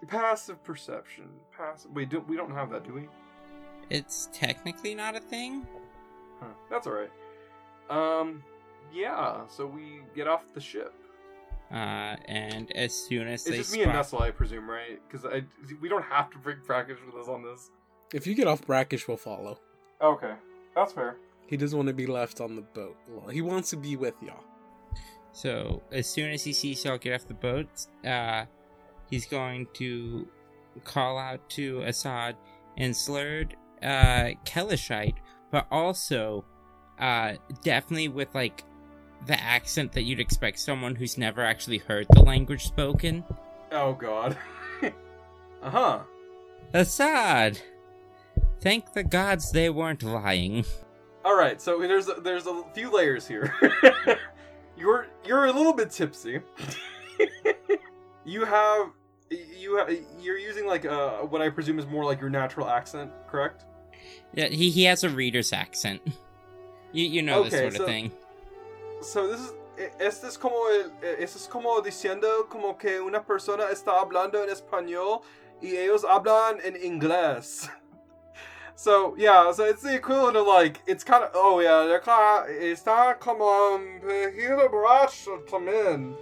[0.08, 1.26] Passive perception.
[1.56, 1.92] Passive.
[1.94, 3.08] Wait, do, we don't have that, do we?
[3.90, 5.66] It's technically not a thing.
[6.40, 6.48] Huh.
[6.70, 7.12] That's all right.
[7.90, 8.44] Um,
[8.94, 9.42] yeah.
[9.48, 10.94] So we get off the ship.
[11.72, 15.00] Uh, and as soon as It's they just me and spot- Nestle, I presume, right?
[15.08, 15.44] Because I
[15.82, 17.72] we don't have to bring Brackish with us on this.
[18.14, 19.60] If you get off, Brackish will follow.
[20.02, 20.34] Okay,
[20.76, 21.18] that's fair.
[21.48, 22.98] He doesn't want to be left on the boat.
[23.32, 24.44] He wants to be with y'all.
[25.32, 27.68] So as soon as he sees y'all get off the boat,
[28.06, 28.46] uh,
[29.10, 30.28] he's going to
[30.84, 32.36] call out to Assad
[32.78, 35.16] and slurred uh, Kelishite,
[35.52, 36.46] but also
[37.00, 37.34] uh,
[37.64, 38.64] definitely with like
[39.26, 43.24] the accent that you'd expect someone who's never actually heard the language spoken.
[43.72, 44.38] Oh God.
[45.62, 46.00] uh huh.
[46.74, 47.60] Assad,
[48.60, 50.66] thank the gods they weren't lying.
[51.24, 53.54] All right, so there's a, there's a few layers here.
[54.78, 56.40] you're you're a little bit tipsy.
[58.26, 58.92] you have
[59.32, 59.90] you have,
[60.22, 63.66] you're using like uh, what I presume is more like your natural accent, correct?
[64.34, 66.02] Yeah, he he has a reader's accent.
[66.92, 68.12] You you know this Okay, sort of thing.
[69.02, 69.54] So this is
[70.00, 74.50] este es como el, este es como diciendo como que una persona está hablando en
[74.50, 75.22] español
[75.62, 77.70] y ellos hablan en inglés.
[78.78, 82.44] So yeah, so it's the equivalent of like it's kind of oh yeah, they're kind
[82.44, 83.46] of, está como
[83.76, 84.02] um,
[85.48, 86.14] también.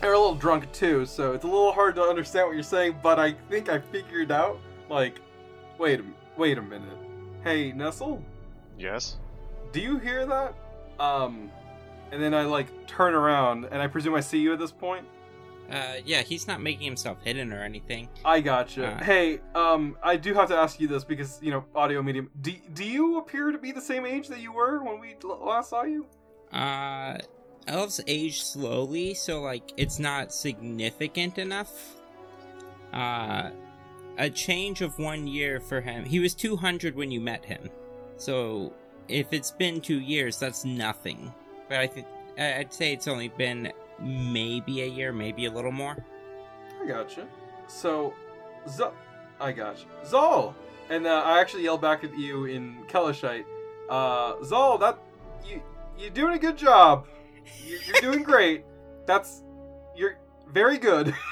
[0.00, 2.96] They're a little drunk too, so it's a little hard to understand what you're saying.
[3.00, 4.58] But I think I figured out.
[4.90, 5.20] Like,
[5.78, 6.00] wait
[6.36, 6.98] wait a minute.
[7.44, 8.20] Hey Nestle,
[8.76, 9.18] Yes.
[9.70, 10.54] do you hear that?
[10.98, 11.48] Um,
[12.12, 15.06] and then I like turn around and I presume I see you at this point.
[15.70, 18.06] Uh, yeah, he's not making himself hidden or anything.
[18.24, 18.88] I gotcha.
[18.88, 19.04] Uh.
[19.04, 22.30] hey, um, I do have to ask you this because you know audio medium.
[22.42, 25.70] Do do you appear to be the same age that you were when we last
[25.70, 26.06] saw you?
[26.52, 27.16] Uh,
[27.66, 31.96] elves age slowly, so like it's not significant enough.
[32.92, 33.50] Uh,
[34.18, 36.04] a change of one year for him.
[36.04, 37.70] He was 200 when you met him,
[38.18, 38.74] so
[39.08, 41.32] if it's been two years, that's nothing.
[41.72, 42.06] But I think
[42.38, 45.96] I'd say it's only been maybe a year, maybe a little more.
[46.82, 47.26] I gotcha.
[47.66, 48.12] So,
[48.68, 48.90] Z-
[49.40, 49.86] I gotcha.
[50.04, 50.52] Zol,
[50.90, 53.46] and uh, I actually yelled back at you in Kelishite.
[53.88, 54.98] Uh, Zol, that
[55.46, 55.62] you
[55.98, 57.06] you're doing a good job.
[57.64, 58.66] You, you're doing great.
[59.06, 59.42] That's
[59.96, 60.18] you're
[60.52, 61.14] very good.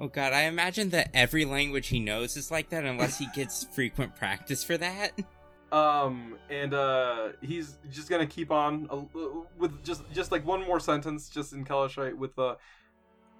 [0.00, 3.64] Oh god, I imagine that every language he knows is like that unless he gets
[3.72, 5.10] frequent practice for that.
[5.72, 9.02] Um, and uh, he's just gonna keep on uh,
[9.58, 12.56] with just just like one more sentence, just in Kelishite with uh,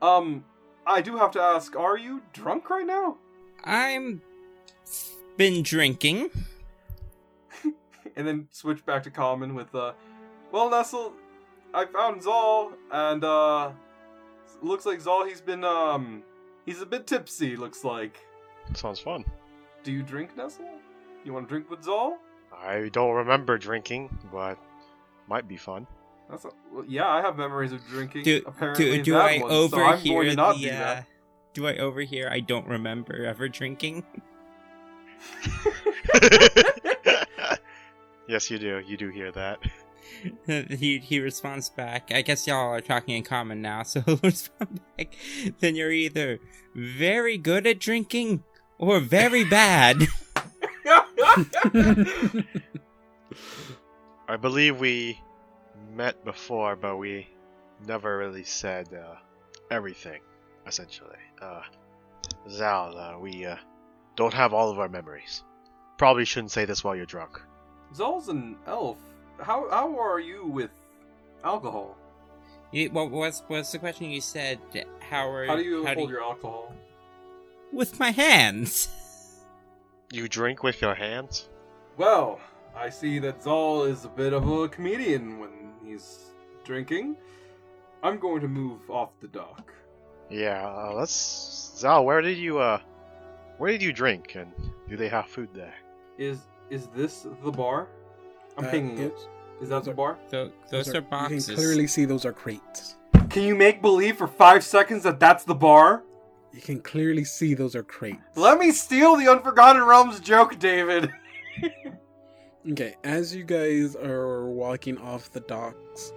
[0.02, 0.44] um,
[0.86, 3.16] I do have to ask, are you drunk right now?
[3.64, 4.22] I'm
[5.36, 6.30] been drinking.
[8.16, 9.92] and then switch back to common with uh
[10.50, 11.12] well Nestle
[11.72, 13.70] I found Zol and uh
[14.60, 16.22] looks like Zol he's been um
[16.66, 18.18] he's a bit tipsy looks like.
[18.74, 19.24] Sounds fun.
[19.84, 20.66] Do you drink Nestle?
[21.24, 22.12] You want to drink with Zol?
[22.56, 24.58] I don't remember drinking, but
[25.28, 25.86] might be fun.
[26.30, 28.24] That's a, well, yeah, I have memories of drinking.
[28.24, 30.62] Do apparently do, do bad I ones, so I'm overhear going to not the?
[30.62, 31.06] do Uh, that.
[31.54, 32.28] do I overhear?
[32.30, 34.04] I don't remember ever drinking.
[38.28, 38.80] yes, you do.
[38.86, 39.58] You do hear that.
[40.78, 42.10] he he responds back.
[42.12, 45.14] I guess y'all are talking in common now, so respond back.
[45.60, 46.38] Then you're either
[46.74, 48.42] very good at drinking
[48.78, 50.06] or very bad.
[54.28, 55.20] I believe we
[55.94, 57.28] met before, but we
[57.86, 59.14] never really said uh,
[59.70, 60.20] everything,
[60.66, 61.16] essentially.
[61.40, 61.62] Uh,
[62.50, 63.56] Zal, uh, we uh,
[64.16, 65.42] don't have all of our memories.
[65.96, 67.40] Probably shouldn't say this while you're drunk.
[67.94, 68.98] Zol's an elf.
[69.40, 70.70] How how are you with
[71.44, 71.96] alcohol?
[72.72, 74.58] You- what was what's the question you said?
[75.00, 76.74] How are How do you how hold your alcohol?
[77.72, 78.88] with my hands?
[80.12, 81.48] You drink with your hands?
[81.96, 82.40] Well,
[82.76, 85.50] I see that Zal is a bit of a comedian when
[85.84, 86.30] he's
[86.64, 87.16] drinking.
[88.02, 89.72] I'm going to move off the dock.
[90.30, 91.72] Yeah, uh, let's.
[91.76, 92.80] Zal, where did you, uh.
[93.58, 94.52] Where did you drink, and
[94.88, 95.74] do they have food there?
[96.16, 96.38] Is
[96.70, 97.88] is this the bar?
[98.56, 99.14] I'm Uh, pinging it.
[99.16, 99.28] those-
[99.62, 100.16] Is that the bar?
[100.30, 101.48] Tho- those are boxes.
[101.48, 102.96] You can clearly see those are crates.
[103.30, 106.04] Can you make believe for five seconds that that's the bar?
[106.58, 108.18] You can clearly see those are crates.
[108.34, 111.08] Let me steal the Unforgotten Realms joke, David.
[112.72, 116.12] Okay, as you guys are walking off the docks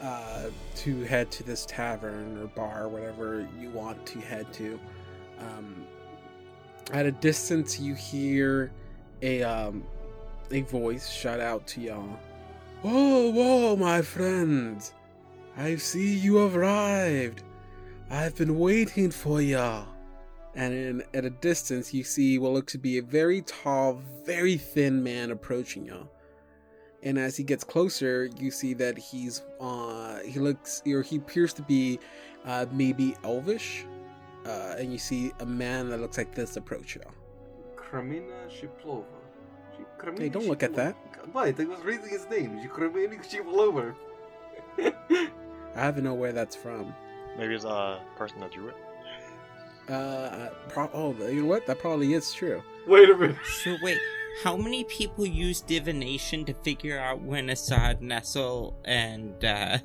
[0.00, 0.44] uh,
[0.76, 4.80] to head to this tavern or bar, whatever you want to head to,
[5.40, 5.84] um,
[6.92, 8.72] at a distance you hear
[9.20, 9.84] a um,
[10.52, 12.18] a voice shout out to y'all.
[12.80, 14.94] Whoa, whoa, my friends!
[15.58, 17.42] I see you have arrived.
[18.10, 19.84] I've been waiting for ya.
[20.54, 24.56] And in, at a distance, you see what looks to be a very tall, very
[24.56, 26.08] thin man approaching y'all.
[27.02, 31.52] And as he gets closer, you see that he's uh, he looks or he appears
[31.54, 31.98] to be
[32.44, 33.84] uh, maybe elvish.
[34.46, 37.12] Uh, and you see a man that looks like this approach y'all.
[37.76, 39.04] Kramina Shiplova.
[39.98, 40.96] Kramina Hey, don't look at that.
[41.32, 42.60] Wait, I was reading his name.
[42.68, 43.94] Kramina Shiplova.
[45.76, 46.94] I to know where that's from.
[47.38, 48.76] Maybe it's a person that drew it.
[49.88, 51.66] Uh, pro- oh, you know what?
[51.66, 52.62] That probably is true.
[52.86, 53.36] Wait a minute.
[53.62, 53.98] So wait,
[54.42, 59.78] how many people use divination to figure out when Assad, Nestle, and uh,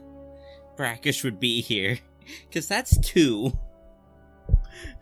[0.77, 1.99] Brackish would be here?
[2.47, 3.57] Because that's two.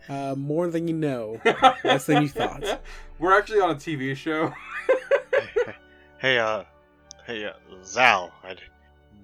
[0.08, 1.40] Uh, more than you know.
[1.84, 2.80] Less than you thought.
[3.18, 4.52] We're actually on a TV show.
[6.18, 6.64] hey, uh,
[7.26, 7.52] hey, uh,
[7.84, 8.60] Zal, I d-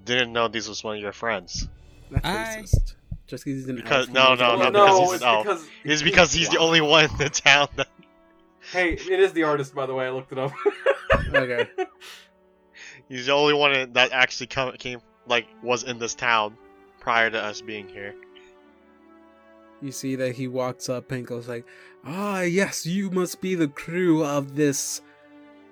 [0.05, 1.69] didn't know this was one of your friends.
[2.11, 2.95] That's I- racist.
[3.27, 5.01] Just because he's an Because- elf, no, he's no, no, because racist.
[5.05, 5.45] he's it's an elf.
[5.45, 7.89] because It's because he's the only one in the town that.
[8.73, 10.07] Hey, it is the artist, by the way.
[10.07, 10.53] I looked it up.
[11.35, 11.69] Okay.
[13.09, 16.57] He's the only one that actually come, came, like, was in this town
[17.01, 18.15] prior to us being here.
[19.83, 21.67] You see that he walks up and goes like,
[22.05, 25.03] "Ah, yes, you must be the crew of this,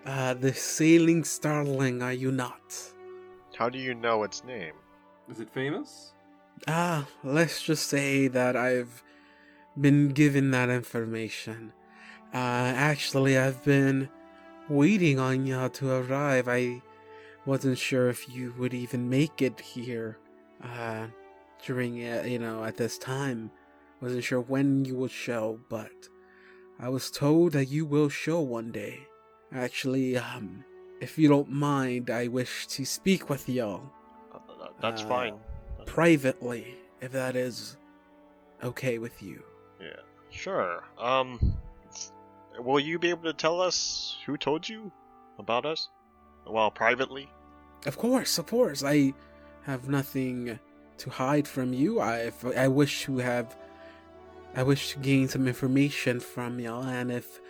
[0.04, 2.92] uh, the sailing starling, are you not?"
[3.56, 4.74] How do you know its name?
[5.30, 6.11] Is it famous?
[6.68, 9.02] Ah, let's just say that I've
[9.80, 11.72] been given that information.
[12.32, 12.36] Uh,
[12.76, 14.08] actually, I've been
[14.68, 16.48] waiting on y'all to arrive.
[16.48, 16.82] I
[17.46, 20.18] wasn't sure if you would even make it here,
[20.62, 21.06] uh,
[21.66, 23.50] during, uh, you know, at this time.
[24.00, 25.90] Wasn't sure when you would show, but
[26.78, 29.06] I was told that you will show one day.
[29.52, 30.64] Actually, um,
[31.00, 33.92] if you don't mind, I wish to speak with y'all
[34.32, 35.34] Uh, That's Uh, fine.
[35.86, 37.76] Privately, if that is
[38.62, 39.42] okay with you.
[39.80, 40.00] Yeah,
[40.30, 40.84] sure.
[40.98, 41.56] Um,
[42.58, 44.90] will you be able to tell us who told you
[45.38, 45.88] about us?
[46.46, 47.28] Well, privately.
[47.86, 48.84] Of course, of course.
[48.84, 49.14] I
[49.64, 50.58] have nothing
[50.98, 52.00] to hide from you.
[52.00, 53.56] I I wish to have
[54.54, 57.40] I wish to gain some information from y'all and if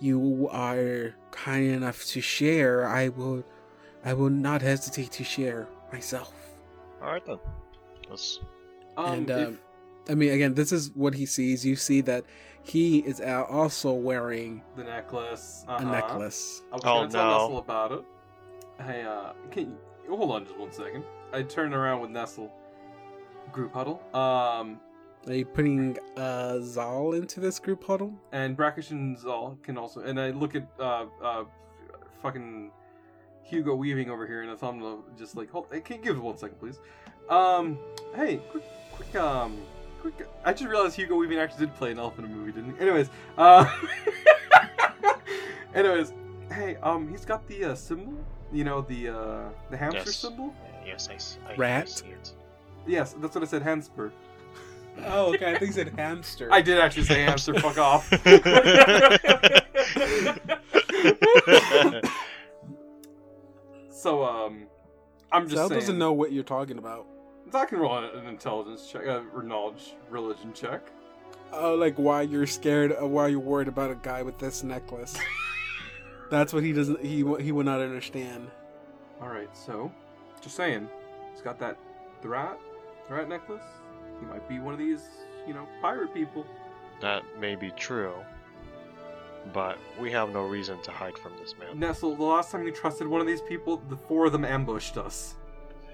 [0.00, 3.44] you are kind enough to share, I will
[4.04, 6.34] I will not hesitate to share myself.
[7.02, 7.38] All right then.
[8.08, 8.40] Let's.
[8.96, 9.58] Um, and if- um,
[10.08, 11.64] I mean again, this is what he sees.
[11.66, 12.24] You see that
[12.62, 15.64] he is uh, also wearing the necklace.
[15.68, 15.90] a uh-huh.
[15.90, 16.62] necklace.
[16.70, 17.38] I was Oh, gonna tell no.
[17.38, 18.04] Nestle about it.
[18.80, 21.04] Hey, uh, can you hold on just one second?
[21.32, 22.50] I turn around with Nestle.
[23.52, 24.02] Group huddle.
[24.14, 24.78] Um,
[25.26, 28.12] Are you putting uh, Zal into this group huddle?
[28.32, 30.00] and Brackish and Zal can also.
[30.00, 31.44] And I look at uh, uh,
[32.22, 32.70] fucking
[33.42, 35.66] Hugo Weaving over here, and I tell him to just like, hold.
[35.72, 36.78] Hey, can you give it one second, please?
[37.28, 37.78] Um,
[38.14, 39.56] hey, quick, quick, um,
[40.00, 40.26] quick.
[40.44, 42.80] I just realized Hugo Weaving actually did play an elf in a movie, didn't he?
[42.80, 43.68] Anyways, uh,
[45.74, 46.12] anyways,
[46.50, 48.14] hey, um, he's got the uh, symbol.
[48.52, 50.16] You know the uh, the hamster Yes.
[50.16, 50.54] symbol.
[50.86, 51.88] Yes, I, s- I- I Rat?
[51.90, 52.32] see it.
[52.86, 53.60] Yes, that's what I said.
[53.62, 54.10] Hamster.
[55.04, 55.50] Oh, okay.
[55.52, 56.48] I think he said hamster.
[56.50, 57.52] I did actually say hamster.
[57.60, 58.08] fuck off.
[63.90, 64.66] so um,
[65.32, 65.80] I'm just Zal saying.
[65.80, 67.06] doesn't know what you're talking about.
[67.54, 70.82] I can roll an intelligence check, uh, or knowledge, religion check.
[71.52, 72.94] Oh, like why you're scared?
[73.00, 75.16] Uh, why you're worried about a guy with this necklace?
[76.30, 77.00] That's what he doesn't.
[77.02, 78.50] He he would not understand.
[79.20, 79.90] All right, so
[80.40, 80.88] just saying,
[81.32, 81.78] he's got that
[82.22, 82.58] the rat,
[83.08, 83.62] the rat necklace.
[84.20, 85.02] He might be one of these,
[85.46, 86.44] you know, pirate people.
[87.00, 88.12] that may be true,
[89.52, 91.78] but we have no reason to hide from this man.
[91.78, 94.98] Nestle, the last time you trusted one of these people, the four of them ambushed
[94.98, 95.36] us.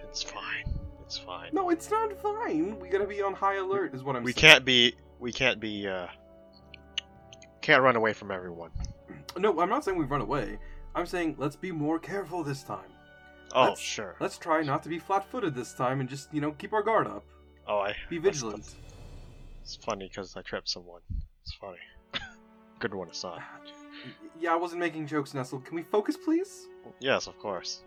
[0.03, 0.65] It's fine.
[1.05, 1.51] It's fine.
[1.53, 2.79] No, it's not fine.
[2.81, 4.25] We gotta be on high alert, is what I'm saying.
[4.25, 4.41] we saying.
[4.53, 4.95] can't be.
[5.21, 5.87] We can't be.
[5.87, 6.07] uh
[7.61, 8.71] Can't run away from everyone.
[9.37, 10.59] No, I'm not saying we run away.
[10.95, 12.91] I'm saying let's be more careful this time.
[13.53, 14.15] Oh, Let's- sure.
[14.21, 17.09] Let's try not to be flat-footed this time and just, you know, keep our guard
[17.09, 17.25] up.
[17.67, 17.97] Oh, I.
[18.09, 18.63] Be that's- vigilant.
[18.65, 18.77] that's-
[19.63, 21.01] It's funny because I tripped someone.
[21.43, 21.79] It's funny.
[22.79, 23.41] Good one aside.
[24.41, 25.61] Yeah, I wasn't making jokes, Nestle.
[25.61, 26.67] Can we focus, please?
[27.01, 27.83] Yes, of course.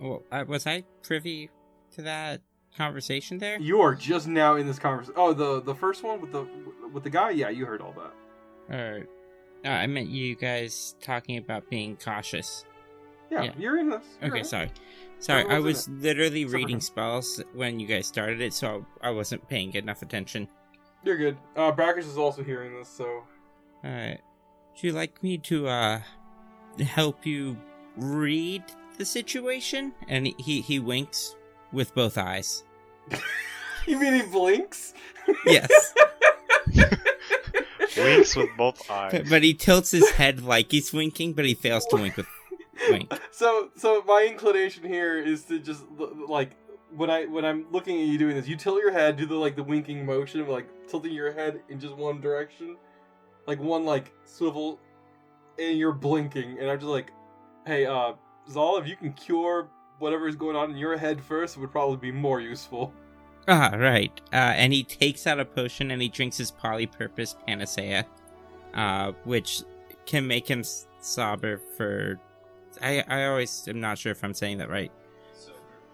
[0.00, 1.50] Well, uh, was I privy
[1.96, 2.40] to that
[2.78, 3.58] conversation there?
[3.60, 5.14] You are just now in this conversation.
[5.18, 6.46] Oh, the the first one with the
[6.92, 7.30] with the guy.
[7.30, 8.12] Yeah, you heard all that.
[8.74, 9.06] All right.
[9.64, 12.64] uh, I meant you guys talking about being cautious.
[13.30, 13.52] Yeah, Yeah.
[13.58, 14.04] you're in this.
[14.22, 14.46] You're Okay, it.
[14.46, 14.70] sorry.
[15.18, 19.74] Sorry, I was literally reading spells when you guys started it, so I wasn't paying
[19.74, 20.48] enough attention.
[21.04, 21.36] You're good.
[21.56, 23.24] Uh, Brackish is also hearing this, so
[23.84, 24.20] Alright.
[24.74, 26.00] Would you like me to, uh,
[26.80, 27.56] help you
[27.96, 28.62] read
[28.96, 29.92] the situation?
[30.08, 31.34] And he, he winks
[31.72, 32.62] with both eyes.
[33.86, 34.94] you mean he blinks?
[35.46, 35.94] Yes.
[37.96, 39.12] Winks with both eyes.
[39.12, 42.26] but, but he tilts his head like he's winking, but he fails to wink with
[42.90, 43.12] wink.
[43.32, 45.82] So, so my inclination here is to just
[46.28, 46.52] like
[46.94, 49.34] when I when I'm looking at you doing this, you tilt your head, do the
[49.34, 52.76] like the winking motion of like tilting your head in just one direction,
[53.46, 54.78] like one like swivel,
[55.58, 57.10] and you're blinking, and I'm just like,
[57.66, 58.12] hey, uh,
[58.50, 59.68] Zal, if you can cure
[59.98, 62.92] whatever is going on in your head first, would probably be more useful.
[63.46, 64.12] Ah, right.
[64.32, 68.06] Uh, and he takes out a potion and he drinks his polypurpose panacea,
[68.74, 69.62] uh, which
[70.06, 70.62] can make him
[71.00, 72.20] sober for.
[72.82, 74.92] I I always am not sure if I'm saying that right.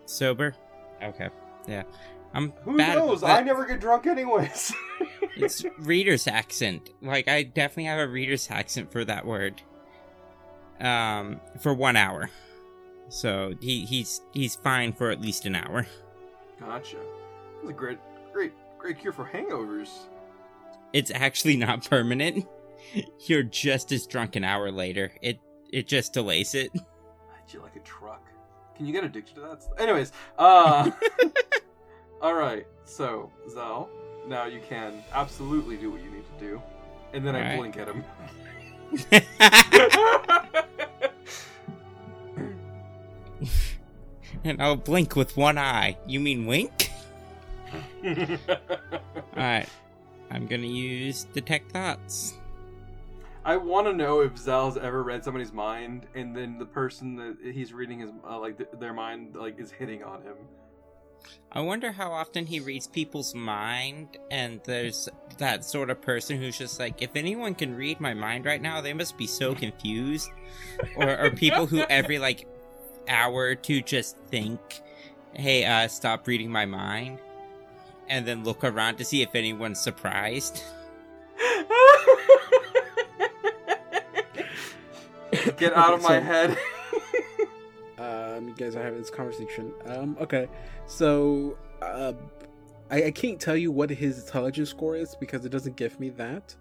[0.06, 0.54] Sober.
[1.02, 1.28] Okay.
[1.68, 1.84] Yeah.
[2.34, 3.22] I'm Who bad knows?
[3.22, 4.72] I never get drunk anyways.
[5.36, 6.90] It's reader's accent.
[7.02, 9.62] Like I definitely have a reader's accent for that word.
[10.80, 12.30] Um, for one hour.
[13.08, 15.86] So he he's he's fine for at least an hour.
[16.58, 16.96] gotcha.
[17.60, 17.98] That's a great,
[18.32, 19.90] great, great cure for hangovers.
[20.92, 22.46] It's actually not permanent.
[23.26, 25.12] You're just as drunk an hour later.
[25.22, 25.38] It
[25.72, 26.70] it just delays it.
[26.76, 26.80] I
[27.52, 28.22] you like a truck.
[28.76, 29.64] Can you get addicted to that?
[29.78, 30.90] Anyways, uh,
[32.22, 32.66] all right.
[32.84, 33.88] So Zal,
[34.26, 36.62] now you can absolutely do what you need to do,
[37.12, 37.58] and then I Alright.
[37.58, 38.04] blink at him.
[44.44, 45.96] and I'll blink with one eye.
[46.06, 46.90] You mean wink?
[49.36, 49.68] Alright.
[50.30, 52.34] I'm gonna use detect thoughts.
[53.44, 57.36] I want to know if Zal's ever read somebody's mind, and then the person that
[57.52, 60.36] he's reading his uh, like th- their mind like is hitting on him.
[61.52, 65.08] I wonder how often he reads people's mind, and there's
[65.38, 68.80] that sort of person who's just like, if anyone can read my mind right now,
[68.80, 70.30] they must be so confused.
[70.96, 72.46] or, or people who every like
[73.08, 74.60] hour to just think,
[75.34, 77.18] hey, uh, stop reading my mind,
[78.08, 80.62] and then look around to see if anyone's surprised.
[85.56, 86.58] Get out of my So- head.
[87.98, 89.72] Um, you guys are having this conversation.
[89.86, 90.48] Um, okay,
[90.86, 92.12] so uh,
[92.90, 96.10] I, I can't tell you what his intelligence score is because it doesn't give me
[96.10, 96.54] that.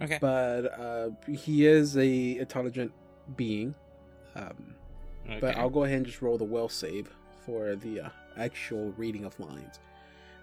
[0.00, 0.18] Okay.
[0.20, 2.92] But uh, he is a intelligent
[3.36, 3.74] being.
[4.34, 4.74] Um,
[5.40, 7.08] but I'll go ahead and just roll the will save
[7.44, 9.78] for the uh, actual reading of lines.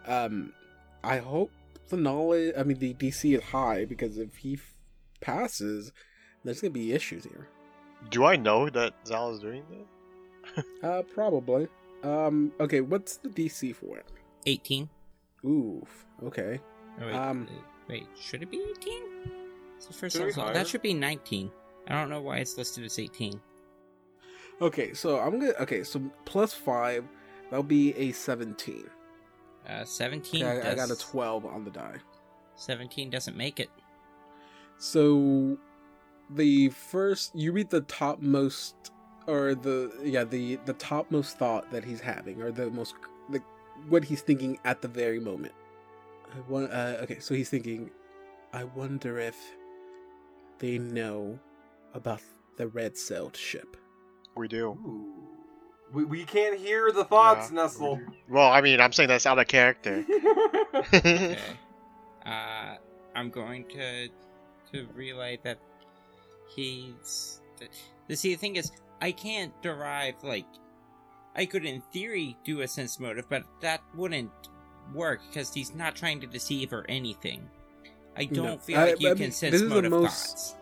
[0.07, 0.53] Um,
[1.03, 1.51] I hope
[1.89, 4.73] the knowledge, I mean, the DC is high because if he f-
[5.21, 5.91] passes,
[6.43, 7.47] there's gonna be issues here.
[8.09, 10.65] Do I know that Zal is doing that?
[10.83, 11.69] Uh, probably.
[12.03, 14.05] Um, okay, what's the DC for it?
[14.45, 14.89] 18.
[15.45, 16.05] Oof.
[16.21, 16.59] Okay.
[17.01, 17.47] Oh, wait, Um,
[17.87, 19.03] wait, should it be 18?
[19.79, 21.49] So first Should it be all, that should be 19.
[21.87, 23.39] I don't know why it's listed as 18.
[24.61, 25.53] Okay, so I'm gonna.
[25.59, 27.05] Okay, so plus five,
[27.49, 28.89] that'll be a seventeen.
[29.67, 31.95] Uh, 17 Okay, I, I got a twelve on the die.
[32.55, 33.69] 17 doesn't make it.
[34.77, 35.57] So,
[36.29, 38.75] the first you read the topmost,
[39.27, 42.95] or the yeah the the topmost thought that he's having, or the most
[43.29, 43.41] the
[43.87, 45.53] what he's thinking at the very moment.
[46.35, 46.71] I want.
[46.71, 47.91] Uh, okay, so he's thinking,
[48.51, 49.37] I wonder if
[50.59, 51.39] they know
[51.93, 52.21] about
[52.57, 53.77] the red sailed ship.
[54.35, 54.69] We do.
[54.85, 55.09] Ooh.
[55.93, 57.97] We, we can't hear the thoughts, Yeah, Nestle.
[57.97, 58.03] we.
[58.29, 60.03] Well, I mean, I'm saying that's out of character.
[60.75, 61.37] Okay.
[62.25, 62.75] uh,
[63.15, 64.07] I'm going to
[64.71, 65.59] to relay that
[66.55, 67.41] he's.
[68.07, 70.45] The see, the thing is, I can't derive like.
[71.35, 74.31] I could, in theory, do a sense motive, but that wouldn't
[74.93, 77.47] work because he's not trying to deceive or anything.
[78.17, 80.27] I don't feel I- like you I can mean, sense this is the motive most-
[80.29, 80.55] thoughts.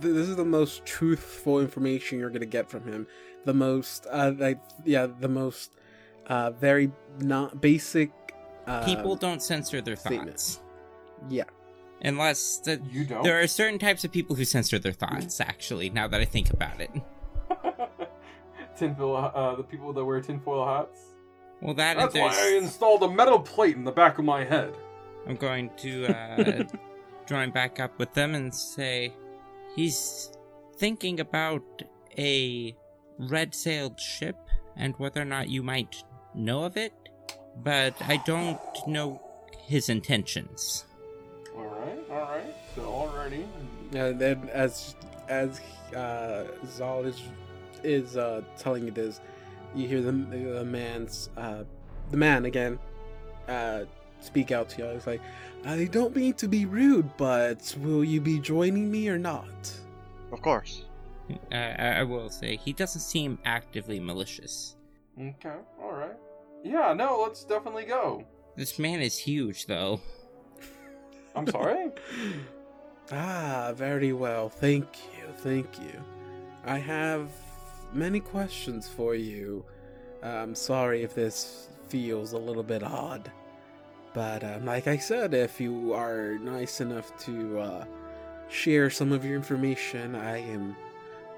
[0.00, 3.06] Th- this is the most truthful information you're gonna get from him.
[3.44, 5.76] The most, uh, like, yeah, the most,
[6.26, 6.90] uh, very
[7.20, 8.10] not basic.
[8.66, 10.30] Uh, People don't censor their statement.
[10.30, 10.60] thoughts
[11.28, 11.44] Yeah,
[12.02, 13.22] unless the, You don't.
[13.22, 15.40] there are certain types of people who censor their thoughts.
[15.40, 16.90] Actually, now that I think about it,
[18.76, 19.16] tinfoil.
[19.34, 20.98] Uh, the people that wear tinfoil hats.
[21.60, 24.74] well, that That's why I installed a metal plate in the back of my head.
[25.26, 26.64] I'm going to uh,
[27.28, 29.12] join back up with them and say
[29.74, 30.32] he's
[30.76, 31.62] thinking about
[32.18, 32.74] a
[33.18, 34.36] red sailed ship
[34.76, 36.02] and whether or not you might
[36.34, 36.92] know of it,
[37.62, 39.20] but I don't know
[39.66, 40.84] his intentions.
[41.56, 42.54] All right, all right.
[42.74, 43.46] So already.
[43.94, 44.96] and then as
[45.28, 45.60] as
[45.94, 47.22] uh, Zal is
[47.82, 49.20] is uh, telling you this,
[49.74, 51.62] you hear the the man's uh,
[52.10, 52.78] the man again
[53.48, 53.84] uh,
[54.24, 54.88] speak out to you.
[54.88, 55.20] I was like,
[55.64, 59.72] I don't mean to be rude, but will you be joining me or not?
[60.32, 60.84] Of course.
[61.52, 64.76] I I will say he doesn't seem actively malicious.
[65.18, 66.16] Okay, all right.
[66.62, 68.24] Yeah, no, let's definitely go.
[68.56, 70.00] This man is huge, though.
[71.36, 71.90] I'm sorry.
[73.12, 74.48] Ah, very well.
[74.48, 75.26] Thank you.
[75.36, 76.02] Thank you.
[76.64, 77.28] I have
[77.92, 79.62] many questions for you.
[80.22, 83.30] I'm sorry if this feels a little bit odd.
[84.14, 87.84] But um, like I said, if you are nice enough to uh,
[88.48, 90.76] share some of your information, I am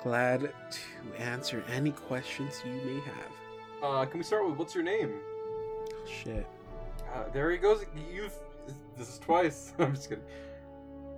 [0.02, 3.32] glad to answer any questions you may have.
[3.82, 5.14] Uh, can we start with what's your name?
[5.90, 6.46] Oh, shit.
[7.14, 7.84] Uh, there he goes.
[8.12, 8.34] You've.
[8.98, 9.72] This is twice.
[9.78, 10.24] I'm just kidding.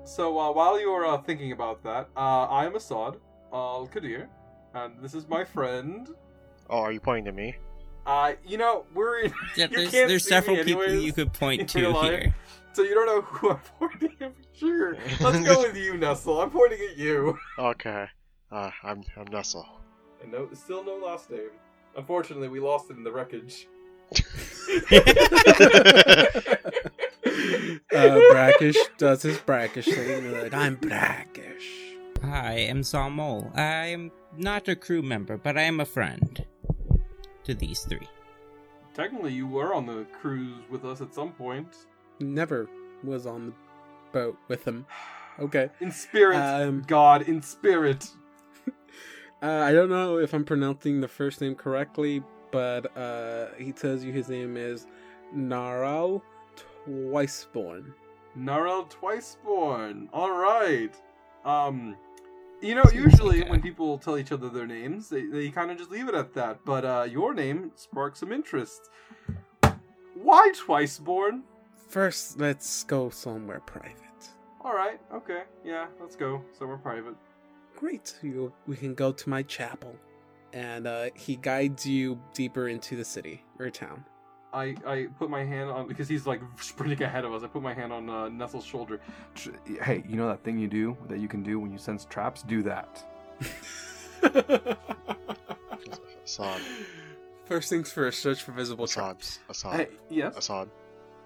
[0.05, 3.17] So uh, while you are uh, thinking about that, uh, I am Assad
[3.53, 4.27] Al Qadir,
[4.75, 6.09] and this is my friend.
[6.71, 7.57] Oh, are you pointing to me?
[8.09, 9.33] Uh, you know, we're in.
[9.57, 12.35] Yeah, You there's can't there's see several me people anyways, you could point to here.
[12.73, 14.97] So you don't know who I'm pointing at for sure.
[15.21, 16.41] Let's go with you, Nestle.
[16.41, 17.39] I'm pointing at you.
[17.59, 18.07] Okay.
[18.51, 19.67] Uh, I'm I'm Nestle.
[20.23, 21.51] And no, still no last name.
[21.97, 23.67] Unfortunately, we lost it in the wreckage.
[27.95, 30.33] uh, brackish does his brackish thing.
[30.33, 31.69] Like I'm brackish.
[32.23, 33.55] I am Salmol.
[33.55, 36.45] I am not a crew member, but I am a friend
[37.49, 38.07] to these three.
[38.95, 41.69] Technically, you were on the cruise with us at some point.
[42.21, 42.69] Never
[43.03, 43.53] was on the
[44.13, 44.87] boat with them.
[45.41, 45.71] Okay.
[45.79, 48.09] In spirit, Um, God, in spirit.
[49.41, 54.03] Uh, I don't know if I'm pronouncing the first name correctly, but uh, he tells
[54.03, 54.89] you his name is
[55.33, 56.23] Naral
[56.85, 57.93] Twiceborn.
[58.37, 60.09] Narel Twiceborn.
[60.13, 60.91] All right.
[61.45, 61.97] Um,
[62.61, 65.91] you know, usually when people tell each other their names, they, they kind of just
[65.91, 66.65] leave it at that.
[66.65, 68.91] But uh, your name sparks some interest.
[70.15, 71.43] Why twice born?
[71.89, 73.95] First, let's go somewhere private.
[74.63, 75.01] All right.
[75.15, 75.43] Okay.
[75.65, 75.87] Yeah.
[76.01, 77.15] Let's go somewhere private.
[77.77, 78.15] Great.
[78.23, 79.95] You, we can go to my chapel.
[80.53, 84.05] And uh, he guides you deeper into the city or town.
[84.53, 87.43] I, I put my hand on because he's like sprinting ahead of us.
[87.43, 89.01] I put my hand on uh, Nestle's shoulder.
[89.83, 92.43] Hey, you know that thing you do that you can do when you sense traps?
[92.43, 93.05] Do that.
[96.25, 96.61] Assad.
[97.47, 99.03] First things first, search for visible Assad.
[99.19, 99.39] traps.
[99.49, 99.75] Assad.
[99.81, 100.69] Hey, yes, Assad.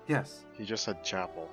[0.06, 1.48] yes, He just said chapel.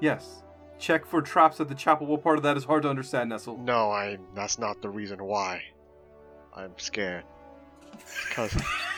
[0.00, 0.40] yes.
[0.76, 2.04] Check for traps at the chapel.
[2.08, 3.56] What part of that is hard to understand, Nestle?
[3.58, 4.18] No, I.
[4.34, 5.62] That's not the reason why.
[6.54, 7.22] I'm scared.
[8.28, 8.52] Because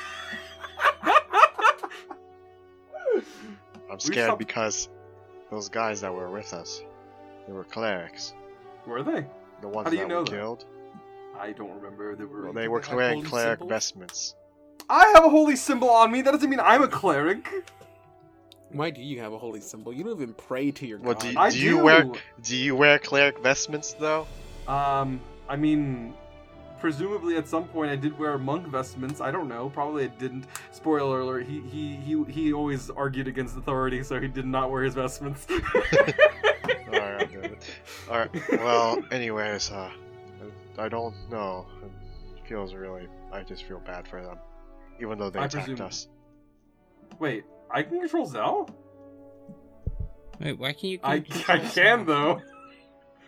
[3.91, 4.89] I'm scared saw- because
[5.51, 6.83] those guys that were with us,
[7.47, 8.35] they were clerics.
[8.87, 9.27] Were they?
[9.61, 10.37] The ones How do you that know we that?
[10.37, 10.65] killed.
[11.39, 12.17] I don't remember.
[12.17, 12.45] They were.
[12.45, 13.69] Well, they were wearing holy cleric symbols?
[13.69, 14.35] vestments.
[14.89, 16.23] I have a holy symbol on me.
[16.23, 17.47] That doesn't mean I'm a cleric.
[18.73, 19.93] Why do you have a holy symbol?
[19.93, 21.21] You don't even pray to your Well, god.
[21.23, 21.65] do you- I do do.
[21.65, 24.27] you wear- Do you wear cleric vestments though?
[24.67, 26.15] Um, I mean,
[26.81, 29.21] presumably at some point I did wear monk vestments.
[29.21, 29.69] I don't know.
[29.71, 30.47] Probably I didn't.
[30.73, 34.83] Spoiler alert: he he he he always argued against authority, so he did not wear
[34.83, 35.47] his vestments.
[36.93, 37.59] Alright, David.
[38.09, 39.91] Alright, well, anyways, uh,
[40.79, 41.67] I don't know.
[42.37, 43.09] It feels really.
[43.33, 44.39] I just feel bad for them.
[45.01, 46.09] Even though they I attacked presume- us.
[47.19, 48.69] Wait, I can control Zell?
[50.41, 50.99] Wait, why can't you?
[51.03, 52.41] I I can though.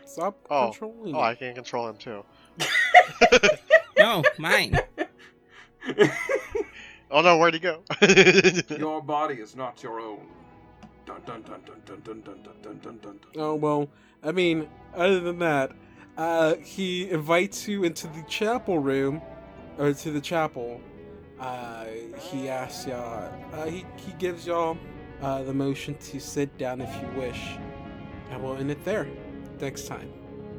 [0.04, 0.70] Stop Oh.
[0.70, 1.14] controlling.
[1.14, 2.24] Oh, I can control him too.
[3.98, 4.78] No, mine.
[7.10, 7.82] Oh no, where'd he go?
[8.78, 10.26] Your body is not your own.
[11.06, 13.20] Dun dun dun dun dun dun dun dun dun dun dun.
[13.36, 13.88] Oh well,
[14.22, 15.72] I mean, other than that,
[16.16, 19.22] uh, he invites you into the chapel room,
[19.78, 20.80] or to the chapel.
[21.40, 21.86] Uh,
[22.20, 23.32] he asks y'all.
[23.54, 24.76] Uh, he he gives y'all
[25.22, 27.56] uh, the motion to sit down if you wish,
[28.30, 29.06] and we'll end it there.
[29.60, 30.12] Next time,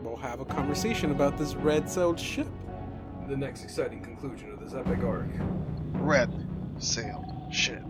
[0.03, 2.47] we'll have a conversation about this red-sailed ship.
[3.27, 5.29] The next exciting conclusion of this epic arc.
[5.93, 6.47] Red
[6.79, 7.83] sailed ship.